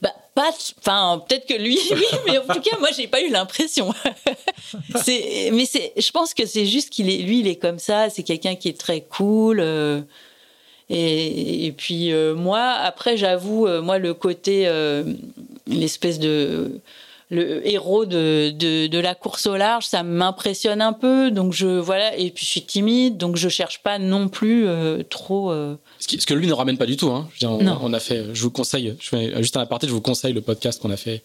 [0.02, 0.50] Bah, pas,
[0.80, 3.94] enfin, peut-être que lui, oui, mais en tout cas, moi, j'ai pas eu l'impression.
[5.04, 8.10] c'est, mais c'est, je pense que c'est juste qu'il est, lui, il est comme ça.
[8.10, 9.60] C'est quelqu'un qui est très cool.
[9.60, 10.02] Euh,
[10.94, 15.04] et, puis euh, moi, après, j'avoue, euh, moi, le côté, euh,
[15.68, 16.82] l'espèce de
[17.34, 21.32] le héros de, de, la course au large, ça m'impressionne un peu.
[21.32, 24.68] Donc je voilà, et puis je suis timide, donc je cherche pas non plus
[25.10, 25.54] trop.
[26.00, 27.08] Ce, que lui ne ramène pas du tout.
[27.08, 27.30] Hein.
[27.40, 30.34] Je on, a fait, je vous conseille, je fais juste un aparté, je vous conseille
[30.34, 31.24] le podcast qu'on a fait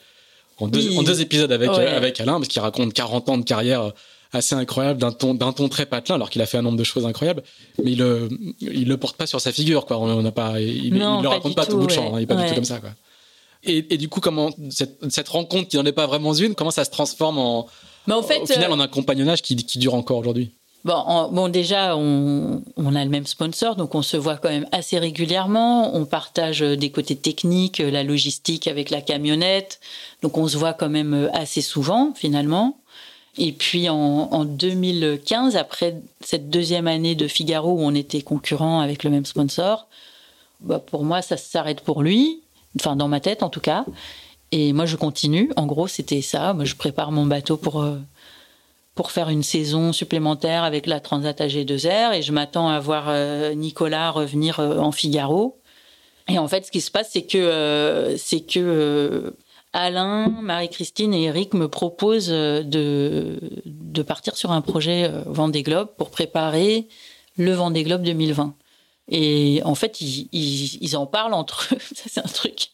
[0.59, 3.93] en deux, en deux épisodes avec avec Alain, parce qu'il raconte 40 ans de carrière
[4.32, 6.85] assez incroyable d'un ton d'un ton très patelin alors qu'il a fait un nombre de
[6.85, 7.43] choses incroyables
[7.82, 8.28] mais il
[8.61, 11.55] il le porte pas sur sa figure quoi on n'a pas il, ne le raconte
[11.55, 12.90] pas tout, bout de champ hein, il est pas du tout comme ça quoi
[13.65, 16.70] et, et du coup comment cette, cette rencontre qui n'en est pas vraiment une comment
[16.70, 17.66] ça se transforme en
[18.07, 20.53] mais en fait, au final en un compagnonnage qui, qui dure encore aujourd'hui?
[20.85, 24.69] Bon, bon déjà, on, on, a le même sponsor, donc on se voit quand même
[24.70, 25.97] assez régulièrement.
[25.97, 29.81] On partage des côtés techniques, la logistique avec la camionnette.
[30.23, 32.78] Donc on se voit quand même assez souvent, finalement.
[33.39, 39.05] Et puis en, 2015, après cette deuxième année de Figaro où on était concurrent avec
[39.05, 39.87] le même sponsor,
[40.61, 42.41] bah pour moi ça s'arrête pour lui,
[42.81, 43.85] enfin dans ma tête en tout cas.
[44.53, 45.51] Et moi je continue.
[45.57, 46.55] En gros c'était ça.
[46.55, 47.99] Moi je prépare mon bateau pour euh,
[48.95, 53.53] pour faire une saison supplémentaire avec la Transat AG2R et je m'attends à voir euh,
[53.53, 55.59] Nicolas revenir euh, en Figaro.
[56.29, 59.35] Et en fait ce qui se passe c'est que c'est que
[59.77, 65.90] Alain, Marie-Christine et Eric me proposent euh, de, partir sur un projet euh, Vendée Globe
[65.98, 66.89] pour préparer
[67.36, 68.55] le Vendée Globe 2020.
[69.11, 71.78] Et en fait, ils, en parlent entre eux.
[71.94, 72.70] Ça, c'est un truc.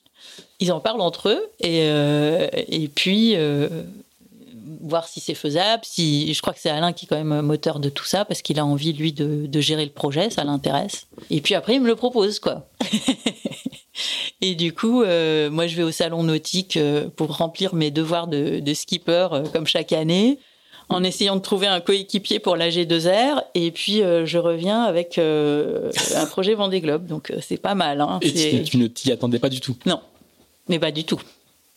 [0.61, 3.35] Ils en parlent entre eux et, euh, et puis
[4.83, 5.83] voir si c'est faisable.
[5.85, 8.43] Si je crois que c'est Alain qui est quand même moteur de tout ça parce
[8.43, 11.07] qu'il a envie lui de, de gérer le projet, ça l'intéresse.
[11.31, 12.69] Et puis après, il me le propose quoi.
[14.41, 18.27] Et du coup, euh, moi, je vais au salon nautique euh, pour remplir mes devoirs
[18.27, 20.39] de, de skipper euh, comme chaque année,
[20.89, 23.45] en essayant de trouver un coéquipier pour la G2R.
[23.55, 27.07] Et puis, je reviens avec un projet Vendée Globe.
[27.07, 28.03] Donc, c'est pas mal.
[28.03, 28.19] Hein.
[28.21, 29.75] Et tu ne t'y attendais pas du tout?
[29.87, 30.01] Non,
[30.69, 31.21] mais pas du tout.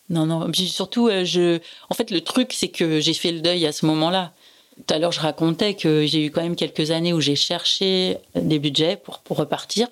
[0.09, 0.51] Non, non.
[0.53, 1.59] Surtout, je...
[1.89, 4.33] en fait, le truc, c'est que j'ai fait le deuil à ce moment-là.
[4.75, 8.17] Tout à l'heure, je racontais que j'ai eu quand même quelques années où j'ai cherché
[8.35, 9.87] des budgets pour, pour repartir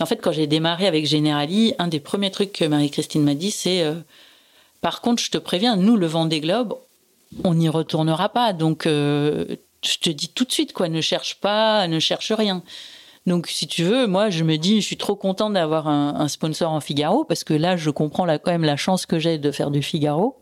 [0.00, 3.50] en fait, quand j'ai démarré avec Generali, un des premiers trucs que Marie-Christine m'a dit,
[3.50, 3.94] c'est euh,
[4.80, 6.74] par contre, je te préviens, nous, le vent des globes,
[7.44, 8.52] on n'y retournera pas.
[8.52, 12.62] Donc, euh, je te dis tout de suite, quoi, ne cherche pas, ne cherche rien.
[13.26, 16.70] Donc, si tu veux, moi, je me dis, je suis trop content d'avoir un, sponsor
[16.70, 19.70] en Figaro parce que là, je comprends quand même la chance que j'ai de faire
[19.70, 20.38] du Figaro.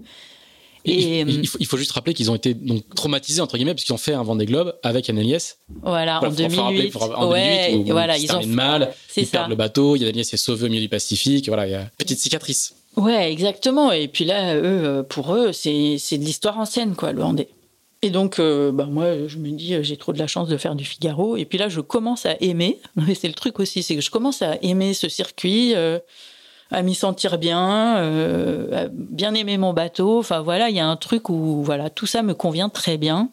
[0.84, 4.14] Et, il, faut, juste rappeler qu'ils ont été donc traumatisés entre guillemets puisqu'ils ont fait
[4.14, 5.54] un Vendée Globe avec Annelies.
[5.82, 6.96] Voilà, en 2008.
[6.96, 10.36] en ouais, voilà, ils ont mal, ils perdent le bateau, il y a Annelies est
[10.36, 12.74] sauvé au milieu du Pacifique, voilà, il y a une petite cicatrice.
[12.96, 13.92] Ouais, exactement.
[13.92, 17.48] Et puis là, eux, pour eux, c'est c'est de l'histoire ancienne quoi, le Vendée.
[18.02, 20.74] Et donc, euh, bah moi, je me dis, j'ai trop de la chance de faire
[20.74, 21.36] du Figaro.
[21.36, 22.80] Et puis là, je commence à aimer.
[23.14, 25.74] C'est le truc aussi, c'est que je commence à aimer ce circuit.
[25.74, 25.98] Euh,
[26.72, 30.18] à m'y sentir bien, euh, à bien aimer mon bateau.
[30.18, 33.28] Enfin voilà, il y a un truc où voilà tout ça me convient très bien.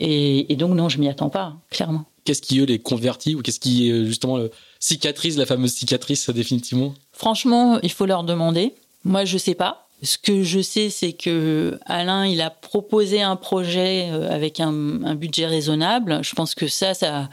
[0.00, 2.04] Et, donc non, je m'y attends pas, clairement.
[2.24, 4.50] Qu'est-ce qui eux les convertit ou qu'est-ce qui euh, justement le
[4.80, 6.94] cicatrice, la fameuse cicatrice définitivement?
[7.12, 8.74] Franchement, il faut leur demander.
[9.04, 9.83] Moi, je sais pas.
[10.04, 15.14] Ce que je sais, c'est que Alain, il a proposé un projet euh, avec un,
[15.14, 16.20] budget raisonnable.
[16.22, 17.28] Je pense que ça, ça,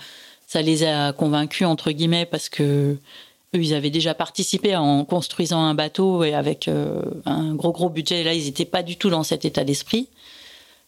[0.48, 2.98] ça les a convaincus entre guillemets parce que
[3.54, 7.90] eux, ils avaient déjà participé en construisant un bateau et avec euh, un gros gros
[7.90, 8.24] budget.
[8.24, 10.08] Là, ils n'étaient pas du tout dans cet état d'esprit.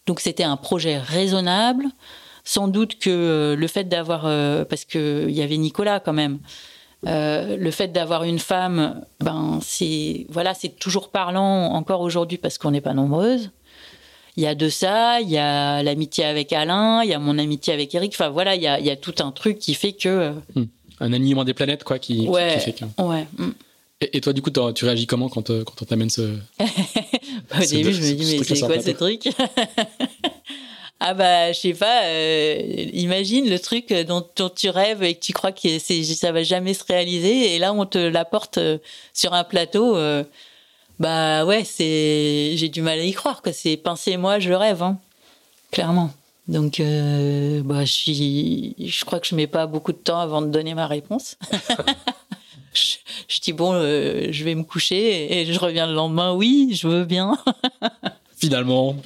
[0.05, 1.85] Donc c'était un projet raisonnable.
[2.45, 6.39] Sans doute que euh, le fait d'avoir, euh, parce qu'il y avait Nicolas quand même,
[7.05, 12.71] le fait d'avoir une femme, ben c'est voilà, c'est toujours parlant encore aujourd'hui parce qu'on
[12.71, 13.51] n'est pas nombreuses.
[14.35, 17.38] Il y a de ça, il y a l'amitié avec Alain, il y a mon
[17.38, 18.13] amitié avec Eric.
[18.15, 20.65] Enfin voilà, il y a, il y a tout un truc qui fait que hmm
[20.99, 22.85] un alignement des planètes quoi qui, ouais, fait que...
[23.01, 23.27] ouais.
[23.38, 23.49] Mm.
[24.01, 26.21] Et, toi du coup tu réagis comment quand, euh, quand on t'amène ce
[26.59, 29.30] au début je me dis mais c'est quoi ce truc?
[31.05, 34.25] ah bah je sais pas euh, imagine le truc dont,
[34.55, 37.85] tu rêves et que tu crois que ça va jamais se réaliser et là on
[37.85, 38.77] te l'apporte euh,
[39.13, 39.97] sur un plateau
[40.99, 44.81] bah ouais c'est j'ai du mal à y croire que c'est penser moi je rêve
[44.81, 44.99] hein,
[45.71, 46.11] clairement
[46.47, 50.47] donc, euh, bah, je, je crois que je mets pas beaucoup de temps avant de
[50.47, 51.38] donner ma réponse.
[52.73, 56.34] je, dis bon, euh, je vais me coucher et je reviens le lendemain.
[56.34, 57.38] Oui, je veux bien.
[58.44, 58.98] Finalement,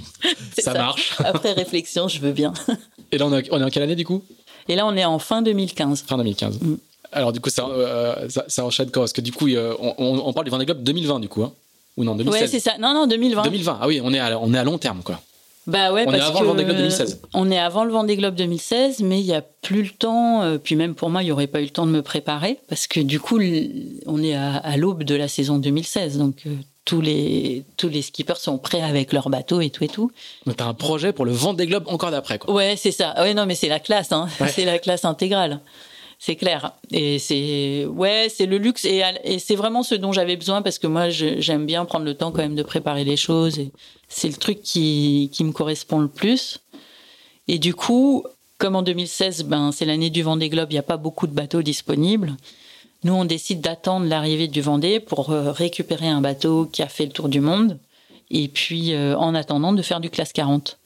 [0.58, 1.16] ça, marche.
[1.24, 2.54] Après réflexion, je veux bien.
[3.12, 4.24] et là, on est, en quelle année du coup?
[4.68, 6.06] Et là, on est en fin 2015.
[6.08, 6.60] Fin 2015.
[6.60, 6.76] Mm.
[7.12, 10.34] Alors du coup, ça, euh, ça, ça, enchaîne quoi Parce que du coup, on, on,
[10.34, 11.54] parle du Vendée Globe 2020 du coup, hein
[11.98, 12.78] Ou non, 2016 Ouais, c'est ça.
[12.80, 13.44] Non, non, 2020.
[13.44, 13.78] 2020.
[13.80, 15.22] Ah oui, on est à, on est à long terme quoi.
[15.68, 17.22] Bah ouais, on est avant le Vendée Globe 2016.
[17.34, 20.42] On est avant le Vendée Globe 2016, mais il n'y a plus le temps.
[20.42, 22.58] Euh, puis même pour moi, il n'y aurait pas eu le temps de me préparer
[22.70, 23.38] parce que du coup,
[24.06, 26.56] on est à, l'aube de la saison 2016, donc euh,
[26.88, 30.10] tous les tous les skippers sont prêts avec leur bateau et tout et tout.
[30.46, 32.54] Donc t'as un projet pour le Vendée Globe encore d'après quoi.
[32.54, 33.14] Ouais, c'est ça.
[33.22, 34.28] Ouais, non, mais c'est la classe, hein.
[34.48, 35.60] c'est la classe intégrale
[36.20, 36.72] c'est clair.
[36.90, 40.80] Et c'est ouais, c'est le luxe et, et c'est vraiment ce dont j'avais besoin parce
[40.80, 43.72] que moi j'aime bien prendre le temps quand même de préparer les choses et
[44.08, 46.60] c'est le truc qui, qui me correspond le plus.
[47.48, 48.24] Et du coup,
[48.58, 51.34] comme en 2016, ben, c'est l'année du Vendée Globe, il n'y a pas beaucoup de
[51.34, 52.36] bateaux disponibles.
[53.04, 57.06] Nous, on décide d'attendre l'arrivée du Vendée pour euh, récupérer un bateau qui a fait
[57.06, 57.78] le tour du monde.
[58.32, 60.80] Et puis, euh, en attendant, de faire du classe 40.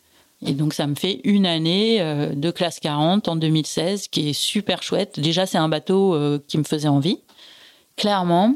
[0.45, 4.33] Et donc, ça me fait une année euh, de classe 40 en 2016 qui est
[4.33, 5.19] super chouette.
[5.19, 6.17] Déjà, c'est un bateau
[6.47, 7.19] qui me faisait envie,
[7.95, 8.55] clairement.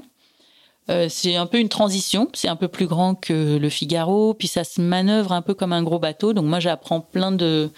[1.07, 2.29] c'est un peu une transition.
[2.33, 4.33] C'est un peu plus grand que le Figaro.
[4.33, 6.33] Puis, ça se manœuvre un peu comme un gros bateau.
[6.33, 7.71] Donc, moi, j'apprends plein de.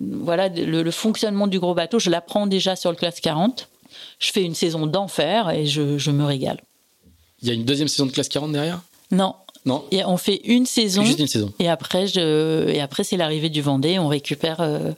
[0.00, 3.68] Voilà, le, le fonctionnement du gros bateau, je l'apprends déjà sur le classe 40
[4.18, 6.60] je fais une saison d'enfer et je, me régale.
[7.42, 8.80] Il y a une deuxième saison de classe 40 derrière?
[9.10, 9.34] Non.
[9.66, 9.84] Non.
[9.90, 11.04] Et on fait une saison.
[11.04, 11.52] Juste une saison.
[11.58, 13.98] Et après, je, et après c'est l'arrivée du Vendée.
[13.98, 14.92] On récupère euh,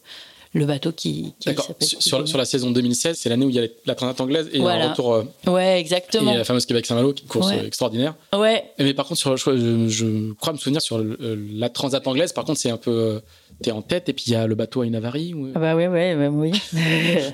[0.53, 1.69] le bateau qui, qui D'accord.
[1.81, 4.61] Sur, sur, la saison 2016, c'est l'année où il y a la transat anglaise et
[4.61, 5.15] un retour.
[5.15, 6.33] Euh, ouais, exactement.
[6.33, 8.15] Et la fameuse Québec-Saint-Malo, qui course extraordinaire.
[8.33, 8.65] Ouais.
[8.79, 12.61] Mais par contre, sur, je, je, crois me souvenir sur la transat anglaise, par contre,
[12.61, 12.91] c'est un peu.
[12.91, 13.21] Euh,
[13.63, 15.51] t'es en tête et puis il y a le bateau à une avarie ou...
[15.55, 16.53] Ah bah oui, oui, oui.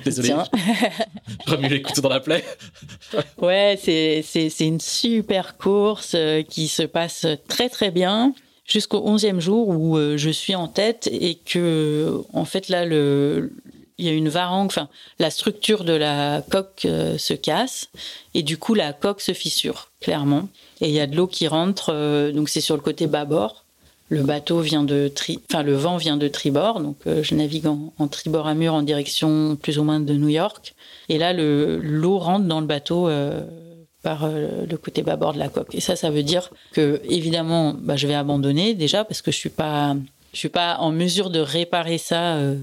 [0.05, 0.35] Désolé.
[1.47, 2.45] Remue les couteaux dans la plaie.
[3.39, 8.35] ouais, c'est une super course euh, qui se passe très très bien
[8.67, 13.53] jusqu'au 11e jour où euh, je suis en tête et que, en fait, là, le,
[13.97, 14.89] il y a une varangue, enfin,
[15.19, 17.89] la structure de la coque euh, se casse
[18.35, 20.49] et du coup, la coque se fissure, clairement.
[20.81, 23.65] Et il y a de l'eau qui rentre, donc c'est sur le côté bâbord.
[24.11, 28.09] Le bateau vient de tri, enfin, le vent vient de tribord, donc je navigue en,
[28.09, 30.75] tribord à mur en direction plus ou moins de New York.
[31.09, 33.41] Et là, l'eau rentre dans le bateau euh,
[34.03, 35.75] par euh, le côté bâbord de la coque.
[35.75, 39.37] Et ça, ça veut dire que, évidemment, bah, je vais abandonner déjà parce que je
[39.37, 39.97] suis pas,
[40.33, 42.57] je suis pas en mesure de réparer ça euh,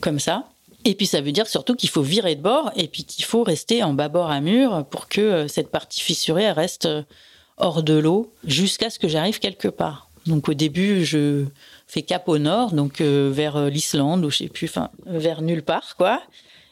[0.00, 0.48] comme ça.
[0.86, 3.42] Et puis ça veut dire surtout qu'il faut virer de bord et puis qu'il faut
[3.42, 6.86] rester en bâbord à mur pour que cette partie fissurée reste
[7.56, 10.03] hors de l'eau jusqu'à ce que j'arrive quelque part.
[10.26, 11.44] Donc au début, je
[11.86, 15.96] fais cap au nord, donc vers l'Islande ou je sais plus, enfin vers nulle part
[15.96, 16.22] quoi.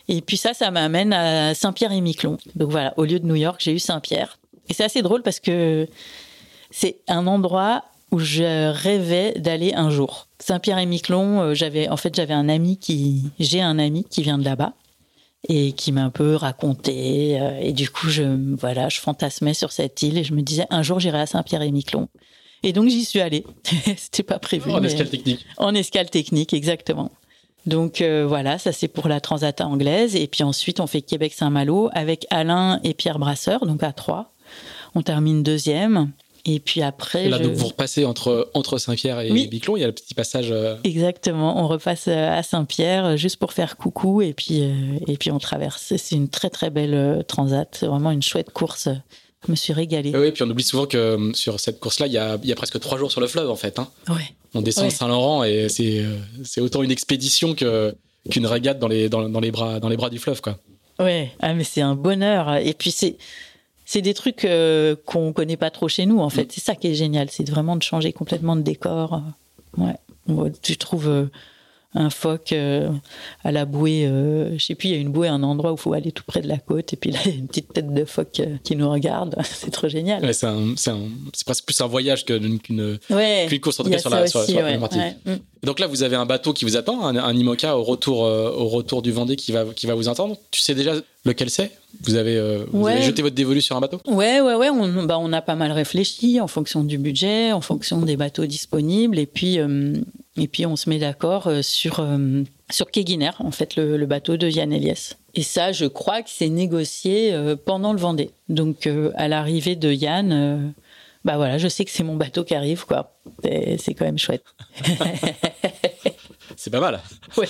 [0.09, 2.39] Et puis ça, ça m'amène à Saint-Pierre-et-Miquelon.
[2.57, 4.39] Donc voilà, au lieu de New York, j'ai eu Saint-Pierre.
[4.69, 5.87] Et c'est assez drôle parce que
[6.71, 10.29] c'est un endroit où je rêvais d'aller un jour.
[10.39, 14.45] Saint-Pierre-et-Miquelon, euh, j'avais en fait j'avais un ami qui j'ai un ami qui vient de
[14.45, 14.75] là-bas
[15.49, 18.23] et qui m'a un peu raconté euh, et du coup je
[18.57, 22.09] voilà, je fantasmais sur cette île et je me disais un jour j'irai à Saint-Pierre-et-Miquelon.
[22.63, 23.45] Et donc j'y suis allée.
[23.97, 24.71] C'était pas prévu.
[24.71, 25.45] En escale technique.
[25.57, 27.11] En escale technique, exactement.
[27.67, 30.17] Donc euh, voilà, ça c'est pour la Transat anglaise.
[30.17, 34.33] Et puis ensuite, on fait Québec-Saint-Malo avec Alain et Pierre Brasseur, donc à trois.
[34.95, 36.13] On termine deuxième.
[36.45, 37.29] Et puis après.
[37.29, 40.51] là, donc vous repassez entre, entre Saint-Pierre et Biclon, il y a le petit passage.
[40.51, 44.61] Euh, Exactement, on repasse euh, à Saint-Pierre juste pour faire coucou et puis,
[45.07, 45.95] et puis on traverse.
[45.97, 48.89] C'est une très très belle transat, vraiment une chouette course.
[49.47, 50.17] Je me suis régalée.
[50.17, 52.79] Oui, puis on oublie souvent que sur cette course-là, il y a, y a, presque
[52.79, 53.79] trois jours sur le fleuve en fait.
[53.79, 53.89] Hein.
[54.09, 54.35] Ouais.
[54.55, 56.05] On descend Saint-Laurent et c'est,
[56.45, 57.95] c'est autant une expédition que,
[58.31, 60.41] qu'une régate dans les, dans, dans, les bras, dans les bras du fleuve.
[60.41, 60.59] Quoi.
[60.99, 62.57] Ouais, ah, mais c'est un bonheur.
[62.57, 63.17] Et puis c'est,
[63.85, 66.45] c'est des trucs euh, qu'on connaît pas trop chez nous en fait.
[66.45, 66.51] Mm.
[66.51, 69.23] C'est ça qui est génial, c'est vraiment de changer complètement de décor.
[69.77, 69.97] Ouais.
[70.63, 71.27] Tu trouves euh,
[71.95, 72.91] un phoque euh,
[73.45, 74.07] à la bouée.
[74.07, 76.13] Euh, je sais plus, il y a une bouée, un endroit où il faut aller
[76.13, 78.05] tout près de la côte, et puis là, il y a une petite tête de
[78.05, 79.37] phoque euh, qui nous regarde.
[79.45, 80.25] c'est trop génial.
[80.25, 82.99] Ouais, c'est presque plus un voyage qu'une qu'une
[83.61, 84.99] course, en tout cas, sur la, sur, la, partie.
[84.99, 85.33] Mm.
[85.63, 89.01] Donc là, vous avez un bateau qui vous attend, un, IMOCA au retour, au retour
[89.01, 90.37] du Vendée qui va, qui va vous attendre.
[90.51, 90.95] Tu sais déjà
[91.25, 91.71] lequel c'est?
[92.03, 94.01] Vous, avez, vous avez jeté votre dévolu sur un bateau?
[94.07, 94.71] Ouais, ouais, ouais.
[94.71, 98.47] On, bah, on a pas mal réfléchi en fonction du budget, en fonction des bateaux
[98.47, 99.21] disponibles.
[99.21, 99.61] Et puis,
[100.37, 104.39] et puis on se met d'accord euh, sur euh, sur Keguiner, en fait, le, bateau
[104.39, 105.19] de Yann Eliès.
[105.35, 108.31] Et ça, je crois que c'est négocié euh, pendant le Vendée.
[108.49, 110.73] Donc à l'arrivée de Yann,
[111.25, 113.15] bah voilà, je sais que c'est mon bateau qui arrive, quoi.
[113.43, 114.43] C'est quand même chouette.
[116.57, 117.01] c'est pas mal.
[117.37, 117.49] Ouais.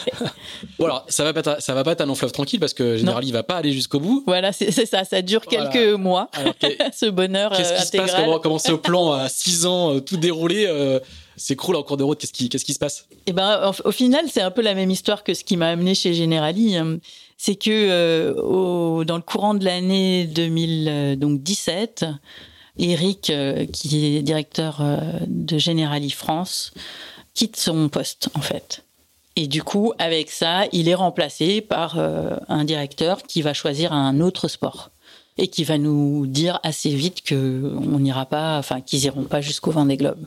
[0.79, 2.97] bon alors, ça va pas, ça va pas être un long fleuve tranquille parce que
[2.97, 4.23] généralement il va pas aller jusqu'au bout.
[4.27, 6.31] Voilà, c'est ça, ça dure quelques mois.
[6.93, 10.69] ce bonheur Qu'est-ce qui se passe commence au plan à 6 ans, tout déroulé
[11.37, 12.21] s'écroule en cours de route?
[12.21, 13.09] Qu'est-ce qui, qu'est-ce qui se passe?
[13.27, 15.95] Eh ben, au, final, c'est un peu la même histoire que ce qui m'a amené
[15.95, 16.77] chez Generali.
[16.77, 16.99] Hein.
[17.37, 22.05] C'est que euh, au, dans le courant de l'année 2017,
[22.79, 24.97] Eric, euh, qui est directeur euh,
[25.27, 26.73] de Generali France,
[27.35, 28.85] quitte son poste en fait.
[29.37, 34.21] Et du coup, avec ça, il est remplacé par un directeur qui va choisir un
[34.21, 34.91] autre sport
[35.39, 37.35] et qui va nous dire assez vite que
[37.99, 40.19] n'ira pas, enfin qu'ils iront pas jusqu'au Vendée Globe.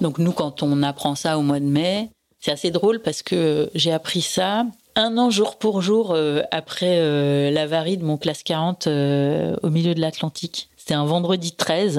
[0.00, 2.10] Donc nous, quand on apprend ça au mois de mai,
[2.40, 4.66] c'est assez drôle parce que j'ai appris ça
[4.96, 6.16] un an jour pour jour
[6.50, 10.68] après l'avarie de mon classe 40 au milieu de l'Atlantique.
[10.88, 11.98] C'était un vendredi 13,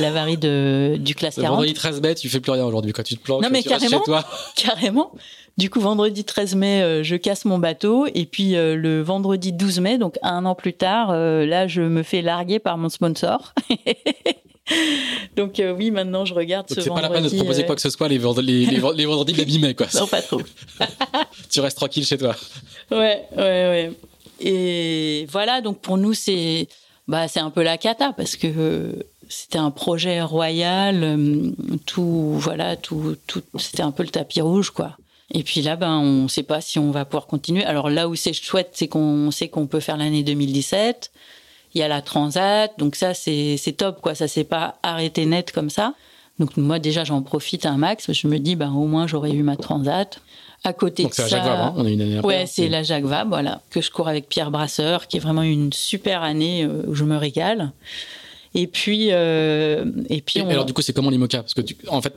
[0.00, 1.50] l'avarie de, du classe 40.
[1.50, 3.42] vendredi 13 mai, tu fais plus rien aujourd'hui quand tu te planques.
[3.42, 4.24] Non mais carrément, chez toi.
[4.56, 5.12] carrément.
[5.58, 8.06] Du coup, vendredi 13 mai, je casse mon bateau.
[8.14, 12.22] Et puis le vendredi 12 mai, donc un an plus tard, là, je me fais
[12.22, 13.52] larguer par mon sponsor.
[15.36, 16.88] Donc euh, oui, maintenant je regarde ce vendredi.
[16.88, 19.32] C'est pas la peine de te proposer quoi que ce soit les, vendredis, les, vendredis
[19.32, 19.86] de mai, quoi.
[19.94, 20.40] Non, pas trop.
[21.50, 22.34] tu restes tranquille chez toi.
[22.90, 23.92] Ouais, ouais, ouais.
[24.40, 26.68] Et voilà, donc pour nous c'est
[27.12, 28.92] bah c'est un peu la cata parce que euh,
[29.28, 31.50] c'était un projet royal, euh,
[31.84, 34.96] tout voilà, tout, tout c'était un peu le tapis rouge quoi.
[35.34, 37.64] Et puis là, ben, on ne sait pas si on va pouvoir continuer.
[37.64, 41.12] Alors là où c'est chouette, c'est qu'on sait qu'on peut faire l'année 2017
[41.74, 45.52] il y a la Transat, donc ça c'est top quoi, ça s'est pas arrêté net
[45.52, 45.92] comme ça.
[46.38, 49.42] Donc moi déjà j'en profite un max, je me dis ben au moins j'aurais eu
[49.42, 50.18] ma Transat.
[50.64, 52.20] À côté donc de ça, Jacques Vabre, hein, on a une année.
[52.20, 55.42] Ouais, c'est la Jacques Vabre, voilà, que je cours avec Pierre Brasseur, qui est vraiment
[55.42, 57.72] une super année euh, où je me régale.
[58.54, 60.40] Et puis, euh, et puis.
[60.40, 61.38] Et alors du coup, c'est comment l'IMOCA?
[61.38, 62.14] Parce que tu, en fait,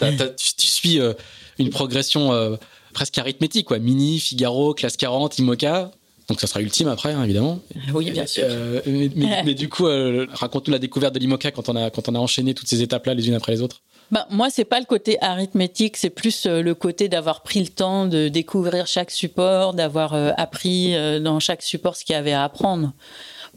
[0.57, 1.13] tu, suis euh,
[1.57, 2.57] une progression
[2.93, 3.80] presque arithmétique, quoi.
[3.80, 5.91] Mini, Figaro, classe 40, IMOCA.
[6.27, 7.59] Donc ça sera ultime après, hein, évidemment.
[7.93, 8.45] Oui, bien sûr.
[8.47, 12.19] Euh, mais, du coup, raconte-nous la découverte de l'IMOCA quand on a quand on a
[12.19, 13.81] enchaîné toutes ces étapes-là les unes après les autres.
[14.11, 17.69] Bah, moi, c'est pas le côté arithmétique, c'est plus euh, le côté d'avoir pris le
[17.69, 22.44] temps de découvrir chaque support, d'avoir appris dans chaque support ce qu'il y avait à
[22.44, 22.94] apprendre.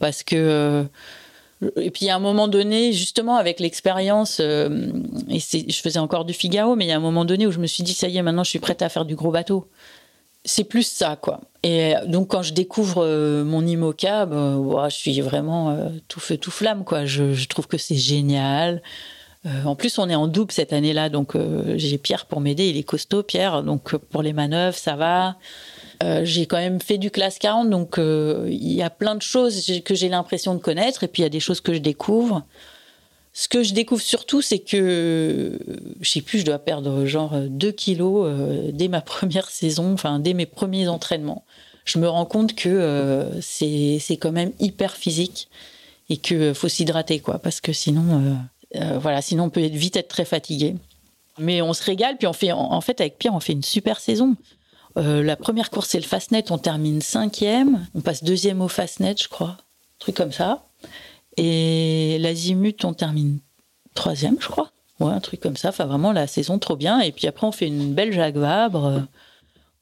[0.01, 0.87] Parce que
[1.77, 6.77] et puis à un moment donné, justement avec l'expérience, et je faisais encore du Figaro,
[6.77, 8.23] mais il y a un moment donné où je me suis dit ça y est,
[8.23, 9.69] maintenant je suis prête à faire du gros bateau
[10.49, 11.41] c'est plus ça, quoi.
[11.63, 16.37] Et donc, quand je découvre euh, mon IMOCA, ben, je suis vraiment euh, tout feu,
[16.37, 17.05] tout flamme, quoi.
[17.05, 18.83] Je, trouve que c'est génial.
[19.47, 21.37] Euh, en plus, on est en double cette année-là, donc
[21.77, 22.69] j'ai Pierre pour m'aider.
[22.69, 23.63] Il est costaud, Pierre.
[23.63, 25.37] Donc, pour les manœuvres, ça va.
[26.25, 29.95] j'ai quand même fait du classe 40, donc il y a plein de choses que
[29.95, 32.45] j'ai l'impression de connaître, et puis il y a des choses que je découvre.
[33.39, 35.61] Ce que je découvre surtout, c'est que,
[36.01, 40.19] je sais plus, je dois perdre genre 2 kilos euh, dès ma première saison, enfin,
[40.19, 41.45] dès mes premiers entraînements.
[41.85, 45.49] Je me rends compte que euh, c'est quand même hyper physique
[46.09, 48.37] et qu'il faut s'hydrater, quoi, parce que sinon,
[48.77, 50.77] euh, voilà, sinon on peut vite être très fatigué.
[51.39, 54.01] Mais on se régale, puis on fait, en fait, avec Pierre, on fait une super
[54.01, 54.35] saison.
[54.97, 59.29] la première course, c'est le Fastnet, on termine cinquième, on passe deuxième au Fastnet, je
[59.29, 60.67] crois, un truc comme ça.
[61.37, 63.39] Et l'Azimut, on termine
[63.95, 64.73] troisième, je crois.
[65.01, 65.69] Ouais, un truc comme ça.
[65.69, 67.01] Enfin, vraiment, la saison trop bien.
[67.01, 69.07] Et puis après, on fait une belle Jacques Vabre.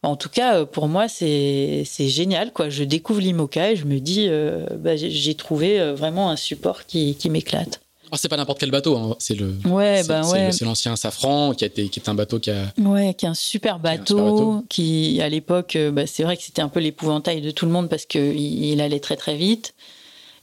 [0.03, 2.53] En tout cas, pour moi, c'est génial.
[2.53, 2.69] Quoi.
[2.69, 6.85] Je découvre l'IMOCA et je me dis, euh, bah, j'ai trouvé euh, vraiment un support
[6.87, 7.81] qui m'éclate.
[8.13, 9.17] Ah, c'est pas n'importe quel bateau, hein.
[9.19, 9.55] c'est le.
[9.65, 10.53] Ouais, bah ouais.
[10.53, 12.73] C'est l'ancien Safran qui a été, qui est un bateau qui a.
[12.79, 16.63] Ouais, qui est un super bateau, qui, à l'époque, euh, bah, c'est vrai que c'était
[16.63, 19.75] un peu l'épouvantail de tout le monde parce qu'il il allait très très vite.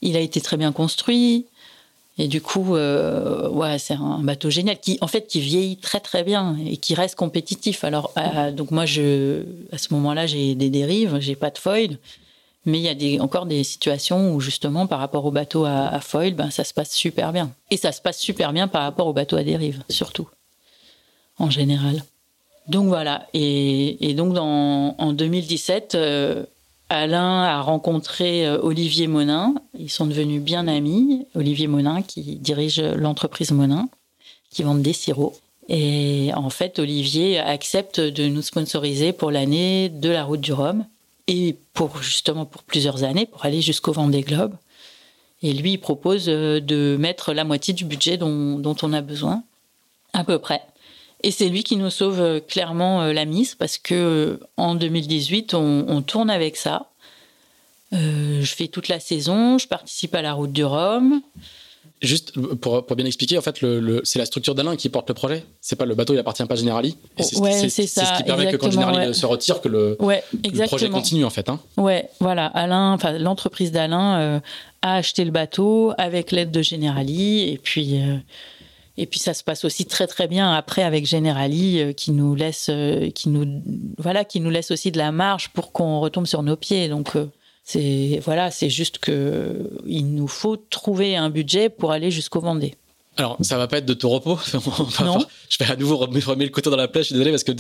[0.01, 1.45] Il a été très bien construit.
[2.19, 5.99] Et du coup, euh, ouais, c'est un bateau génial qui, en fait, qui vieillit très
[5.99, 7.83] très bien et qui reste compétitif.
[7.83, 11.97] Alors, euh, donc moi, je, à ce moment-là, j'ai des dérives, j'ai pas de foil,
[12.65, 16.33] mais il y a encore des situations où justement, par rapport au bateau à, foil,
[16.33, 17.51] ben ça se passe super bien.
[17.71, 20.29] Et ça se passe super bien par rapport au bateau à dérive, surtout,
[21.39, 22.03] en général.
[22.67, 23.27] Donc voilà.
[23.33, 25.97] Et, donc en 2017,
[26.93, 29.55] Alain a rencontré euh, Olivier Monin.
[29.77, 31.25] Ils sont devenus bien amis.
[31.33, 33.89] Olivier Monin, qui dirige l'entreprise Monin,
[34.51, 35.39] qui vend des sirops.
[35.69, 40.85] Et en fait, Olivier accepte de nous sponsoriser pour l'année de la route du Rhum
[41.27, 44.55] et pour justement pour plusieurs années, pour aller jusqu'au Vendée Globe.
[45.41, 49.43] Et lui, il propose euh, de mettre la moitié du budget dont, on a besoin,
[50.13, 50.61] à peu près.
[51.21, 55.53] Et c'est lui qui nous sauve euh, clairement euh, la mise parce que en 2018,
[55.53, 56.89] on, tourne avec ça.
[57.91, 61.21] je fais toute la saison, je participe à la route du Rhum.
[62.03, 65.15] Juste pour, pour bien expliquer, en fait, le, c'est la structure d'Alain qui porte le
[65.15, 65.43] projet.
[65.61, 66.97] C'est pas le bateau, il appartient pas à Generali.
[67.17, 68.05] c'est, ouais, c'est, ça.
[68.05, 69.97] ce qui permet que quand Generali se retire, que le,
[70.67, 71.49] projet continue en fait.
[71.49, 71.59] Hein.
[71.77, 72.45] Ouais, voilà.
[72.47, 74.41] Alain, enfin l'entreprise d'Alain
[74.81, 77.99] a acheté le bateau avec l'aide de Generali et puis
[78.97, 82.35] et puis ça se passe aussi très très bien après avec Generali euh, qui nous
[82.35, 83.61] laisse euh, qui nous
[83.97, 86.89] voilà qui nous laisse aussi de la marge pour qu'on retombe sur nos pieds.
[86.89, 87.27] Donc euh,
[87.63, 92.75] c'est voilà, c'est juste que il nous faut trouver un budget pour aller jusqu'au Vendée.
[93.15, 94.39] Alors, ça va pas être de tout repos.
[95.01, 95.19] non.
[95.49, 97.01] je vais à nouveau remettre le couteau dans la plaie.
[97.01, 97.51] Je suis désolé parce que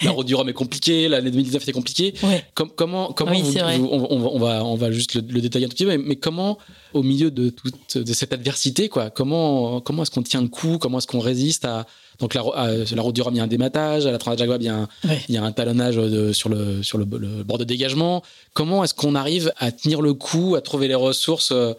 [0.00, 1.08] la, route du Rhum est compliquée.
[1.08, 2.12] L'année 2019 était compliquée.
[2.54, 6.58] comment, comment on, va, on va juste le, détailler un tout petit peu, mais, comment,
[6.92, 10.76] au milieu de toute de cette adversité, quoi, comment, comment est-ce qu'on tient le coup
[10.78, 11.86] Comment est-ce qu'on résiste à
[12.18, 14.06] donc la, la, route du Rhum, il y a un dématage.
[14.06, 14.88] À la Transat il y a un,
[15.28, 15.94] il y a un talonnage
[16.32, 18.22] sur, le, sur le, bord de dégagement.
[18.52, 21.72] Comment est-ce qu'on arrive à tenir le coup, à trouver les ressources euh,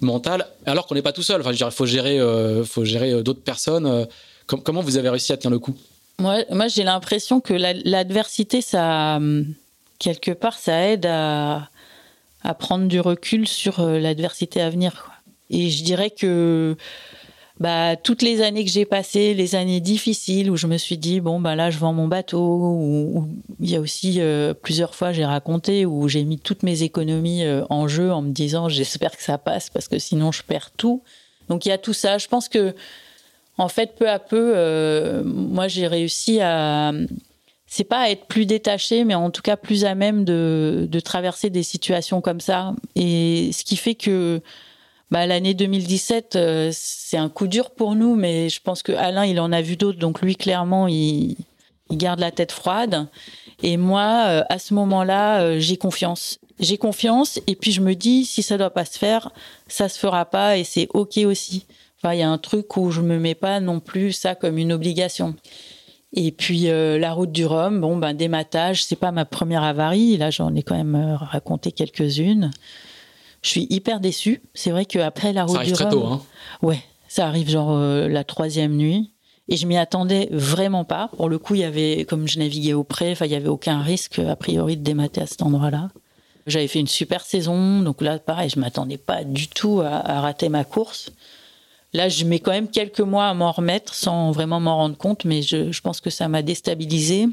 [0.00, 1.40] mentale, alors qu'on n'est pas tout seul.
[1.40, 3.86] Enfin, il faut gérer, euh, euh, d'autres personnes.
[3.86, 4.04] Euh,
[4.46, 5.76] comment vous avez réussi à tenir le coup?
[6.18, 8.60] Moi, moi j'ai l'impression que l'adversité,
[9.98, 11.68] quelque part, ça aide à
[12.58, 15.10] prendre du recul sur l'adversité à venir.
[15.50, 16.76] Et je dirais que
[17.58, 21.20] bah, toutes les années que j'ai passées, les années difficiles où je me suis dit
[21.20, 23.28] bon bah là je vends mon bateau, ou
[23.60, 27.44] il y a aussi euh, plusieurs fois j'ai raconté où j'ai mis toutes mes économies
[27.44, 30.70] euh, en jeu en me disant j'espère que ça passe parce que sinon je perds
[30.76, 31.02] tout.
[31.48, 32.18] Donc il y a tout ça.
[32.18, 32.74] Je pense que
[33.56, 36.92] en fait peu à peu, euh, moi j'ai réussi à
[37.66, 41.00] c'est pas à être plus détaché, mais en tout cas plus à même de, de
[41.00, 42.74] traverser des situations comme ça.
[42.96, 44.42] Et ce qui fait que
[45.10, 49.24] bah, l'année 2017, euh, c'est un coup dur pour nous, mais je pense que Alain,
[49.24, 51.36] il en a vu d'autres, donc lui, clairement, il,
[51.92, 53.06] garde la tête froide.
[53.62, 56.40] Et moi, euh, à ce moment-là, euh, j'ai confiance.
[56.58, 59.30] J'ai confiance, et puis je me dis, si ça doit pas se faire,
[59.68, 61.66] ça se fera pas, et c'est ok aussi.
[61.98, 64.58] Enfin, il y a un truc où je me mets pas non plus ça comme
[64.58, 65.36] une obligation.
[66.12, 70.16] Et puis la route du Rhum, bon ben dématage, c'est pas ma première avarie.
[70.16, 72.50] Là, j'en ai quand même raconté quelques-unes.
[73.42, 74.42] Je suis hyper déçue.
[74.54, 76.22] C'est vrai qu'après la route ça arrive très tôt, hein.
[76.62, 79.12] Ouais, ça arrive genre euh, la troisième nuit.
[79.48, 81.08] Et je m'y attendais vraiment pas.
[81.16, 83.80] Pour le coup, il y avait, comme je naviguais au enfin, il y avait aucun
[83.80, 85.88] risque, a priori, de démater à cet endroit-là.
[86.46, 87.80] J'avais fait une super saison.
[87.80, 91.12] Donc là, pareil, je m'attendais pas du tout à, à, rater ma course.
[91.92, 95.24] Là, je mets quand même quelques mois à m'en remettre sans vraiment m'en rendre compte,
[95.24, 97.28] mais je, je pense que ça m'a déstabilisé.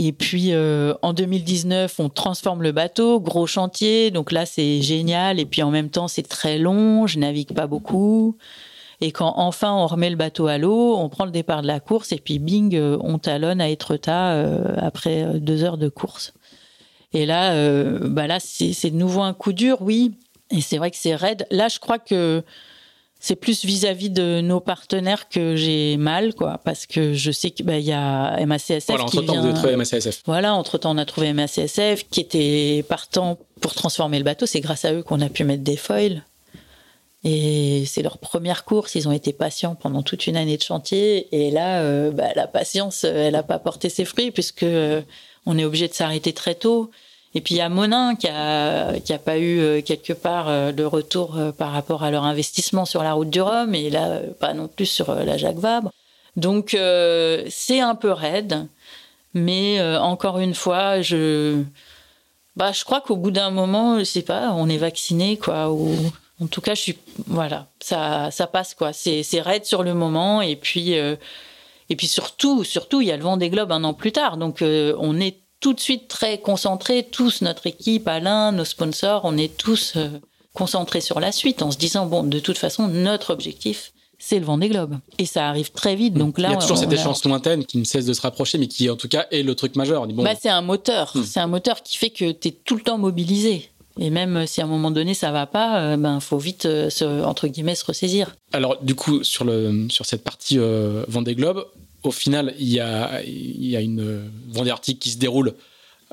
[0.00, 4.12] Et puis euh, en 2019, on transforme le bateau, gros chantier.
[4.12, 5.40] Donc là, c'est génial.
[5.40, 7.08] Et puis en même temps, c'est très long.
[7.08, 8.36] Je navigue pas beaucoup.
[9.00, 11.80] Et quand enfin on remet le bateau à l'eau, on prend le départ de la
[11.80, 16.32] course et puis bing, euh, on talonne à Etretat euh, après deux heures de course.
[17.12, 17.54] Et là,
[18.02, 20.12] bah là, c'est de nouveau un coup dur, oui.
[20.50, 21.46] Et c'est vrai que c'est raide.
[21.50, 22.44] Là, je crois que
[23.20, 27.66] c'est plus vis-à-vis de nos partenaires que j'ai mal, quoi, parce que je sais qu'il
[27.66, 29.40] bah, y a MACSF voilà, qui vient...
[29.40, 30.22] vous trouvé MACSF.
[30.26, 34.46] Voilà, entre-temps, on a trouvé MACSF qui était partant pour transformer le bateau.
[34.46, 36.22] C'est grâce à eux qu'on a pu mettre des foils.
[37.24, 38.94] Et c'est leur première course.
[38.94, 41.26] Ils ont été patients pendant toute une année de chantier.
[41.32, 45.02] Et là, euh, bah, la patience, elle n'a pas porté ses fruits puisque euh,
[45.44, 46.90] on est obligé de s'arrêter très tôt.
[47.34, 50.48] Et puis il y a Monin qui a qui a pas eu euh, quelque part
[50.48, 53.90] euh, de retour euh, par rapport à leur investissement sur la route du Rhum et
[53.90, 55.92] là pas non plus sur la Jacques Vabre.
[56.36, 56.76] Donc
[57.50, 58.68] c'est un peu raide,
[59.34, 61.64] mais encore une fois, je
[62.54, 65.68] bah je crois qu'au bout d'un moment, je sais pas, on est vacciné quoi
[66.40, 68.92] en tout cas, je suis voilà, ça passe quoi.
[68.92, 73.24] C'est raide sur le moment et puis et puis surtout surtout il y a le
[73.24, 74.36] vent des globes un an plus tard.
[74.36, 79.36] Donc on est tout de suite très concentrés, tous, notre équipe, Alain, nos sponsors, on
[79.36, 80.08] est tous euh,
[80.54, 84.44] concentrés sur la suite en se disant, bon, de toute façon, notre objectif, c'est le
[84.44, 84.98] vent des globes.
[85.18, 86.14] Et ça arrive très vite.
[86.14, 88.58] Donc là, il y a toujours cette échéance lointaine qui ne cesse de se rapprocher,
[88.58, 90.06] mais qui en tout cas est le truc majeur.
[90.06, 91.12] Bon, bah, c'est un moteur.
[91.14, 91.22] Hmm.
[91.24, 93.70] C'est un moteur qui fait que tu es tout le temps mobilisé.
[93.98, 96.88] Et même si à un moment donné ça va pas, euh, ben faut vite euh,
[96.88, 98.36] se, entre guillemets se ressaisir.
[98.52, 101.66] Alors du coup sur le sur cette partie euh, Vendée Globe,
[102.02, 105.54] au final, il y a, il y a une Vendée Arctique qui se déroule.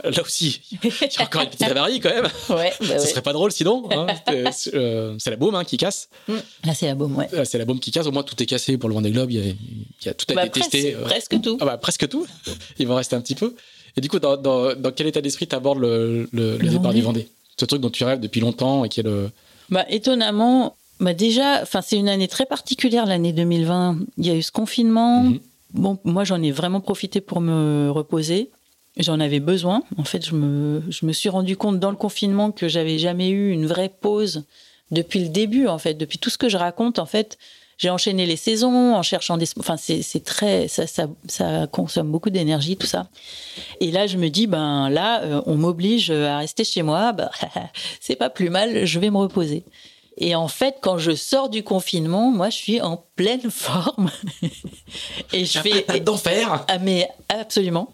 [0.04, 2.28] Là aussi, il y a encore une petite avarie quand même.
[2.50, 3.88] Ouais, bah Ça serait pas drôle sinon.
[3.92, 4.08] Hein.
[4.74, 6.10] Euh, c'est la baume hein, qui casse.
[6.28, 6.34] Mm.
[6.66, 7.30] Là, c'est la baume, ouais.
[7.46, 8.06] C'est la baume qui casse.
[8.06, 9.32] Au moins, tout est cassé pour le Vendée Globe.
[9.32, 10.92] Il y a, il y a tout a bah, été presque, testé.
[10.92, 11.58] Presque tout.
[11.62, 12.28] Ah bah, presque tout.
[12.80, 13.56] Il va en rester un petit peu.
[13.96, 16.94] Et du coup, dans, dans, dans quel état d'esprit tu abordes le, le, le, départ
[16.94, 19.30] du Vendée Ce truc dont tu rêves depuis longtemps et qui est le.
[19.70, 24.00] Bah, étonnamment, bah déjà, enfin, c'est une année très particulière, l'année 2020.
[24.18, 25.24] Il y a eu ce confinement.
[25.24, 25.40] Mm-hmm.
[25.76, 28.50] Bon, moi, j'en ai vraiment profité pour me reposer.
[28.98, 29.84] J'en avais besoin.
[29.98, 33.30] En fait, je me, je me suis rendu compte dans le confinement que j'avais jamais
[33.30, 34.46] eu une vraie pause
[34.92, 35.94] depuis le début, en fait.
[35.96, 37.38] Depuis tout ce que je raconte, en fait,
[37.78, 39.48] j'ai enchaîné les saisons en cherchant des.
[39.60, 40.70] Enfin, c'est très.
[40.70, 43.10] Ça, ça, ça, consomme beaucoup d'énergie, tout ça.
[43.82, 47.12] Et là, je me dis, ben là, euh, on m'oblige à rester chez moi.
[47.12, 47.30] Ben,
[48.00, 49.66] c'est pas plus mal, je vais me reposer.
[50.18, 54.10] Et en fait, quand je sors du confinement, moi, je suis en pleine forme.
[55.34, 56.66] et je fais d'enfer.
[56.68, 57.94] Ah, mais absolument.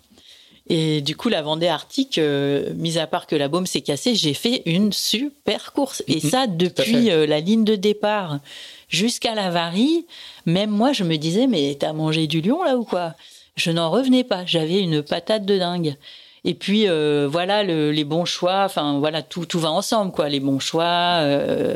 [0.67, 4.15] Et du coup, la Vendée Arctique, euh, mis à part que la baume s'est cassée,
[4.15, 6.03] j'ai fait une super course.
[6.07, 6.29] Et mhm.
[6.29, 8.39] ça, depuis euh, la ligne de départ
[8.87, 10.05] jusqu'à la varie,
[10.45, 13.15] même moi, je me disais, mais t'as mangé du lion là ou quoi?
[13.55, 14.45] Je n'en revenais pas.
[14.45, 15.97] J'avais une patate de dingue.
[16.43, 18.63] Et puis euh, voilà les bons choix.
[18.65, 20.29] Enfin voilà tout tout va ensemble quoi.
[20.29, 21.21] Les bons choix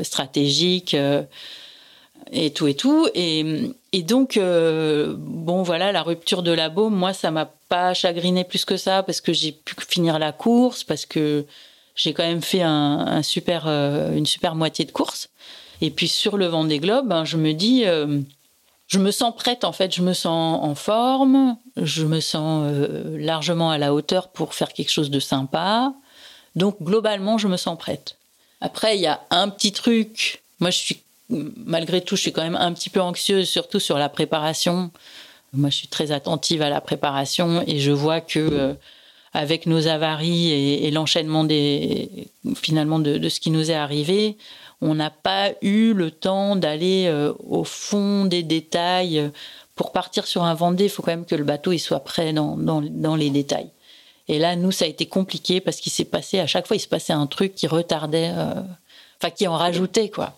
[0.03, 0.95] stratégiques
[2.31, 3.07] et tout et tout.
[3.13, 7.93] Et, et donc, euh, bon, voilà, la rupture de la baume, moi, ça m'a pas
[7.93, 11.45] chagriné plus que ça parce que j'ai pu finir la course, parce que
[11.95, 15.29] j'ai quand même fait un, super, euh, une super moitié de course.
[15.81, 18.21] Et puis sur le vent des globes, ben, je me dis, euh,
[18.87, 22.71] je me sens prête en fait, je me sens en forme, je me sens
[23.17, 25.93] largement à la hauteur pour faire quelque chose de sympa.
[26.55, 28.17] Donc globalement, je me sens prête.
[28.61, 30.41] Après, il y a un petit truc.
[30.59, 33.97] Moi, je suis malgré tout, je suis quand même un petit peu anxieuse, surtout sur
[33.97, 34.91] la préparation.
[35.53, 38.73] Moi, je suis très attentive à la préparation et je vois que euh,
[39.33, 44.37] avec nos avaries et, l'enchaînement des finalement de, ce qui nous est arrivé,
[44.81, 49.31] on n'a pas eu le temps d'aller euh, au fond des détails.
[49.75, 52.31] Pour partir sur un Vendée, il faut quand même que le bateau il soit prêt
[52.31, 53.69] dans, dans, les détails.
[54.29, 56.79] Et là, nous, ça a été compliqué parce qu'il s'est passé à chaque fois, il
[56.79, 58.61] se passait un truc qui retardait, euh,
[59.21, 60.33] enfin qui en rajoutait quoi.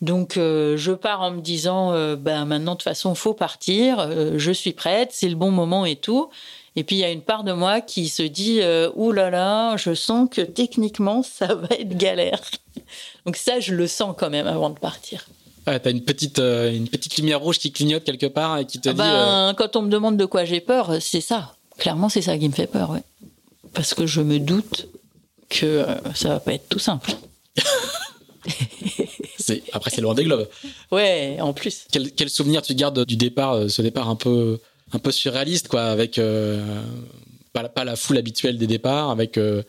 [0.00, 4.10] Donc euh, je pars en me disant euh, ben maintenant de toute façon faut partir,
[4.36, 6.28] je suis prête, c'est le bon moment et tout.
[6.76, 8.60] Et puis il y a une part de moi qui se dit
[8.96, 12.40] ouh là là, je sens que techniquement ça va être galère.
[13.26, 15.26] Donc ça je le sens quand même avant de partir.
[15.70, 18.88] Ah, t'as une petite une petite lumière rouge qui clignote quelque part et qui te
[18.88, 18.98] ah dit.
[18.98, 21.56] Ben, quand on me demande de quoi j'ai peur, c'est ça.
[21.76, 23.02] Clairement c'est ça qui me fait peur, ouais.
[23.74, 24.88] Parce que je me doute
[25.50, 25.84] que
[26.14, 27.12] ça va pas être tout simple.
[29.72, 30.48] après c'est loin des globes.
[30.90, 31.86] Ouais, en plus.
[31.90, 34.58] Quel, quel, souvenir tu gardes du départ, euh, ce départ un peu
[34.92, 36.82] un peu surréaliste quoi, avec euh,
[37.52, 39.62] pas, la foule habituelle des départs, avec euh,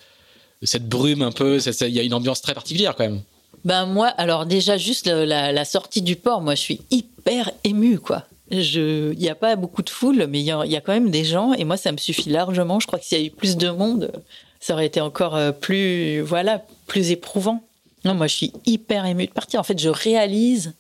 [0.63, 1.59] cette brume un peu.
[1.59, 3.21] Il y a une ambiance très particulière quand même.
[3.65, 8.25] Ben moi, alors déjà juste la, sortie du port, moi je suis hyper émue quoi.
[8.51, 11.23] Il n'y a pas beaucoup de foule, mais il y, y, a quand même des
[11.23, 12.79] gens et moi ça me suffit largement.
[12.79, 14.11] Je crois que s'il y a eu plus de monde,
[14.59, 17.61] ça aurait été encore plus voilà plus éprouvant.
[18.05, 19.59] Non, moi, je suis hyper émue de partir.
[19.59, 20.73] En fait, je réalise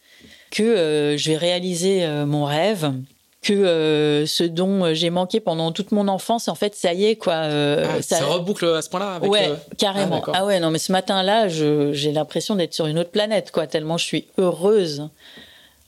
[0.51, 2.91] que euh, je vais réaliser euh, mon rêve,
[3.41, 7.15] que euh, ce dont j'ai manqué pendant toute mon enfance, en fait, ça y est,
[7.15, 7.35] quoi.
[7.35, 8.25] Ah, ça...
[8.25, 10.21] reboucle à ce point-là avec Ouais, carrément.
[10.27, 13.67] Ah, ah, ouais, non, mais ce matin-là, j'ai l'impression d'être sur une autre planète, quoi,
[13.67, 15.09] tellement je suis heureuse.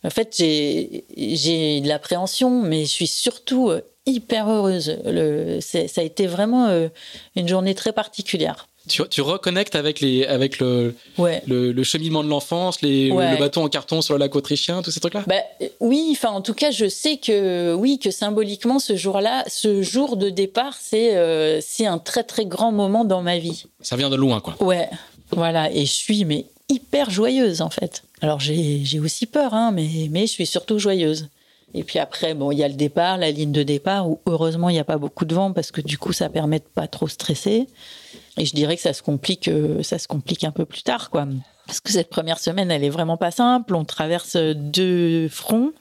[0.03, 3.71] En fait, j'ai de l'appréhension, mais je suis surtout
[4.05, 4.97] hyper heureuse.
[5.05, 6.89] Le, ça a été vraiment
[7.35, 13.09] une journée très particulière tu, reconnectes avec, les, avec le, le, cheminement de l'enfance, les,
[13.09, 15.23] le bateau en carton sur le lac autrichien, tous ces trucs-là?
[15.27, 15.41] Bah,
[15.79, 20.17] Oui, enfin, en tout cas, je sais que, oui, que symboliquement, ce jour-là, ce jour
[20.17, 23.65] de départ, c'est euh, c'est un très, très grand moment dans ma vie.
[23.81, 24.55] Ça vient de loin, quoi.
[24.59, 24.89] Ouais,
[25.31, 25.71] voilà.
[25.71, 28.03] Et je suis mais, hyper joyeuse, en fait.
[28.21, 31.27] Alors, j'ai aussi peur, hein, mais, mais je suis surtout joyeuse.
[31.73, 34.69] Et puis après, bon, il y a le départ, la ligne de départ, où heureusement,
[34.69, 36.87] il n'y a pas beaucoup de vent parce que du coup, ça permet de pas
[36.87, 37.67] trop stresser.
[38.37, 41.09] Et je dirais que ça se complique, euh, ça se complique un peu plus tard,
[41.09, 41.27] quoi.
[41.67, 43.75] Parce que cette première semaine, elle est vraiment pas simple.
[43.75, 45.71] On traverse deux fronts,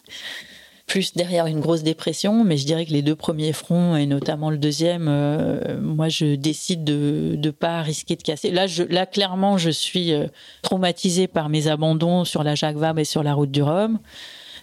[0.86, 2.44] plus derrière une grosse dépression.
[2.44, 6.34] Mais je dirais que les deux premiers fronts, et notamment le deuxième, euh, moi, je
[6.34, 8.50] décide de ne pas risquer de casser.
[8.50, 10.26] Là, là, clairement, je suis euh,
[10.62, 13.98] traumatisée par mes abandons sur la Jacques Vabre et sur la route du Rhum.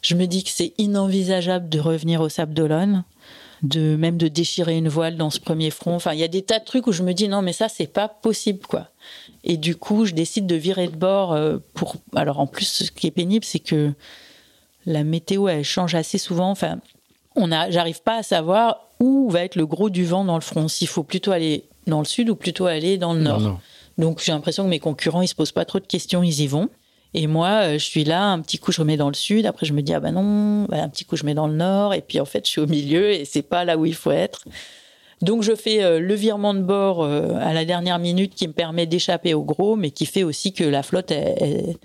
[0.02, 3.04] Je me dis que c'est inenvisageable de revenir au Sable d'Olonne
[3.64, 5.96] de même de déchirer une voile dans ce premier front.
[5.96, 7.70] Enfin, il y a des tas de trucs où je me dis non, mais ça
[7.70, 8.88] c'est pas possible quoi.
[9.44, 11.96] Et du coup, je décide de virer de bord euh, pour.
[12.16, 13.94] Alors en plus, ce qui est pénible, c'est que
[14.86, 16.52] la météo elle change assez souvent.
[16.52, 16.80] Enfin,
[17.36, 20.42] on a, j'arrive pas à savoir où va être le gros du vent dans le
[20.42, 20.68] front.
[20.68, 23.60] S'il faut plutôt aller dans le sud ou plutôt aller dans le nord.
[23.98, 26.48] Donc j'ai l'impression que mes concurrents ils se posent pas trop de questions, ils y
[26.48, 26.70] vont.
[27.14, 29.66] Et moi, euh, je suis là, un petit coup je remets dans le sud, après
[29.66, 32.02] je me dis ah ben non, un petit coup je mets dans le nord, et
[32.02, 34.44] puis en fait je suis au milieu et c'est pas là où il faut être.
[35.22, 38.54] Donc je fais euh, le virement de bord euh, à la dernière minute qui me
[38.54, 41.78] permet d'échapper au gros, mais qui fait aussi que la flotte elle,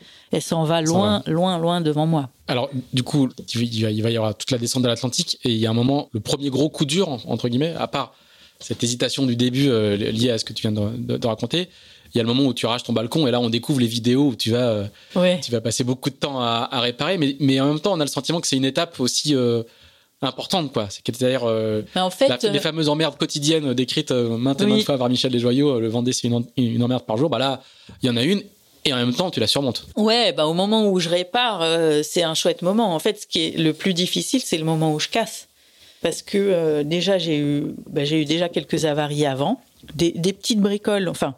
[0.43, 2.29] s'en va loin, loin, loin devant moi.
[2.49, 5.67] Alors du coup, il va y avoir toute la descente de l'Atlantique et il y
[5.67, 8.15] a un moment, le premier gros coup dur entre guillemets, à part
[8.61, 11.69] cette hésitation du début liée à ce que tu viens de raconter,
[12.15, 13.87] il y a le moment où tu arraches ton balcon et là on découvre les
[13.87, 17.61] vidéos où tu vas, euh, tu vas passer beaucoup de temps à, réparer, mais, mais,
[17.61, 19.63] en même temps on a le sentiment que c'est une étape aussi euh,
[20.21, 20.89] importante quoi.
[20.91, 25.33] C'est-à-dire euh, en fait, les fameuses emmerdes quotidiennes décrites maintes et maintes fois par Michel
[25.33, 27.63] Desjoyaux, le Vendée c'est une, une, emmerde par jour, bah là
[28.03, 28.43] il y en a une
[28.85, 29.87] et en même temps tu la surmontes.
[29.97, 31.65] Ouais, bah au moment où je répare,
[32.03, 32.95] c'est un chouette moment.
[32.95, 35.49] En fait, ce qui est le plus difficile, c'est le moment où je casse.
[36.03, 39.61] parce que déjà j'ai eu, bah, j'ai eu déjà quelques avaries avant,
[39.95, 41.09] des, petites bricoles.
[41.09, 41.35] Enfin,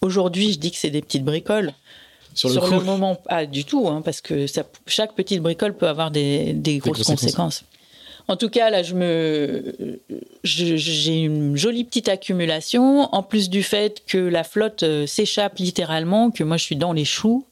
[0.00, 1.72] aujourd'hui je dis que c'est des petites bricoles.
[2.36, 6.10] Sur le, moment, pas du tout, hein, parce que ça, chaque petite bricole peut avoir
[6.10, 6.54] des,
[6.84, 7.64] grosses, conséquences.
[8.28, 10.00] En tout cas, là, je me,
[10.44, 16.30] j'ai une jolie petite accumulation, en plus du fait que la flotte euh, s'échappe littéralement,
[16.30, 17.46] que moi je suis dans les choux.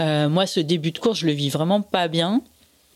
[0.00, 2.42] Euh, moi, ce début de course, je le vis vraiment pas bien.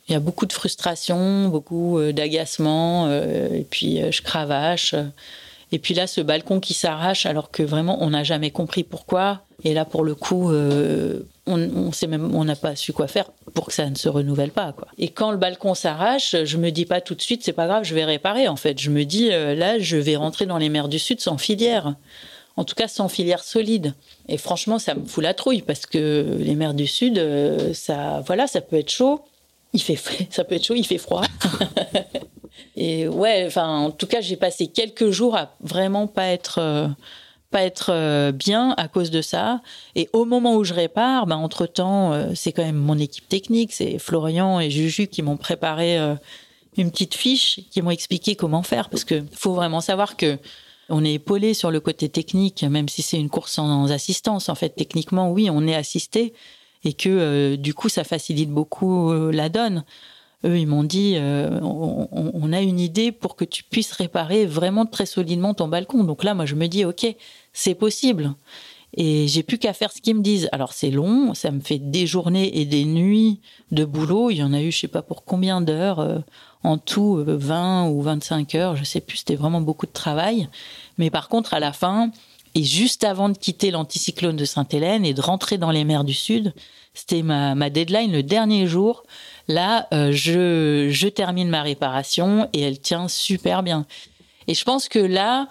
[0.08, 4.96] Il y a beaucoup de frustration, beaucoup euh, d'agacement, et puis je cravache.
[5.72, 9.42] Et puis là, ce balcon qui s'arrache, alors que vraiment, on n'a jamais compris pourquoi.
[9.62, 13.72] Et là, pour le coup, euh, on, on n'a pas su quoi faire pour que
[13.72, 14.74] ça ne se renouvelle pas.
[14.98, 17.84] Et quand le balcon s'arrache, je me dis pas tout de suite, c'est pas grave,
[17.84, 18.48] je vais réparer.
[18.48, 21.20] En fait, je me dis, euh, là, je vais rentrer dans les mers du Sud
[21.20, 21.94] sans filière.
[22.56, 23.94] En tout cas, sans filière solide.
[24.28, 28.22] Et franchement, ça me fout la trouille parce que les mers du Sud, euh, ça,
[28.26, 29.20] voilà, ça peut être chaud.
[29.72, 29.98] Il fait,
[30.30, 31.22] ça peut être chaud, il fait froid.
[32.76, 36.90] Et ouais, enfin, en tout cas, j'ai passé quelques jours à vraiment pas être
[37.50, 39.60] pas être euh, bien à cause de ça.
[39.94, 43.72] Et au moment où je répare, ben, entre-temps, euh, c'est quand même mon équipe technique,
[43.72, 46.14] c'est Florian et Juju qui m'ont préparé euh,
[46.76, 50.38] une petite fiche, qui m'ont expliqué comment faire, parce que faut vraiment savoir que
[50.88, 54.48] on est épaulé sur le côté technique, même si c'est une course sans assistance.
[54.48, 56.32] En fait, techniquement, oui, on est assisté,
[56.82, 59.84] et que du coup, ça facilite beaucoup la donne
[60.44, 64.86] eux, ils m'ont dit, euh, on, a une idée pour que tu puisses réparer vraiment
[64.86, 66.02] très solidement ton balcon.
[66.04, 67.14] Donc là, moi, je me dis, ok,
[67.52, 68.34] c'est possible.
[68.96, 70.48] Et j'ai plus qu'à faire ce qu'ils me disent.
[70.50, 73.40] Alors c'est long, ça me fait des journées et des nuits
[73.70, 74.30] de boulot.
[74.30, 76.18] Il y en a eu, je sais pas pour combien d'heures, euh,
[76.64, 79.18] en tout 20 euh, ou 25 heures, je sais plus.
[79.18, 80.48] C'était vraiment beaucoup de travail.
[80.98, 82.10] Mais par contre, à la fin,
[82.56, 86.14] et juste avant de quitter l'anticyclone de Sainte-Hélène et de rentrer dans les mers du
[86.14, 86.52] Sud,
[86.94, 89.04] c'était ma deadline le dernier jour.
[89.50, 93.84] Là, euh, je, je termine ma réparation et elle tient super bien.
[94.46, 95.48] Et je pense que là,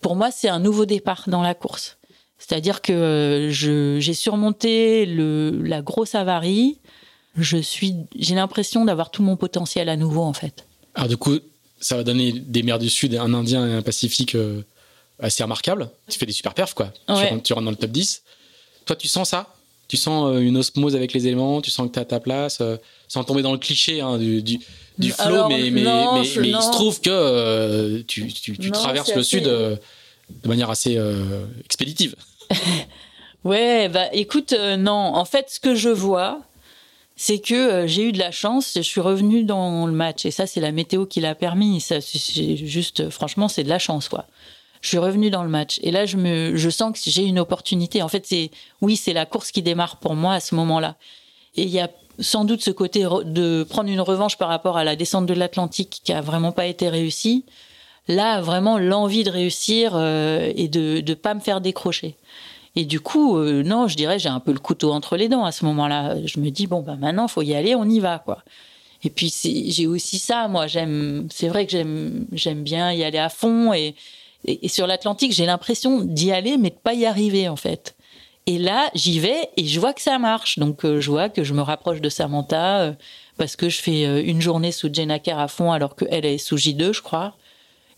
[0.00, 1.96] pour moi, c'est un nouveau départ dans la course.
[2.38, 6.80] C'est-à-dire que euh, j'ai surmonté le, la grosse avarie.
[7.36, 10.66] Je suis, j'ai l'impression d'avoir tout mon potentiel à nouveau en fait.
[10.96, 11.38] Alors du coup,
[11.78, 14.62] ça va donner des mers du Sud, un Indien et un Pacifique euh,
[15.20, 15.88] assez remarquables.
[16.08, 16.92] Tu fais des super perfs quoi.
[17.06, 18.24] Tu, rentres, tu rentres dans le top 10.
[18.86, 19.54] Toi, tu sens ça?
[19.88, 22.58] Tu sens euh, une osmose avec les éléments, tu sens que tu as ta place,
[22.60, 22.76] euh,
[23.08, 24.58] sans tomber dans le cliché hein, du, du,
[24.98, 29.22] du flow, mais, mais, mais, il se trouve que euh, tu, tu, tu traverses le
[29.22, 29.78] sud de
[30.44, 30.98] manière assez
[31.64, 32.16] expéditive.
[33.44, 36.40] ouais, bah écoute, non, en fait, ce que je vois,
[37.14, 40.46] c'est que j'ai eu de la chance, je suis revenu dans le match, et ça,
[40.46, 41.80] c'est la météo qui l'a permis.
[41.80, 44.26] Ça, juste, franchement, c'est de la chance, quoi
[44.86, 45.80] je suis revenu dans le match.
[45.82, 48.02] Et là, je me, je sens que j'ai une opportunité.
[48.02, 50.94] En fait, c'est, oui, c'est la course qui démarre pour moi à ce moment-là.
[51.56, 51.90] Et il y a
[52.20, 56.02] sans doute ce côté de prendre une revanche par rapport à la descente de l'Atlantique
[56.04, 57.44] qui a vraiment pas été réussie.
[58.06, 62.14] Là, vraiment l'envie de réussir euh, et de ne pas me faire décrocher.
[62.76, 65.44] Et du coup, euh, non, je dirais j'ai un peu le couteau entre les dents
[65.44, 66.14] à ce moment-là.
[66.24, 68.44] Je me dis bon bah maintenant faut y aller, on y va quoi.
[69.02, 69.34] Et puis
[69.68, 73.72] j'ai aussi ça, moi j'aime, c'est vrai que j'aime j'aime bien y aller à fond
[73.72, 73.96] et
[74.46, 77.96] et, sur l'Atlantique, j'ai l'impression d'y aller, mais de pas y arriver en fait.
[78.46, 80.58] Et là, j'y vais et je vois que ça marche.
[80.58, 82.92] Donc, euh, je vois que je me rapproche de Samantha euh,
[83.38, 86.56] parce que je fais euh, une journée sous Jennaker à fond alors qu'elle est sous
[86.56, 87.34] J2, je crois.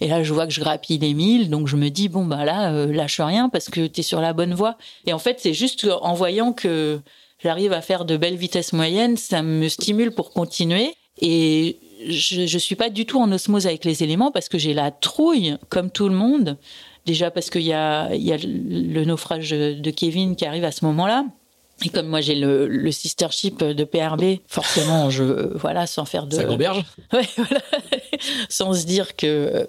[0.00, 1.50] Et là, je vois que je grappille les 1000.
[1.50, 4.32] Donc, je me dis, bon, bah là, lâche rien parce que tu es sur la
[4.32, 4.78] bonne voie.
[5.06, 7.00] Et en fait, c'est juste en voyant que
[7.42, 10.94] j'arrive à faire de belles vitesses moyennes, ça me stimule pour continuer.
[11.20, 14.74] Et je, je suis pas du tout en osmose avec les éléments parce que j'ai
[14.74, 16.56] la trouille, comme tout le monde.
[17.06, 20.72] Déjà parce qu'il y a, il y a le naufrage de Kevin qui arrive à
[20.72, 21.24] ce moment-là.
[21.84, 26.34] Et comme moi j'ai le, le sistership de PRB, forcément, je voilà, sans faire de.
[26.34, 26.44] Ça
[27.12, 27.62] Ouais, voilà.
[28.48, 29.66] sans se dire que.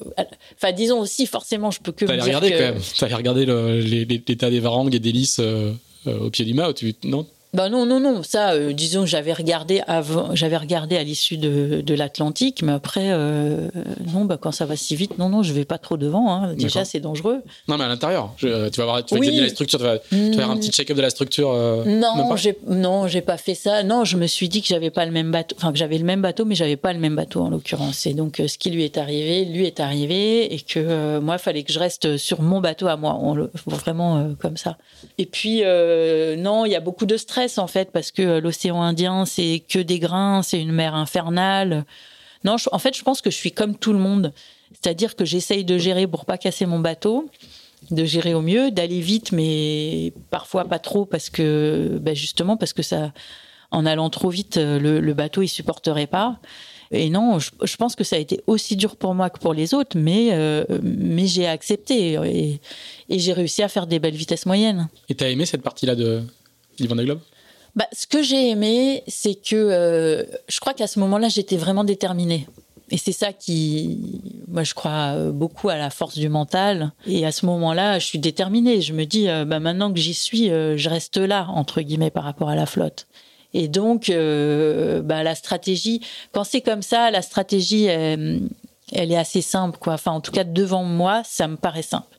[0.56, 2.06] Enfin, disons aussi, forcément, je peux que.
[2.06, 2.58] T'allais regarder que...
[2.58, 2.82] quand même.
[2.98, 5.72] T'allais regarder l'état des varangues et des lys euh,
[6.08, 7.28] euh, au pied du mât, tu non?
[7.52, 8.22] Bah non, non, non.
[8.22, 13.08] Ça, euh, disons, j'avais regardé avant, j'avais regardé à l'issue de, de l'Atlantique, mais après,
[13.08, 13.70] euh,
[14.14, 16.32] non, bah quand ça va si vite, non, non, je vais pas trop devant.
[16.32, 16.54] Hein.
[16.54, 17.42] Déjà, c'est dangereux.
[17.68, 20.52] Non, mais à l'intérieur, tu vas voir, tu vas examiner la structure, tu vas, faire
[20.52, 21.50] un petit check-up de la structure.
[21.52, 23.82] Euh, non, j'ai, non, j'ai pas fait ça.
[23.82, 26.06] Non, je me suis dit que j'avais pas le même bateau, enfin que j'avais le
[26.06, 28.06] même bateau, mais j'avais pas le même bateau en l'occurrence.
[28.06, 31.64] Et donc, ce qui lui est arrivé, lui est arrivé, et que moi, il fallait
[31.64, 34.78] que je reste sur mon bateau à moi, on le, vraiment comme ça.
[35.18, 35.64] Et puis,
[36.38, 39.64] non, il y a beaucoup de stress en fait parce que euh, l'océan Indien c'est
[39.68, 41.86] que des grains, c'est une mer infernale.
[42.44, 44.34] Non, en fait, je pense que je suis comme tout le monde,
[44.72, 47.30] c'est-à-dire que j'essaye de gérer pour pas casser mon bateau,
[47.92, 52.74] de gérer au mieux, d'aller vite, mais parfois pas trop parce que, ben justement, parce
[52.74, 53.12] que ça,
[53.72, 56.40] en allant trop vite, euh, le, bateau il supporterait pas.
[56.92, 59.76] Et non, je, pense que ça a été aussi dur pour moi que pour les
[59.76, 62.62] autres, mais, euh, mais j'ai accepté et,
[63.10, 64.88] j'ai réussi à faire des belles vitesses moyennes.
[65.08, 66.24] Et tu as aimé cette partie-là de
[66.80, 67.20] Vendée Globe
[67.76, 71.84] bah, ce que j'ai aimé, c'est que euh, je crois qu'à ce moment-là, j'étais vraiment
[71.84, 72.48] déterminée.
[72.92, 76.92] Et c'est ça qui, moi, je crois beaucoup à la force du mental.
[77.06, 78.82] Et à ce moment-là, je suis déterminée.
[78.82, 82.50] Je me dis, bah, maintenant que j'y suis, je reste là, entre guillemets, par rapport
[82.50, 83.06] à la flotte.
[83.54, 86.02] Et donc, euh, bah, la stratégie,
[86.32, 88.50] quand c'est comme ça, la stratégie, elle,
[88.92, 89.94] est assez simple, quoi.
[89.94, 92.18] Enfin, en tout cas, devant moi, ça me paraît simple.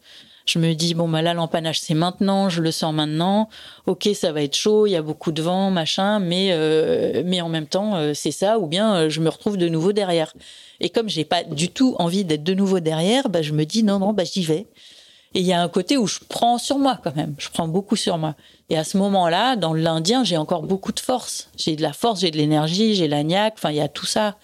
[0.50, 3.48] Je me dis, bon, bah là, l'empannage, c'est maintenant, je le sens maintenant.
[3.86, 7.40] Ok, ça va être chaud, il y a beaucoup de vent, machin, mais, euh, mais
[7.40, 10.34] en même temps, euh, c'est ça, ou bien je me retrouve de nouveau derrière.
[10.80, 13.84] Et comme j'ai pas du tout envie d'être de nouveau derrière, bah, je me dis,
[13.84, 14.66] non, non, bah, j'y vais.
[15.34, 17.36] Et il y a un côté où je prends sur moi quand même.
[17.38, 18.34] Je prends beaucoup sur moi.
[18.70, 21.48] Et à ce moment-là, dans l'Indien, j'ai encore beaucoup de force.
[21.56, 23.54] J'ai de la force, j'ai de l'énergie, j'ai l'agnac.
[23.56, 24.36] Enfin, il y a tout ça.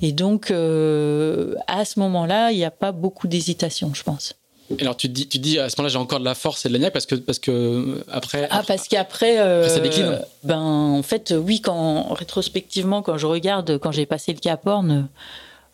[0.00, 4.39] Et donc, euh, à ce moment-là, il n'y a pas beaucoup d'hésitation, je pense.
[4.78, 6.64] Et alors tu te dis, tu dis à ce moment-là j'ai encore de la force
[6.64, 10.20] et de l'agnac parce que parce que euh, après ah parce qu'après euh, ça décline
[10.44, 15.08] ben en fait oui quand rétrospectivement quand je regarde quand j'ai passé le Cap Horn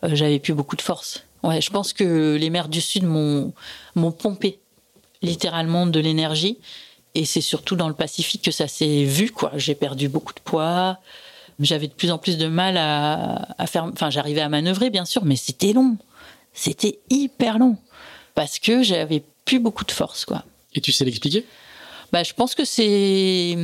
[0.03, 3.53] j'avais plus beaucoup de force Ouais, je pense que les mers du Sud m'ont
[4.11, 4.59] pompé
[5.21, 6.57] littéralement de l'énergie.
[7.15, 9.51] Et c'est surtout dans le Pacifique que ça s'est vu, quoi.
[9.55, 10.99] J'ai perdu beaucoup de poids.
[11.59, 13.85] J'avais de plus en plus de mal à, à faire.
[13.85, 15.97] Enfin, j'arrivais à manœuvrer, bien sûr, mais c'était long.
[16.53, 17.77] C'était hyper long.
[18.37, 20.43] Parce que j'avais plus beaucoup de force, quoi.
[20.75, 21.43] Et tu sais l'expliquer?
[22.11, 23.57] Bah, je pense que c'est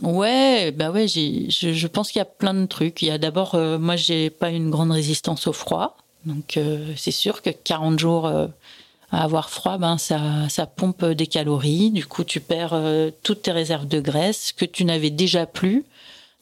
[0.00, 3.02] ouais, bah ouais, je, je pense qu'il y a plein de trucs.
[3.02, 5.98] Il y a d'abord, euh, moi, j'ai pas une grande résistance au froid.
[6.24, 8.46] Donc euh, c'est sûr que 40 jours euh,
[9.12, 11.90] à avoir froid, ben ça, ça pompe des calories.
[11.90, 15.84] Du coup, tu perds euh, toutes tes réserves de graisse que tu n'avais déjà plus.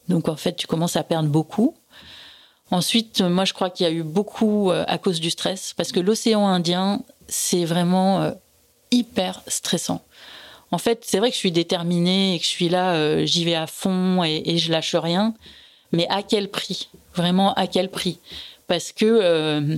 [0.07, 1.75] Donc en fait, tu commences à perdre beaucoup.
[2.71, 5.99] Ensuite, moi, je crois qu'il y a eu beaucoup à cause du stress, parce que
[5.99, 7.01] l'océan Indien,
[7.33, 8.33] c'est vraiment
[8.91, 10.01] hyper stressant.
[10.71, 13.55] En fait, c'est vrai que je suis déterminée et que je suis là, j'y vais
[13.55, 15.33] à fond et, je lâche rien.
[15.91, 16.89] Mais à quel prix?
[17.15, 18.19] Vraiment, à quel prix?
[18.67, 19.77] Parce que euh,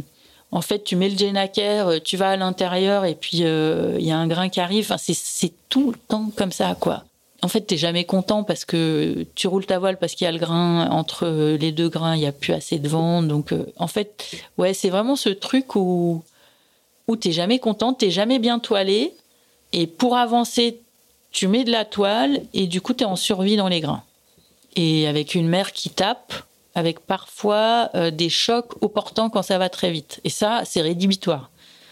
[0.52, 4.06] en fait, tu mets le Genaker, euh, tu vas à l'intérieur et puis euh, il
[4.06, 4.86] y a un grain qui arrive.
[4.86, 7.04] Enfin, c'est tout le temps comme ça, quoi.
[7.42, 10.32] En fait, t'es jamais content parce que tu roules ta voile parce qu'il y a
[10.32, 11.28] le grain entre
[11.60, 13.22] les deux grains, il y a plus assez de vent.
[13.22, 14.26] Donc, en fait,
[14.58, 16.24] ouais, c'est vraiment ce truc où
[17.08, 19.14] où t'es jamais content, t'es jamais bien toilé.
[19.74, 20.80] Et pour avancer,
[21.32, 24.04] tu mets de la toile et du coup, tu es en survie dans les grains.
[24.76, 26.34] Et avec une mer qui tape,
[26.76, 30.20] avec parfois euh, des chocs opportants quand ça va très vite.
[30.24, 31.50] Et ça, c'est rédhibitoire.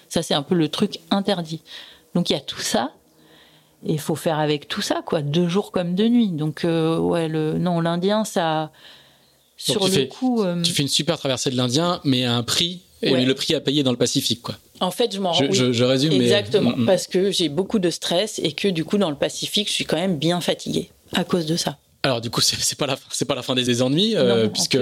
[0.09, 1.61] Ça, c'est un peu le truc interdit.
[2.15, 2.91] Donc il y a tout ça.
[3.85, 5.21] Et il faut faire avec tout ça, quoi.
[5.21, 6.29] Deux jours comme deux nuits.
[6.29, 8.71] Donc, euh, ouais, le, non, l'Indien, ça.
[9.57, 10.41] sur le coup.
[10.41, 12.81] Euh, tu fais une super traversée de l'Indien, mais à un prix.
[13.01, 14.55] Et le prix à payer dans le Pacifique, quoi.
[14.83, 16.13] En fait, je m'en rends je, je, résume.
[16.13, 16.71] Exactement.
[16.75, 16.85] Mm, mm.
[16.85, 19.85] Parce que j'ai beaucoup de stress et que, du coup, dans le Pacifique, je suis
[19.85, 21.77] quand même bien fatiguée à cause de ça.
[22.05, 24.77] Alors du coup, c'est pas la c'est pas la fin des, ennuis euh, puisque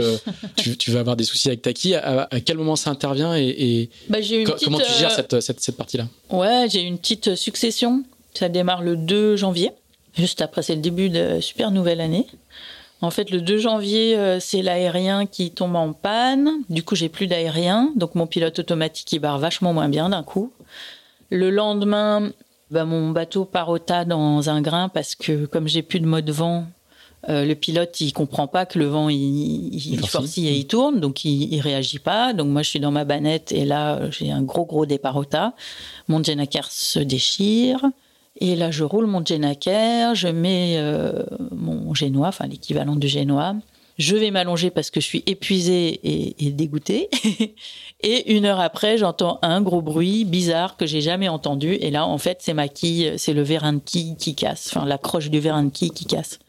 [0.55, 1.93] tu, vas avoir des soucis avec Taki.
[1.93, 4.17] À, à quel moment ça intervient et, bah,
[4.63, 6.07] comment tu gères euh, cette, cette, partie-là?
[6.31, 8.03] Ouais, j'ai une petite succession.
[8.33, 9.69] Ça démarre le 2 janvier,
[10.17, 12.25] juste après c'est le début de super nouvelle année.
[13.01, 16.51] En fait, le 2 janvier, euh, c'est l'aérien qui tombe en panne.
[16.69, 20.21] Du coup, j'ai plus d'aérien, donc mon pilote automatique il barre vachement moins bien d'un
[20.21, 20.53] coup.
[21.31, 22.31] Le lendemain,
[22.69, 26.05] bah, mon bateau part au tas dans un grain parce que comme j'ai plus de
[26.05, 26.65] mode vent,
[27.29, 30.99] euh, le pilote, il comprend pas que le vent, il, il, il et il tourne,
[30.99, 32.33] donc il, il réagit pas.
[32.33, 35.25] Donc moi, je suis dans ma banette et là, j'ai un gros, gros départ au
[35.25, 35.53] tas.
[36.07, 37.81] Mon Jenaker se déchire.
[38.41, 43.55] Et là, je roule mon Jenaker, je mets euh, mon génois, enfin l'équivalent du génois.
[43.99, 47.07] Je vais m'allonger parce que je suis épuisée et, dégoûtée.
[48.01, 51.73] et une heure après, j'entends un gros bruit bizarre que j'ai jamais entendu.
[51.73, 54.87] Et là, en fait, c'est ma quille, c'est le vérin de quille qui casse, enfin
[54.87, 56.39] la croche du vérin de quille qui casse.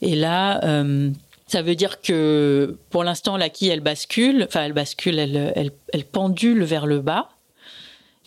[0.00, 1.10] Et là, euh,
[1.48, 6.62] ça veut dire que pour l'instant, la quille, elle bascule, enfin, elle bascule, elle, pendule
[6.62, 7.30] vers le bas.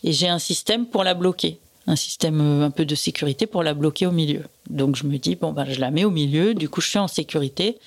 [0.03, 3.63] Et j'ai un système pour la bloquer, un système euh, un peu de sécurité pour
[3.63, 4.43] la bloquer au milieu.
[4.69, 6.99] Donc je me dis, bon, ben, je la mets au milieu, du coup, je suis
[6.99, 7.77] en sécurité.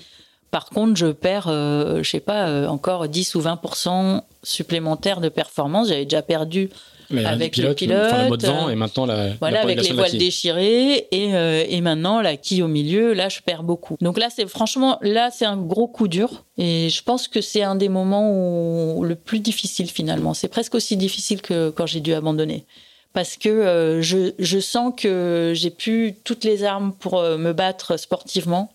[0.51, 5.89] Par contre, je perds, euh, je sais pas, encore 10 ou 20% supplémentaires de performance.
[5.89, 6.71] J'avais déjà perdu
[7.11, 11.35] avec le pilote, le mode vent, et maintenant la, voilà, avec les voiles déchirées et,
[11.35, 13.13] euh, et maintenant la quille au milieu.
[13.15, 13.97] Là, je perds beaucoup.
[14.01, 16.45] Donc là, c'est franchement, là, c'est un gros coup dur.
[16.59, 20.35] Et je pense que c'est un des moments où, le plus difficile finalement.
[20.35, 22.67] C'est presque aussi difficile que quand j'ai dû abandonner
[23.13, 27.53] parce que euh, je, je, sens que j'ai plus toutes les armes pour euh, me
[27.53, 28.71] battre sportivement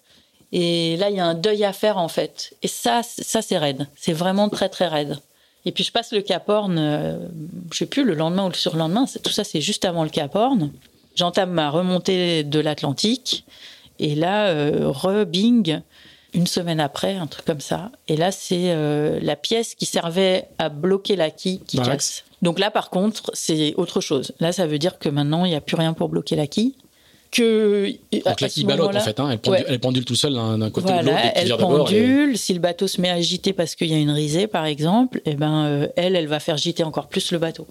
[0.51, 2.53] Et là, il y a un deuil à faire en fait.
[2.61, 3.87] Et ça, ça c'est raide.
[3.95, 5.17] C'est vraiment très très raide.
[5.65, 7.17] Et puis je passe le Cap Horn, euh,
[7.71, 9.05] je sais plus le lendemain ou le surlendemain.
[9.23, 10.71] Tout ça, c'est juste avant le Cap Horn.
[11.15, 13.45] J'entame ma remontée de l'Atlantique.
[13.99, 15.81] Et là, euh, re-bing,
[16.33, 17.91] une semaine après, un truc comme ça.
[18.07, 22.23] Et là, c'est euh, la pièce qui servait à bloquer la quille qui casse.
[22.41, 24.33] Donc là, par contre, c'est autre chose.
[24.39, 26.75] Là, ça veut dire que maintenant, il n'y a plus rien pour bloquer la quille.
[27.31, 27.91] Que,
[28.25, 29.19] Donc la quille ballotte, en fait.
[29.19, 29.29] Hein.
[29.67, 31.19] elle, pendule, tout seul d'un côté voilà, de l'autre.
[31.35, 32.37] Elle pendule.
[32.37, 35.21] Si le bateau se met à gîter parce qu'il y a une risée, par exemple,
[35.25, 37.65] eh ben, euh, elle, elle va faire gîter encore plus le bateau.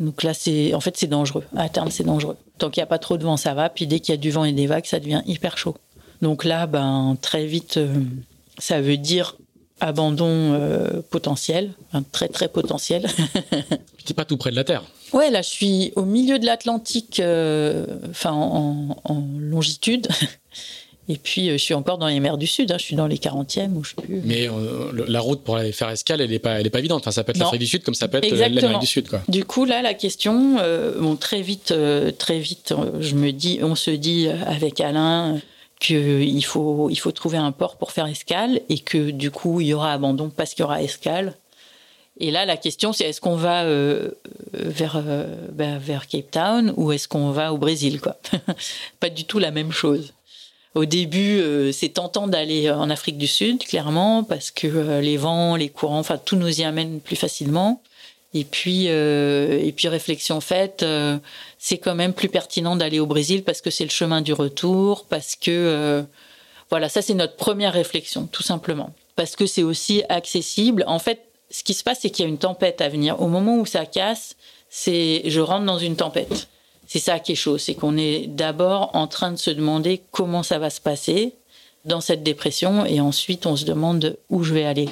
[0.00, 1.44] Donc là, c'est en fait, c'est dangereux.
[1.56, 2.36] À terme, c'est dangereux.
[2.58, 3.68] Tant qu'il n'y a pas trop de vent, ça va.
[3.68, 5.76] Puis dès qu'il y a du vent et des vagues, ça devient hyper chaud.
[6.22, 7.92] Donc là, ben, très vite, euh,
[8.58, 9.36] ça veut dire
[9.80, 11.72] abandon euh, potentiel,
[12.12, 13.06] très très potentiel.
[13.50, 13.56] tu
[14.08, 14.84] n'es pas tout près de la Terre.
[15.12, 18.96] Ouais, là, je suis au milieu de l'Atlantique, euh, enfin en,
[19.38, 20.08] longitude.
[21.06, 22.72] Et puis, je suis encore dans les mers du Sud.
[22.72, 22.76] Hein.
[22.78, 24.22] je suis dans les 40e ou je sais plus.
[24.24, 24.48] Mais
[25.06, 27.02] la route pour aller faire escale, elle n'est pas, elle est pas évidente.
[27.02, 29.10] Enfin, ça peut être l'Afrique du Sud comme ça peut être l'Amérique du Sud.
[29.10, 29.20] Quoi.
[29.28, 30.56] Du coup, là, la question,
[30.98, 31.74] bon, très vite,
[32.16, 35.42] très vite, je me dis, on se dit avec Alain,
[35.80, 39.68] qu'il faut, il faut trouver un port pour faire escale et que du coup, il
[39.68, 41.34] y aura abandon parce qu'il y aura escale.
[42.20, 44.10] Et là, la question, c'est est-ce qu'on va euh,
[44.52, 48.16] vers, euh, ben, vers Cape Town ou est-ce qu'on va au Brésil quoi
[49.00, 50.14] Pas du tout la même chose.
[50.74, 55.56] Au début, euh, c'est tentant d'aller en Afrique du Sud, clairement, parce que les vents,
[55.56, 57.80] les courants, enfin, tout nous y amène plus facilement.
[58.34, 60.84] Et puis, et puis réflexion faite,
[61.64, 65.06] c'est quand même plus pertinent d'aller au Brésil parce que c'est le chemin du retour,
[65.08, 66.02] parce que euh,
[66.68, 68.92] voilà, ça c'est notre première réflexion, tout simplement.
[69.16, 70.84] Parce que c'est aussi accessible.
[70.86, 73.18] En fait, ce qui se passe, c'est qu'il y a une tempête à venir.
[73.22, 74.36] Au moment où ça casse,
[74.68, 76.48] c'est je rentre dans une tempête.
[76.86, 80.42] C'est ça qui est chaud, c'est qu'on est d'abord en train de se demander comment
[80.42, 81.32] ça va se passer
[81.86, 84.90] dans cette dépression et ensuite on se demande où je vais aller.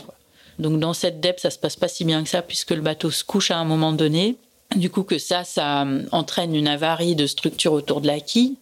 [0.59, 3.11] Donc dans cette dep, ça se passe pas si bien que ça puisque le bateau
[3.11, 4.37] se couche à un moment donné
[4.77, 8.57] du coup, que ça, ça euh, entraîne une avarie de structure autour de la quille.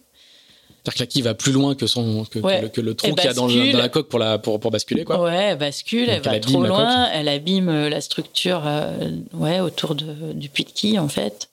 [0.83, 3.33] C'est-à-dire que la quille va plus loin que, son, que, le, trou qu'il y a
[3.33, 5.03] dans, la coque pour, la, pour, pour basculer.
[5.03, 5.21] Quoi.
[5.21, 9.93] Ouais, elle bascule, elle va trop loin, elle abîme euh, la structure euh, ouais, autour
[9.93, 11.49] de, du puits de quille, en fait.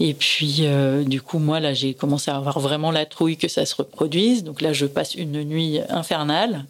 [0.00, 0.66] Et puis,
[1.06, 4.42] du coup, moi, là, j'ai commencé à avoir vraiment la trouille que ça se reproduise.
[4.42, 6.64] Donc là, je passe une nuit infernale.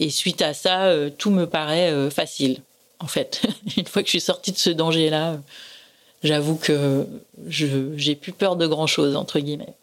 [0.00, 2.58] Et suite à ça, tout me paraît facile,
[2.98, 3.42] en fait.
[3.76, 5.38] une fois que je suis sortie de ce danger-là,
[6.22, 7.06] j'avoue que
[7.48, 9.74] j'ai plus peur de grand chose entre guillemets.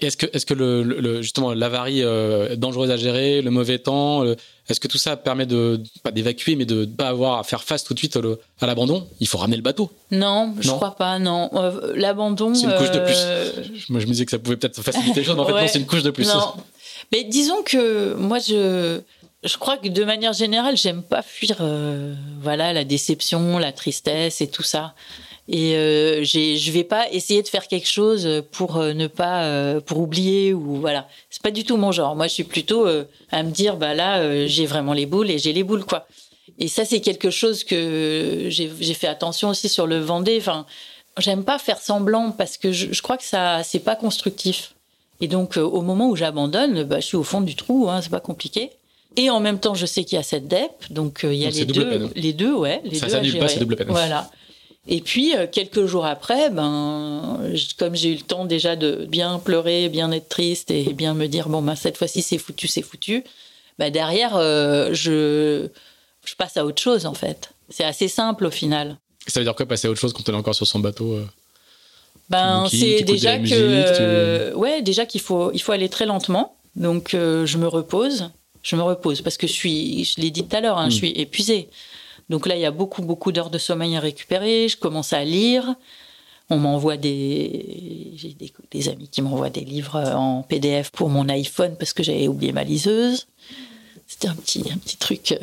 [0.00, 4.24] Est-ce que, est-ce que le, justement l'avarie euh, dangereuse à gérer, le mauvais temps,
[4.68, 7.64] est-ce que tout ça permet de pas d'évacuer, mais de ne pas avoir à faire
[7.64, 8.16] face tout de suite
[8.60, 9.08] à l'abandon?
[9.18, 9.90] Il faut ramener le bateau.
[10.12, 11.18] Non, je crois pas.
[11.18, 12.54] Non, euh, l'abandon.
[12.54, 13.16] C'est une couche de plus.
[13.18, 13.50] Euh,
[13.88, 15.66] moi, je me disais que ça pouvait peut-être faciliter les choses, mais en fait, non,
[15.66, 16.28] c'est une couche de plus.
[16.28, 16.54] Non.
[17.10, 19.00] Mais disons que moi, je
[19.44, 21.56] je crois que de manière générale, j'aime pas fuir,
[22.40, 24.94] voilà, la déception, la tristesse et tout ça.
[25.48, 29.80] Et euh, je vais pas essayer de faire quelque chose pour euh, ne pas euh,
[29.80, 31.08] pour oublier ou voilà.
[31.30, 32.14] C'est pas du tout mon genre.
[32.14, 35.38] Moi je suis plutôt euh, à me dire bah là j'ai vraiment les boules et
[35.38, 36.06] j'ai les boules quoi.
[36.58, 40.38] Et ça c'est quelque chose que j'ai fait attention aussi sur le Vendée.
[40.40, 40.64] Enfin
[41.18, 44.74] j'aime pas faire semblant parce que je, je crois que ça c'est pas constructif.
[45.20, 48.10] Et donc au moment où j'abandonne bah je suis au fond du trou hein, c'est
[48.10, 48.70] pas compliqué
[49.16, 51.50] et en même temps, je sais qu'il y a cette DEP, donc il y a
[51.50, 53.46] les deux, les deux, ouais, les ça, deux gérer.
[53.46, 53.88] Pas, double peine.
[53.88, 54.30] Voilà.
[54.88, 57.38] Et puis, euh, quelques jours après, ben,
[57.78, 61.26] comme j'ai eu le temps déjà de bien pleurer, bien être triste et bien me
[61.26, 63.22] dire, bon, ben, cette fois-ci, c'est foutu, c'est foutu,
[63.78, 65.68] ben, derrière, euh, je,
[66.24, 67.52] je passe à autre chose, en fait.
[67.68, 68.98] C'est assez simple au final.
[69.28, 71.12] Ça veut dire quoi, passer à autre chose quand on est encore sur son bateau
[71.12, 71.26] euh,
[72.28, 76.56] Ben, c'est déjà que, ouais, déjà qu'il faut, il faut aller très lentement.
[76.74, 78.30] Donc, je me repose.
[78.62, 80.96] Je me repose parce que je suis, je l'ai dit tout à l'heure, hein, je
[80.96, 80.98] hmm.
[80.98, 81.68] suis épuisée.
[82.28, 84.68] Donc là, il y a beaucoup, beaucoup d'heures de sommeil à récupérer.
[84.68, 85.74] Je commence à lire.
[86.50, 88.12] On m'envoie des.
[88.16, 88.36] J'ai
[88.70, 92.52] des, amis qui m'envoient des livres en PDF pour mon iPhone parce que j'avais oublié
[92.52, 93.26] ma liseuse.
[94.06, 95.38] C'était un petit, un petit truc.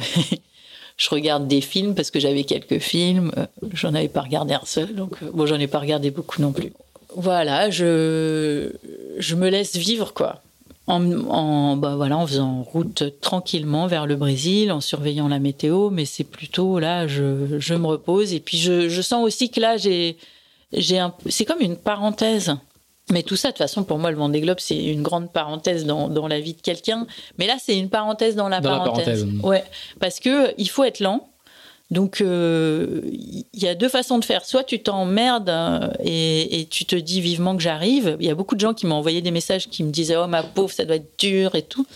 [0.98, 3.32] je regarde des films parce que j'avais quelques films.
[3.74, 6.74] J'en avais pas regardé un seul, donc bon, j'en ai pas regardé beaucoup non plus.
[7.16, 8.72] Voilà, je,
[9.18, 10.42] je me laisse vivre, quoi
[10.90, 16.06] en, bah voilà, en faisant route tranquillement vers le Brésil, en surveillant la météo, mais
[16.06, 18.34] c'est plutôt là, je, je, me repose.
[18.34, 20.18] Et puis je, je sens aussi que là, j'ai,
[20.74, 22.56] j'ai c'est comme une parenthèse.
[23.12, 25.86] Mais tout ça, de toute façon, pour moi, le Vendée Globe, c'est une grande parenthèse
[25.86, 27.08] dans, dans la vie de quelqu'un.
[27.38, 29.28] Mais là, c'est une parenthèse dans la parenthèse.
[29.44, 29.64] Ouais,
[30.00, 31.29] parce que il faut être lent.
[31.92, 34.46] Donc, euh, il y a deux façons de faire.
[34.46, 38.16] Soit tu t'emmerdes euh, et, et, tu te dis vivement que j'arrive.
[38.20, 40.28] Il y a beaucoup de gens qui m'ont envoyé des messages qui me disaient Oh,
[40.28, 41.88] ma pauvre, ça doit être dur et tout.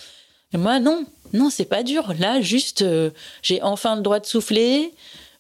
[0.54, 1.06] Moi, non.
[1.34, 2.14] Non, c'est pas dur.
[2.20, 3.10] Là, juste, euh,
[3.42, 4.94] j'ai enfin le droit de souffler.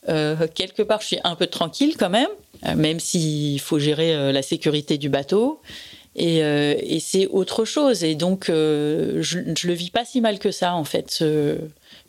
[0.09, 2.27] Euh, quelque part, je suis un peu tranquille quand même,
[2.65, 5.61] euh, même s'il faut gérer la sécurité du bateau.
[6.15, 8.03] Et, et c'est autre chose.
[8.03, 11.23] Et donc, je, je le vis pas si mal que ça, en fait.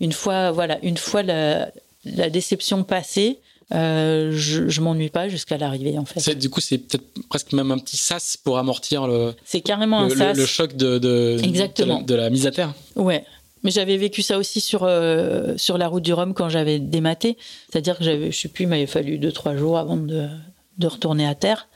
[0.01, 1.71] une fois, voilà, une fois la,
[2.05, 3.41] la déception passée,
[3.73, 6.35] euh, je, je m'ennuie pas jusqu'à l'arrivée en fait.
[6.39, 9.35] Du coup, c'est peut-être presque même un petit sas pour amortir le.
[9.45, 10.37] C'est carrément un sas.
[10.37, 12.03] Le, choc de, de, Exactement.
[12.03, 12.75] De, la, mise à terre.
[12.97, 13.25] Ouais.
[13.63, 17.39] Mais j'avais vécu ça aussi sur euh, sur la route du Rhum quand j'avais dématé.
[17.71, 20.29] C'est-à-dire que j'avais, je sais plus, il m'avait fallu deux trois jours avant de,
[20.77, 21.69] de retourner à terre.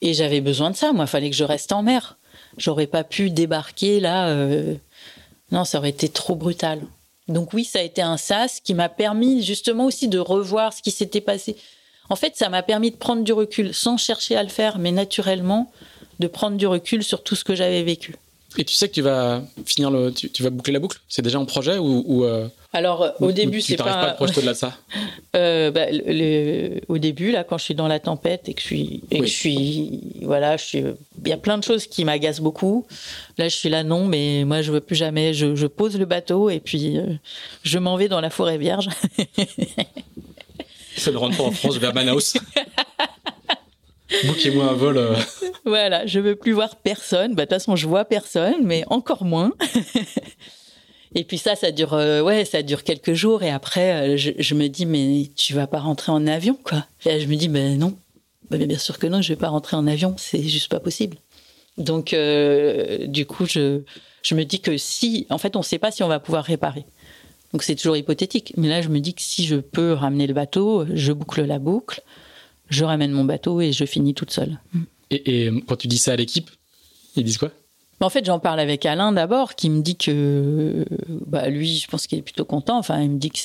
[0.00, 0.92] Et j'avais besoin de ça.
[0.92, 2.18] Moi, il fallait que je reste en mer.
[2.56, 4.28] J'aurais pas pu débarquer là.
[4.28, 4.74] Euh...
[5.50, 6.82] Non, ça aurait été trop brutal.
[7.28, 10.82] Donc oui, ça a été un sas qui m'a permis justement aussi de revoir ce
[10.82, 11.56] qui s'était passé.
[12.08, 14.92] En fait, ça m'a permis de prendre du recul sans chercher à le faire, mais
[14.92, 15.70] naturellement,
[16.20, 18.16] de prendre du recul sur tout ce que j'avais vécu.
[18.56, 20.98] Et tu sais que tu vas finir le, tu, vas boucler la boucle?
[21.06, 23.84] C'est déjà en projet ou, euh, Alors euh, au début c'est pas.
[23.84, 24.76] pas à te projeter de ça?
[25.36, 25.84] Euh, bah,
[26.88, 29.26] au début là, quand je suis dans la tempête et que je suis, et que
[29.26, 32.86] je suis, voilà, je suis, il y a plein de choses qui m'agacent beaucoup.
[33.36, 35.34] Là je suis là non, mais moi je veux plus jamais.
[35.34, 36.98] Je, pose le bateau et puis
[37.62, 38.88] je m'en vais dans la forêt vierge.
[40.96, 42.38] ça ne rentre pas en France vers Manaus.
[44.24, 44.98] Bouquez-moi un vol.
[44.98, 45.14] Euh.
[45.64, 47.34] voilà, je veux plus voir personne.
[47.34, 49.52] Bah, de toute façon, je vois personne, mais encore moins.
[51.14, 53.42] et puis ça, ça dure, euh, ouais, ça dure quelques jours.
[53.42, 56.86] Et après, euh, je, me dis, mais tu vas pas rentrer en avion, quoi.
[57.04, 57.96] Et je me dis, ben non.
[58.50, 60.14] Bah, bien sûr que non, je vais pas rentrer en avion.
[60.16, 61.18] C'est juste pas possible.
[61.76, 62.16] Donc,
[63.06, 63.82] du coup, je,
[64.22, 66.44] je me dis que si, en fait, on ne sait pas si on va pouvoir
[66.44, 66.84] réparer.
[67.52, 68.54] Donc, c'est toujours hypothétique.
[68.56, 71.58] Mais là, je me dis que si je peux ramener le bateau, je boucle la
[71.58, 72.02] boucle
[72.68, 74.60] je ramène mon bateau et je finis toute seule.
[75.10, 76.50] Et, quand tu dis ça à l'équipe,
[77.16, 77.50] ils disent quoi?
[78.00, 80.84] En fait, j'en parle avec Alain d'abord, qui me dit que,
[81.26, 82.78] bah, lui, je pense qu'il est plutôt content.
[82.78, 83.38] Enfin, il me dit que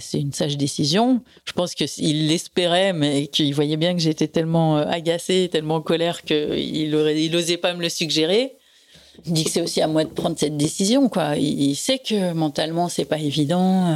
[0.00, 1.20] c'est une sage décision.
[1.44, 5.80] Je pense qu'il l'espérait, mais qu'il voyait bien que j'étais tellement euh, agacée, tellement en
[5.82, 8.54] colère qu'il n'osait il osait pas me le suggérer.
[9.26, 11.36] Il dit que c'est aussi à moi de prendre cette décision, quoi.
[11.36, 13.94] Il, il sait que mentalement, c'est pas évident.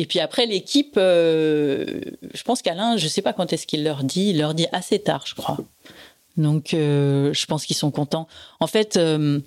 [0.00, 2.00] Et puis après, l'équipe, euh,
[2.32, 4.66] je pense qu'Alain, je ne sais pas quand est-ce qu'il leur dit, il leur dit
[4.72, 5.58] assez tard, je crois.
[6.38, 8.26] Donc, euh, je pense qu'ils sont contents.
[8.60, 9.40] En fait, euh,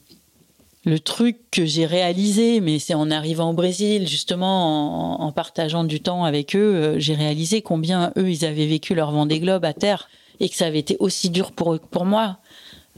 [0.86, 6.02] le truc que j'ai réalisé, mais c'est en arrivant au Brésil, justement, en, partageant du
[6.02, 10.08] temps avec eux, j'ai réalisé combien eux, ils avaient vécu leur Vendée Globe à terre
[10.40, 12.38] et que ça avait été aussi dur pour, pour moi.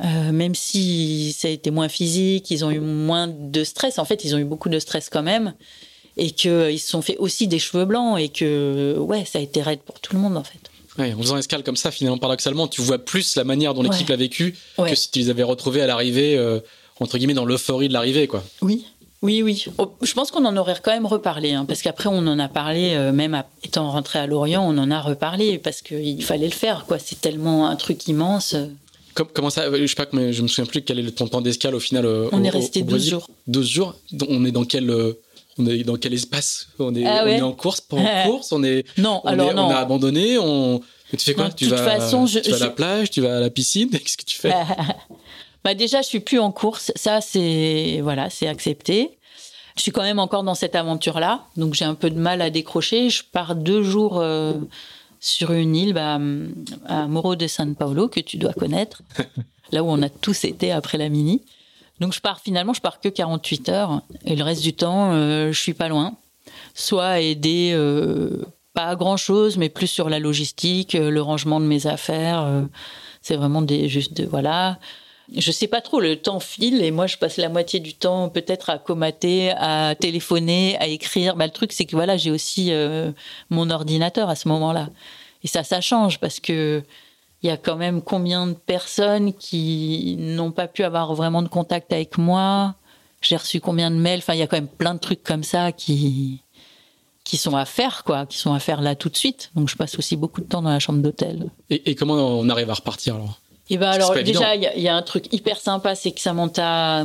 [0.03, 3.97] même si ça a été moins physique, ils ont eu moins de stress.
[3.97, 5.53] En fait, ils ont eu beaucoup de stress quand même
[6.17, 9.41] et qu'ils euh, se sont fait aussi des cheveux blancs et que ouais, ça a
[9.41, 10.59] été raide pour tout le monde en fait.
[10.97, 14.07] Ouais, en faisant escale comme ça, finalement, paradoxalement, tu vois plus la manière dont l'équipe
[14.07, 16.59] l'a vécu que si tu les avais retrouvés à l'arrivée, euh,
[16.99, 18.43] entre guillemets, dans l'euphorie de l'arrivée, quoi.
[18.61, 18.85] Oui.
[19.21, 19.65] Oui, oui.
[19.77, 22.47] Oh, je pense qu'on en aurait quand même reparlé, hein, parce qu'après on en a
[22.47, 26.53] parlé, euh, même étant rentré à Lorient, on en a reparlé parce qu'il fallait le
[26.53, 26.99] faire, quoi.
[26.99, 28.55] C'est tellement un truc immense.
[29.15, 31.75] comment ça Je sais pas, mais je me souviens plus quel est ton temps d'escale
[31.75, 32.05] au final.
[32.31, 33.29] on est resté 12 jours.
[33.47, 33.95] 12 jours?
[34.29, 34.93] On est dans quel
[35.57, 36.67] on est dans quel espace?
[36.79, 39.67] On est, ah on est en course, pas en course On est non, alors non.
[39.67, 40.37] On a abandonné.
[40.37, 41.49] On tu fais quoi?
[41.49, 43.89] Tu vas, façon, tu vas à la plage, tu vas à la piscine.
[43.91, 44.53] Qu'est-ce que tu fais?
[45.63, 46.91] Bah déjà, je suis plus en course.
[46.95, 49.17] Ça, c'est voilà, c'est accepté.
[49.75, 52.51] Je suis quand même encore dans cette aventure-là, donc j'ai un peu de mal à
[52.51, 53.09] décrocher.
[53.09, 54.53] Je pars deux jours euh,
[55.19, 56.19] sur une île, bah,
[56.87, 59.01] à Moro de San Paulo, que tu dois connaître,
[59.71, 61.41] là où on a tous été après la mini.
[61.99, 65.51] Donc je pars finalement, je pars que 48 heures et le reste du temps, euh,
[65.51, 66.15] je suis pas loin.
[66.73, 68.43] Soit à aider, euh,
[68.73, 72.65] pas grand chose, mais plus sur la logistique, euh, le rangement de mes affaires.
[73.21, 74.77] c'est vraiment des juste de voilà.
[75.35, 78.29] Je sais pas trop, le temps file et moi je passe la moitié du temps
[78.29, 81.35] peut-être à comater, à téléphoner, à écrire.
[81.35, 82.71] Bah, le truc c'est que voilà, j'ai aussi
[83.49, 84.89] mon ordinateur à ce moment-là.
[85.43, 86.83] Et ça, ça change parce que
[87.45, 91.47] il y a quand même combien de personnes qui n'ont pas pu avoir vraiment de
[91.47, 92.73] contact avec moi?
[93.21, 94.17] J'ai reçu combien de mails?
[94.17, 96.41] Enfin, il y a quand même plein de trucs comme ça qui
[97.23, 99.51] qui sont à faire, quoi, qui sont à faire là tout de suite.
[99.55, 101.49] Donc, je passe aussi beaucoup de temps dans la chambre d'hôtel.
[101.71, 103.39] Et, comment on arrive à repartir alors?
[103.67, 107.03] Et eh ben alors déjà, il y, a un truc hyper sympa, c'est que Samantha,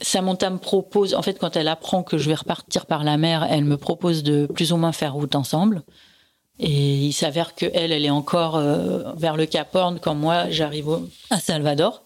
[0.00, 3.46] Samantha me propose, en fait, quand elle apprend que je vais repartir par la mer,
[3.48, 5.82] elle me propose de plus ou moins faire route ensemble.
[6.62, 10.48] Et il s'avère que elle, elle est encore euh, vers le Cap Horn quand moi
[10.48, 12.04] j'arrive à Salvador.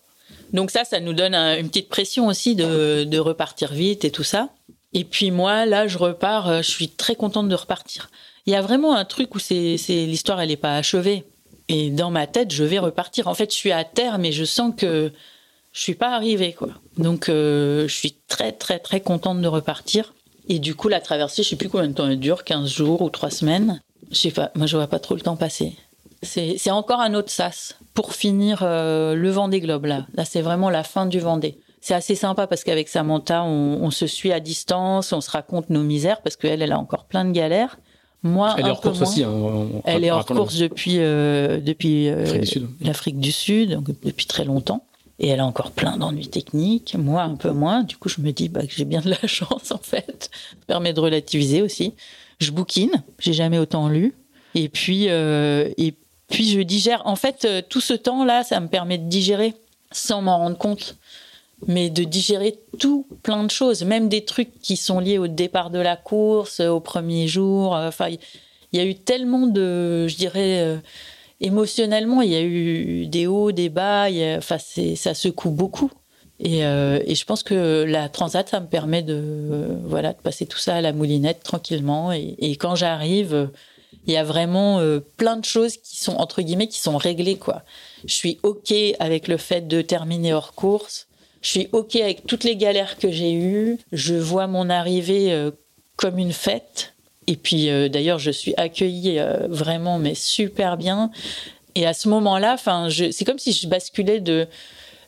[0.54, 4.24] Donc ça, ça nous donne une petite pression aussi de, de, repartir vite et tout
[4.24, 4.48] ça.
[4.94, 6.48] Et puis moi, là, je repars.
[6.48, 8.08] Euh, je suis très contente de repartir.
[8.46, 11.24] Il y a vraiment un truc où c'est l'histoire, elle n'est pas achevée.
[11.68, 13.28] Et dans ma tête, je vais repartir.
[13.28, 15.12] En fait, je suis à terre, mais je sens que
[15.72, 16.68] je suis pas arrivée, quoi.
[16.96, 20.14] Donc, euh, je suis très, très, très contente de repartir.
[20.48, 23.02] Et du coup, la traversée, je sais plus combien de temps elle dure, 15 jours
[23.02, 23.80] ou 3 semaines.
[24.10, 25.76] Je sais pas, moi je vois pas trop le temps passer.
[26.22, 30.06] C'est encore un autre sas pour finir euh, le Vendée Globe là.
[30.14, 31.58] Là, c'est vraiment la fin du Vendée.
[31.80, 35.70] C'est assez sympa parce qu'avec Samantha, on, on, se suit à distance, on se raconte
[35.70, 37.78] nos misères parce qu'elle, elle a encore plein de galères.
[38.22, 39.22] Moi, elle est hors course aussi.
[39.22, 42.42] Hein, elle est hors course depuis euh, depuis euh,
[42.80, 44.84] l'Afrique du Sud, donc depuis très longtemps.
[45.18, 47.82] Et elle a encore plein d'ennuis techniques, moi un peu moins.
[47.82, 50.30] Du coup, je me dis bah, que j'ai bien de la chance en fait.
[50.30, 51.94] Ça permet de relativiser aussi.
[52.38, 54.14] Je bouquine, j'ai jamais autant lu.
[54.54, 55.94] Et puis, euh, et
[56.28, 57.02] puis je digère.
[57.06, 59.54] En fait, euh, tout ce temps-là, ça me permet de digérer
[59.92, 60.96] sans m'en rendre compte.
[61.66, 65.70] Mais de digérer tout, plein de choses, même des trucs qui sont liés au départ
[65.70, 67.72] de la course, au premier jour.
[67.72, 68.08] Enfin,
[68.72, 70.76] il y a eu tellement de, je dirais, euh,
[71.40, 74.08] émotionnellement, il y a eu des hauts, des bas.
[74.40, 75.90] ça secoue beaucoup.
[76.38, 80.46] Et, euh, et, je pense que la transat, ça me permet de, voilà, de passer
[80.46, 82.12] tout ça à la moulinette tranquillement.
[82.12, 83.50] Et, quand j'arrive,
[84.06, 87.36] il y a vraiment euh, plein de choses qui sont entre guillemets qui sont réglées
[87.36, 87.62] quoi.
[88.04, 91.08] Je suis ok avec le fait de terminer hors course.
[91.40, 93.78] Je suis ok avec toutes les galères que j'ai eues.
[93.92, 95.50] Je vois mon arrivée euh,
[95.96, 96.94] comme une fête.
[97.26, 99.18] Et puis euh, d'ailleurs, je suis accueillie
[99.48, 101.10] vraiment mais super bien.
[101.74, 102.56] Et à ce moment-là,
[103.10, 104.46] c'est comme si je basculais de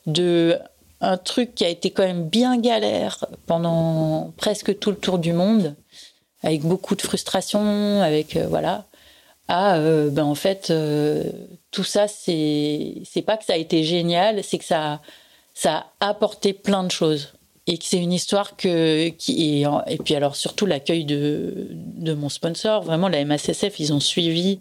[0.05, 0.57] de
[1.01, 5.33] un truc qui a été quand même bien galère pendant presque tout le tour du
[5.33, 5.75] monde,
[6.43, 8.85] avec beaucoup de frustration, avec voilà,
[9.49, 11.23] à euh, ben en fait euh,
[11.71, 15.01] tout ça c'est c'est pas que ça a été génial c'est que ça
[15.55, 17.33] ça a apporté plein de choses.
[17.67, 22.29] Et que c'est une histoire que qui et puis alors surtout l'accueil de de mon
[22.29, 24.59] sponsor vraiment la MACSF ils ont suivi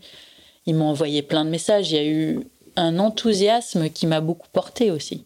[0.66, 1.90] ils m'ont envoyé plein de messages.
[1.90, 2.40] Il y a eu
[2.77, 5.24] un enthousiasme qui m'a beaucoup porté aussi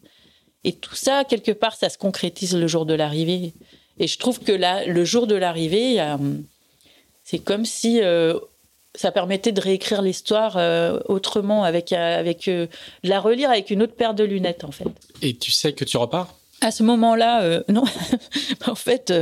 [0.63, 3.53] et tout ça quelque part ça se concrétise le jour de l'arrivée
[3.99, 6.01] et je trouve que là le jour de l'arrivée
[7.23, 8.37] c'est comme si euh,
[8.95, 12.67] ça permettait de réécrire l'histoire euh, autrement, avec, euh, avec euh,
[13.03, 14.87] la relire avec une autre paire de lunettes, en fait.
[15.21, 16.35] Et tu sais que tu repars?
[16.61, 17.83] À ce moment-là, non.
[18.67, 19.13] en fait,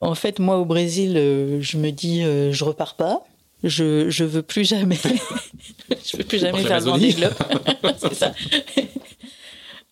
[0.00, 1.14] en fait, moi au Brésil,
[1.60, 3.26] je me dis, je repars pas.
[3.62, 4.96] Je je veux plus jamais,
[6.04, 7.34] je veux plus jamais faire le Globe.
[7.98, 8.32] c'est ça.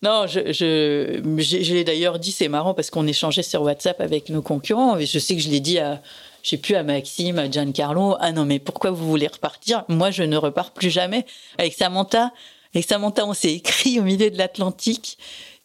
[0.03, 4.29] Non, je, je, je l'ai d'ailleurs dit, c'est marrant parce qu'on échangeait sur WhatsApp avec
[4.29, 4.97] nos concurrents.
[4.97, 6.01] Et je sais que je l'ai dit à,
[6.41, 9.83] je sais plus, à Maxime, à Giancarlo, ah non, mais pourquoi vous voulez repartir?
[9.89, 11.25] Moi, je ne repars plus jamais.
[11.59, 12.31] Avec Samantha,
[12.73, 15.17] avec Samantha, on s'est écrit au milieu de l'Atlantique.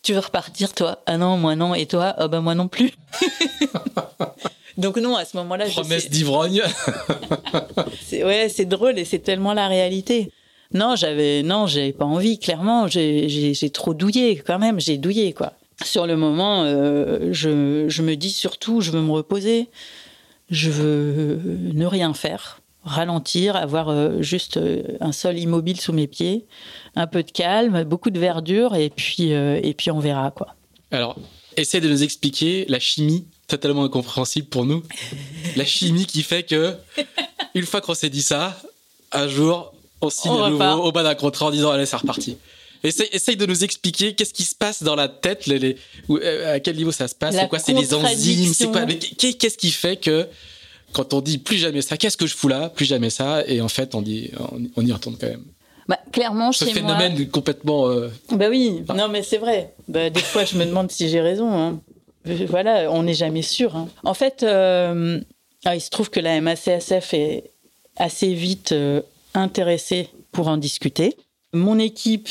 [0.03, 1.03] Tu veux repartir, toi?
[1.07, 1.75] Ah non, moi non.
[1.75, 2.15] Et toi?
[2.17, 2.93] Ah ben moi non plus.
[4.77, 6.63] Donc non, à ce moment-là, promesse d'ivrogne.
[8.13, 10.31] ouais, c'est drôle et c'est tellement la réalité.
[10.73, 12.39] Non, j'avais non, j'avais pas envie.
[12.39, 14.81] Clairement, j'ai trop douillé quand même.
[14.81, 15.53] J'ai douillé quoi.
[15.85, 19.69] Sur le moment, euh, je, je me dis surtout, je veux me reposer
[20.49, 21.41] je veux
[21.75, 26.47] ne rien faire, ralentir, avoir euh, juste euh, un sol immobile sous mes pieds,
[26.95, 30.55] un peu de calme, beaucoup de verdure, et puis, et puis on verra quoi.
[30.93, 31.17] Alors,
[31.57, 34.83] essaie de nous expliquer la chimie totalement incompréhensible pour nous.
[35.57, 36.77] la chimie qui fait que,
[37.55, 38.57] une fois qu'on s'est dit ça,
[39.13, 42.37] un jour, on signe à nouveau au bas d'un contrat en disant allez, c'est reparti.
[42.85, 45.77] Essaye, de nous expliquer qu'est-ce qui se passe dans la tête, les,
[46.11, 49.59] euh, à quel niveau ça se passe, c'est quoi, c'est les enzymes, c'est quoi, qu'est-ce
[49.59, 50.29] qui fait que
[50.93, 53.61] quand on dit plus jamais ça, qu'est-ce que je fous là, plus jamais ça, et
[53.61, 54.31] en fait on dit,
[54.77, 55.45] on, y retourne quand même.
[55.89, 57.89] Bah, clairement, Ce phénomène complètement.
[57.89, 59.75] Euh, bah oui, non mais c'est vrai.
[59.89, 61.53] Bah, des fois, je me demande si j'ai raison.
[61.53, 61.81] Hein.
[62.49, 63.77] Voilà, on n'est jamais sûr.
[63.77, 63.89] Hein.
[64.03, 65.21] En fait, euh,
[65.65, 67.53] ah, il se trouve que la MACSF est
[67.97, 68.75] assez vite
[69.37, 71.17] intéressée pour en discuter.
[71.53, 72.29] Mon équipe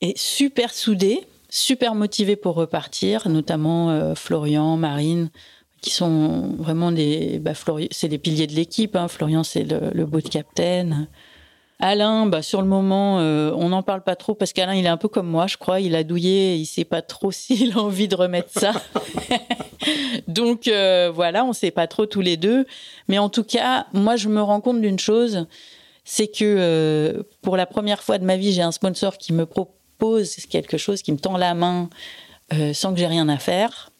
[0.00, 5.30] est super soudé, super motivé pour repartir, notamment euh, Florian, Marine,
[5.80, 7.52] qui sont vraiment des, bah,
[7.90, 8.96] c'est des piliers de l'équipe.
[8.96, 9.08] Hein.
[9.08, 11.06] Florian, c'est le, le boat captain.
[11.82, 14.90] Alain, bah, sur le moment, euh, on n'en parle pas trop parce qu'Alain, il est
[14.90, 15.80] un peu comme moi, je crois.
[15.80, 18.72] Il a douillé, il sait pas trop s'il a envie de remettre ça.
[20.28, 22.66] Donc euh, voilà, on sait pas trop tous les deux.
[23.08, 25.46] Mais en tout cas, moi, je me rends compte d'une chose,
[26.04, 29.74] c'est que pour la première fois de ma vie, j'ai un sponsor qui me propose
[30.00, 31.88] pose quelque chose, qui me tend la main
[32.52, 33.92] euh, sans que j'ai rien à faire,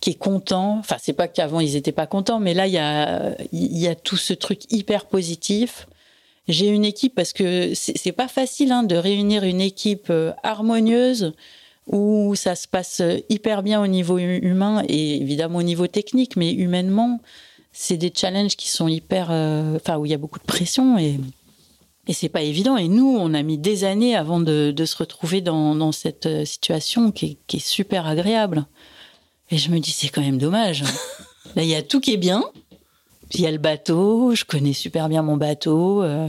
[0.00, 0.76] qui est content.
[0.78, 3.88] Enfin, c'est pas qu'avant ils étaient pas contents, mais là il y a il y
[3.88, 5.86] a tout ce truc hyper positif.
[6.48, 11.32] J'ai une équipe parce que c'est pas facile hein, de réunir une équipe euh, harmonieuse
[11.88, 16.52] où ça se passe hyper bien au niveau humain et évidemment au niveau technique, mais
[16.52, 17.20] humainement,
[17.78, 20.96] c'est des challenges qui sont hyper, euh, enfin où il y a beaucoup de pression
[20.98, 21.20] et
[22.08, 22.76] et c'est pas évident.
[22.76, 26.26] Et nous, on a mis des années avant de, de se retrouver dans, dans, cette
[26.26, 28.64] euh, situation qui est, qui est, super agréable.
[29.50, 30.84] Et je me dis, c'est quand même dommage.
[31.56, 32.44] Là, il y a tout qui est bien.
[33.32, 36.04] Il y a le bateau, je connais super bien mon bateau.
[36.04, 36.28] Euh.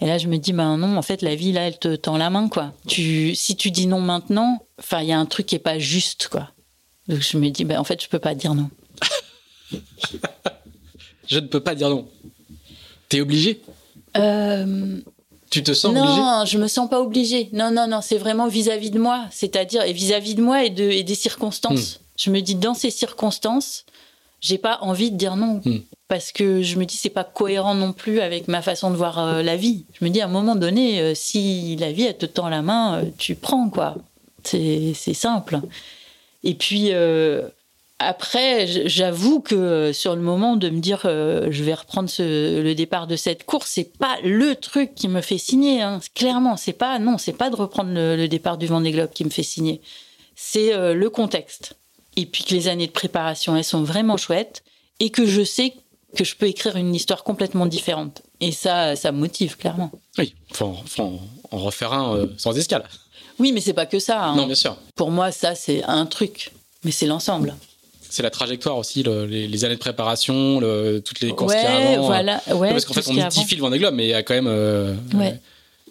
[0.00, 2.16] et là, je me dis, ben non, en fait, la vie, là, elle te tend
[2.16, 2.72] la main, quoi.
[2.88, 5.78] Tu, si tu dis non maintenant, enfin, il y a un truc qui est pas
[5.78, 6.50] juste, quoi.
[7.06, 8.68] Donc, je me dis, ben en fait, je peux pas dire non.
[11.28, 12.08] je ne peux pas dire non.
[13.08, 13.60] T'es obligé
[14.16, 14.98] euh...
[15.50, 16.20] Tu te sens non, obligé?
[16.20, 17.48] Non, je me sens pas obligée.
[17.52, 19.24] Non, non, non, c'est vraiment vis-à-vis de moi.
[19.30, 21.94] C'est-à-dire, et vis-à-vis de moi et, de, et des circonstances.
[21.94, 22.02] Hmm.
[22.16, 23.86] Je me dis, dans ces circonstances,
[24.42, 25.62] j'ai pas envie de dire non.
[25.64, 25.78] Hmm.
[26.08, 29.18] Parce que je me dis, c'est pas cohérent non plus avec ma façon de voir
[29.18, 29.86] euh, la vie.
[29.98, 32.60] Je me dis, à un moment donné, euh, si la vie, elle te tend la
[32.60, 33.96] main, euh, tu prends, quoi.
[34.44, 35.60] C'est simple.
[36.44, 36.90] Et puis,
[38.00, 43.16] après, j'avoue que sur le moment de me dire je vais reprendre le départ de
[43.16, 45.82] cette course, c'est pas le truc qui me fait signer.
[45.82, 46.00] Hein.
[46.14, 49.24] Clairement, c'est pas non, c'est pas de reprendre le, le, départ du Vendée Globe qui
[49.24, 49.80] me fait signer.
[50.36, 51.74] C'est le contexte
[52.18, 54.64] et puis que les années de préparation, elles sont vraiment chouettes,
[54.98, 55.74] et que je sais
[56.16, 58.22] que je peux écrire une histoire complètement différente.
[58.40, 59.92] Et ça, ça me motive, clairement.
[60.18, 61.20] Oui, faut, faut
[61.52, 62.82] en refaire un euh, sans escale.
[63.38, 64.24] Oui, mais c'est pas que ça.
[64.24, 64.34] Hein.
[64.34, 64.76] Non, bien sûr.
[64.96, 66.50] Pour moi, ça, c'est un truc,
[66.82, 67.54] mais c'est l'ensemble.
[68.10, 70.60] C'est la trajectoire aussi, les, années de préparation,
[71.04, 72.06] toutes les courses ouais, qu'il y a avant.
[72.06, 74.34] Voilà, ouais, parce qu'en fait, on mythifie le Vendée Globe, mais il y a quand
[74.34, 74.48] même.
[74.48, 75.38] Euh, ouais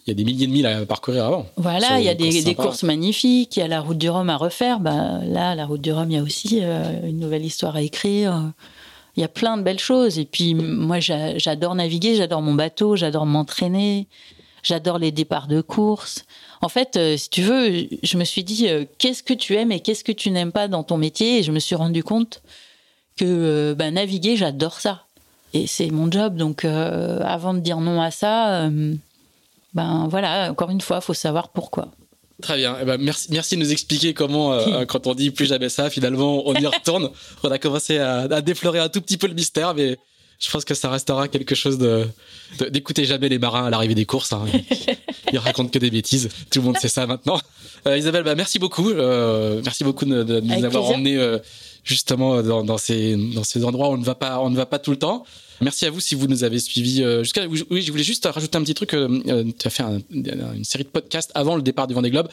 [0.07, 1.45] il y a des milliers de milles à parcourir avant.
[1.57, 4.37] Voilà, il y a des, courses magnifiques, il y a la route du Rhum à
[4.37, 4.79] refaire.
[4.79, 7.81] Bah, là, la route du Rhum, il y a aussi euh, une nouvelle histoire à
[7.81, 8.53] écrire.
[9.17, 10.17] Il y a plein de belles choses.
[10.17, 14.07] Et puis, moi, j'adore naviguer, j'adore mon bateau, j'adore m'entraîner,
[14.63, 16.23] j'adore les départs de course.
[16.61, 19.71] En fait, euh, si tu veux, je me suis dit, euh, qu'est-ce que tu aimes
[19.71, 21.39] et qu'est-ce que tu n'aimes pas dans ton métier?
[21.39, 22.41] Et je me suis rendu compte
[23.15, 25.03] que bah, naviguer, j'adore ça.
[25.53, 26.35] Et c'est mon job.
[26.35, 28.69] Donc, avant de dire non à ça
[29.77, 31.89] ben voilà, encore une fois, il faut savoir pourquoi.
[32.41, 32.77] Très bien.
[32.81, 35.89] Eh ben, merci, merci de nous expliquer comment, euh, quand on dit plus jamais ça,
[35.89, 37.11] finalement, on y retourne.
[37.43, 39.97] on a commencé à, déflorer un tout petit peu le mystère, mais
[40.39, 42.07] je pense que ça restera quelque chose de,
[42.69, 44.33] d'écouter jamais les marins à l'arrivée des courses.
[44.33, 44.45] Hein.
[45.33, 46.29] Ils racontent que des bêtises.
[46.51, 47.39] Tout le monde sait ça maintenant.
[47.87, 48.89] Euh, Isabelle, bah, merci beaucoup.
[48.89, 51.17] Euh, merci beaucoup de, nous avoir emmenés
[51.87, 54.65] justement dans, dans, ces, dans ces endroits où on ne va pas, on ne va
[54.65, 55.25] pas tout le temps.
[55.61, 57.47] Merci à vous si vous nous avez suivis euh, jusqu'à.
[57.47, 58.93] Oui, je voulais juste rajouter un petit truc.
[58.93, 62.27] Euh, euh, tu as fait une série de podcasts avant le départ du Vendée Globe.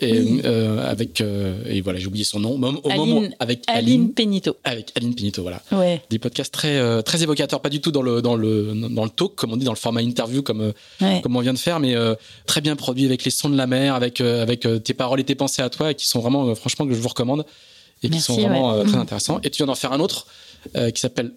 [0.00, 0.44] Et,
[0.86, 2.58] avec et voilà j'ai oublié son nom au
[2.90, 6.00] moment avec Aline, Penito avec Aline Penito voilà ouais.
[6.08, 9.34] des podcasts très très évocateurs pas du tout dans le dans le dans le talk
[9.34, 11.96] comme on dit dans le format interview comme comme on vient de faire mais
[12.46, 15.34] très bien produit avec les sons de la mer avec avec tes paroles et tes
[15.34, 17.44] pensées à toi et qui sont vraiment franchement que je vous recommande
[18.02, 20.26] et qui sont vraiment très intéressants et tu viens d'en faire un autre
[20.74, 21.32] qui s'appelle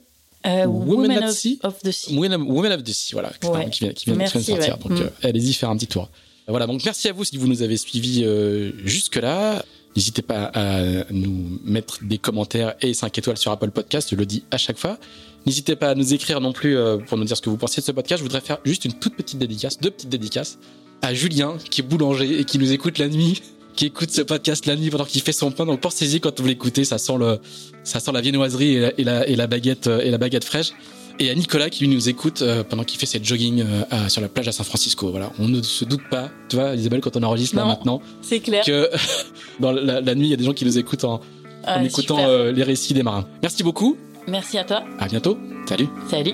[0.46, 2.16] euh, Women, of, the Sea.
[2.18, 4.78] Women, of the Sea, voilà, qui vient, qui vient, de sortir.
[4.78, 5.02] Donc, mm.
[5.02, 6.10] euh, allez-y faire un petit tour.
[6.48, 9.64] Voilà, donc merci à vous si vous nous avez suivis euh, jusque-là.
[9.96, 14.26] N'hésitez pas à nous mettre des commentaires et 5 étoiles sur Apple Podcast, je le
[14.26, 14.98] dis à chaque fois.
[15.46, 16.76] N'hésitez pas à nous écrire non plus
[17.08, 18.18] pour nous dire ce que vous pensez de ce podcast.
[18.18, 20.58] Je voudrais faire juste une toute petite dédicace, deux petites dédicaces
[21.04, 23.44] à Julien, qui est boulanger et qui nous écoute la nuit
[23.76, 25.66] qui écoute ce podcast la nuit pendant qu'il fait son pain.
[25.66, 27.40] Donc pensez-y quand vous l'écoutez, ça sent le,
[27.84, 30.72] ça sent la viennoiserie et la, et la, baguette euh, et la baguette fraîche.
[31.20, 34.30] Et à Nicolas qui nous écoute euh, pendant qu'il fait cette jogging euh, sur la
[34.30, 35.10] plage à San Francisco.
[35.12, 38.40] Voilà, on ne se doute pas, tu vois, Isabelle, quand on enregistre là maintenant, c'est
[38.40, 38.90] clair que
[39.60, 41.22] dans la, nuit, il y a des gens qui nous écoutent en,
[41.66, 42.18] ah, écoutant
[42.52, 43.28] les récits des marins.
[43.42, 43.96] Merci beaucoup.
[44.28, 44.84] Merci à toi.
[45.00, 45.38] À bientôt.
[45.68, 45.88] Salut.
[46.10, 46.34] Salut.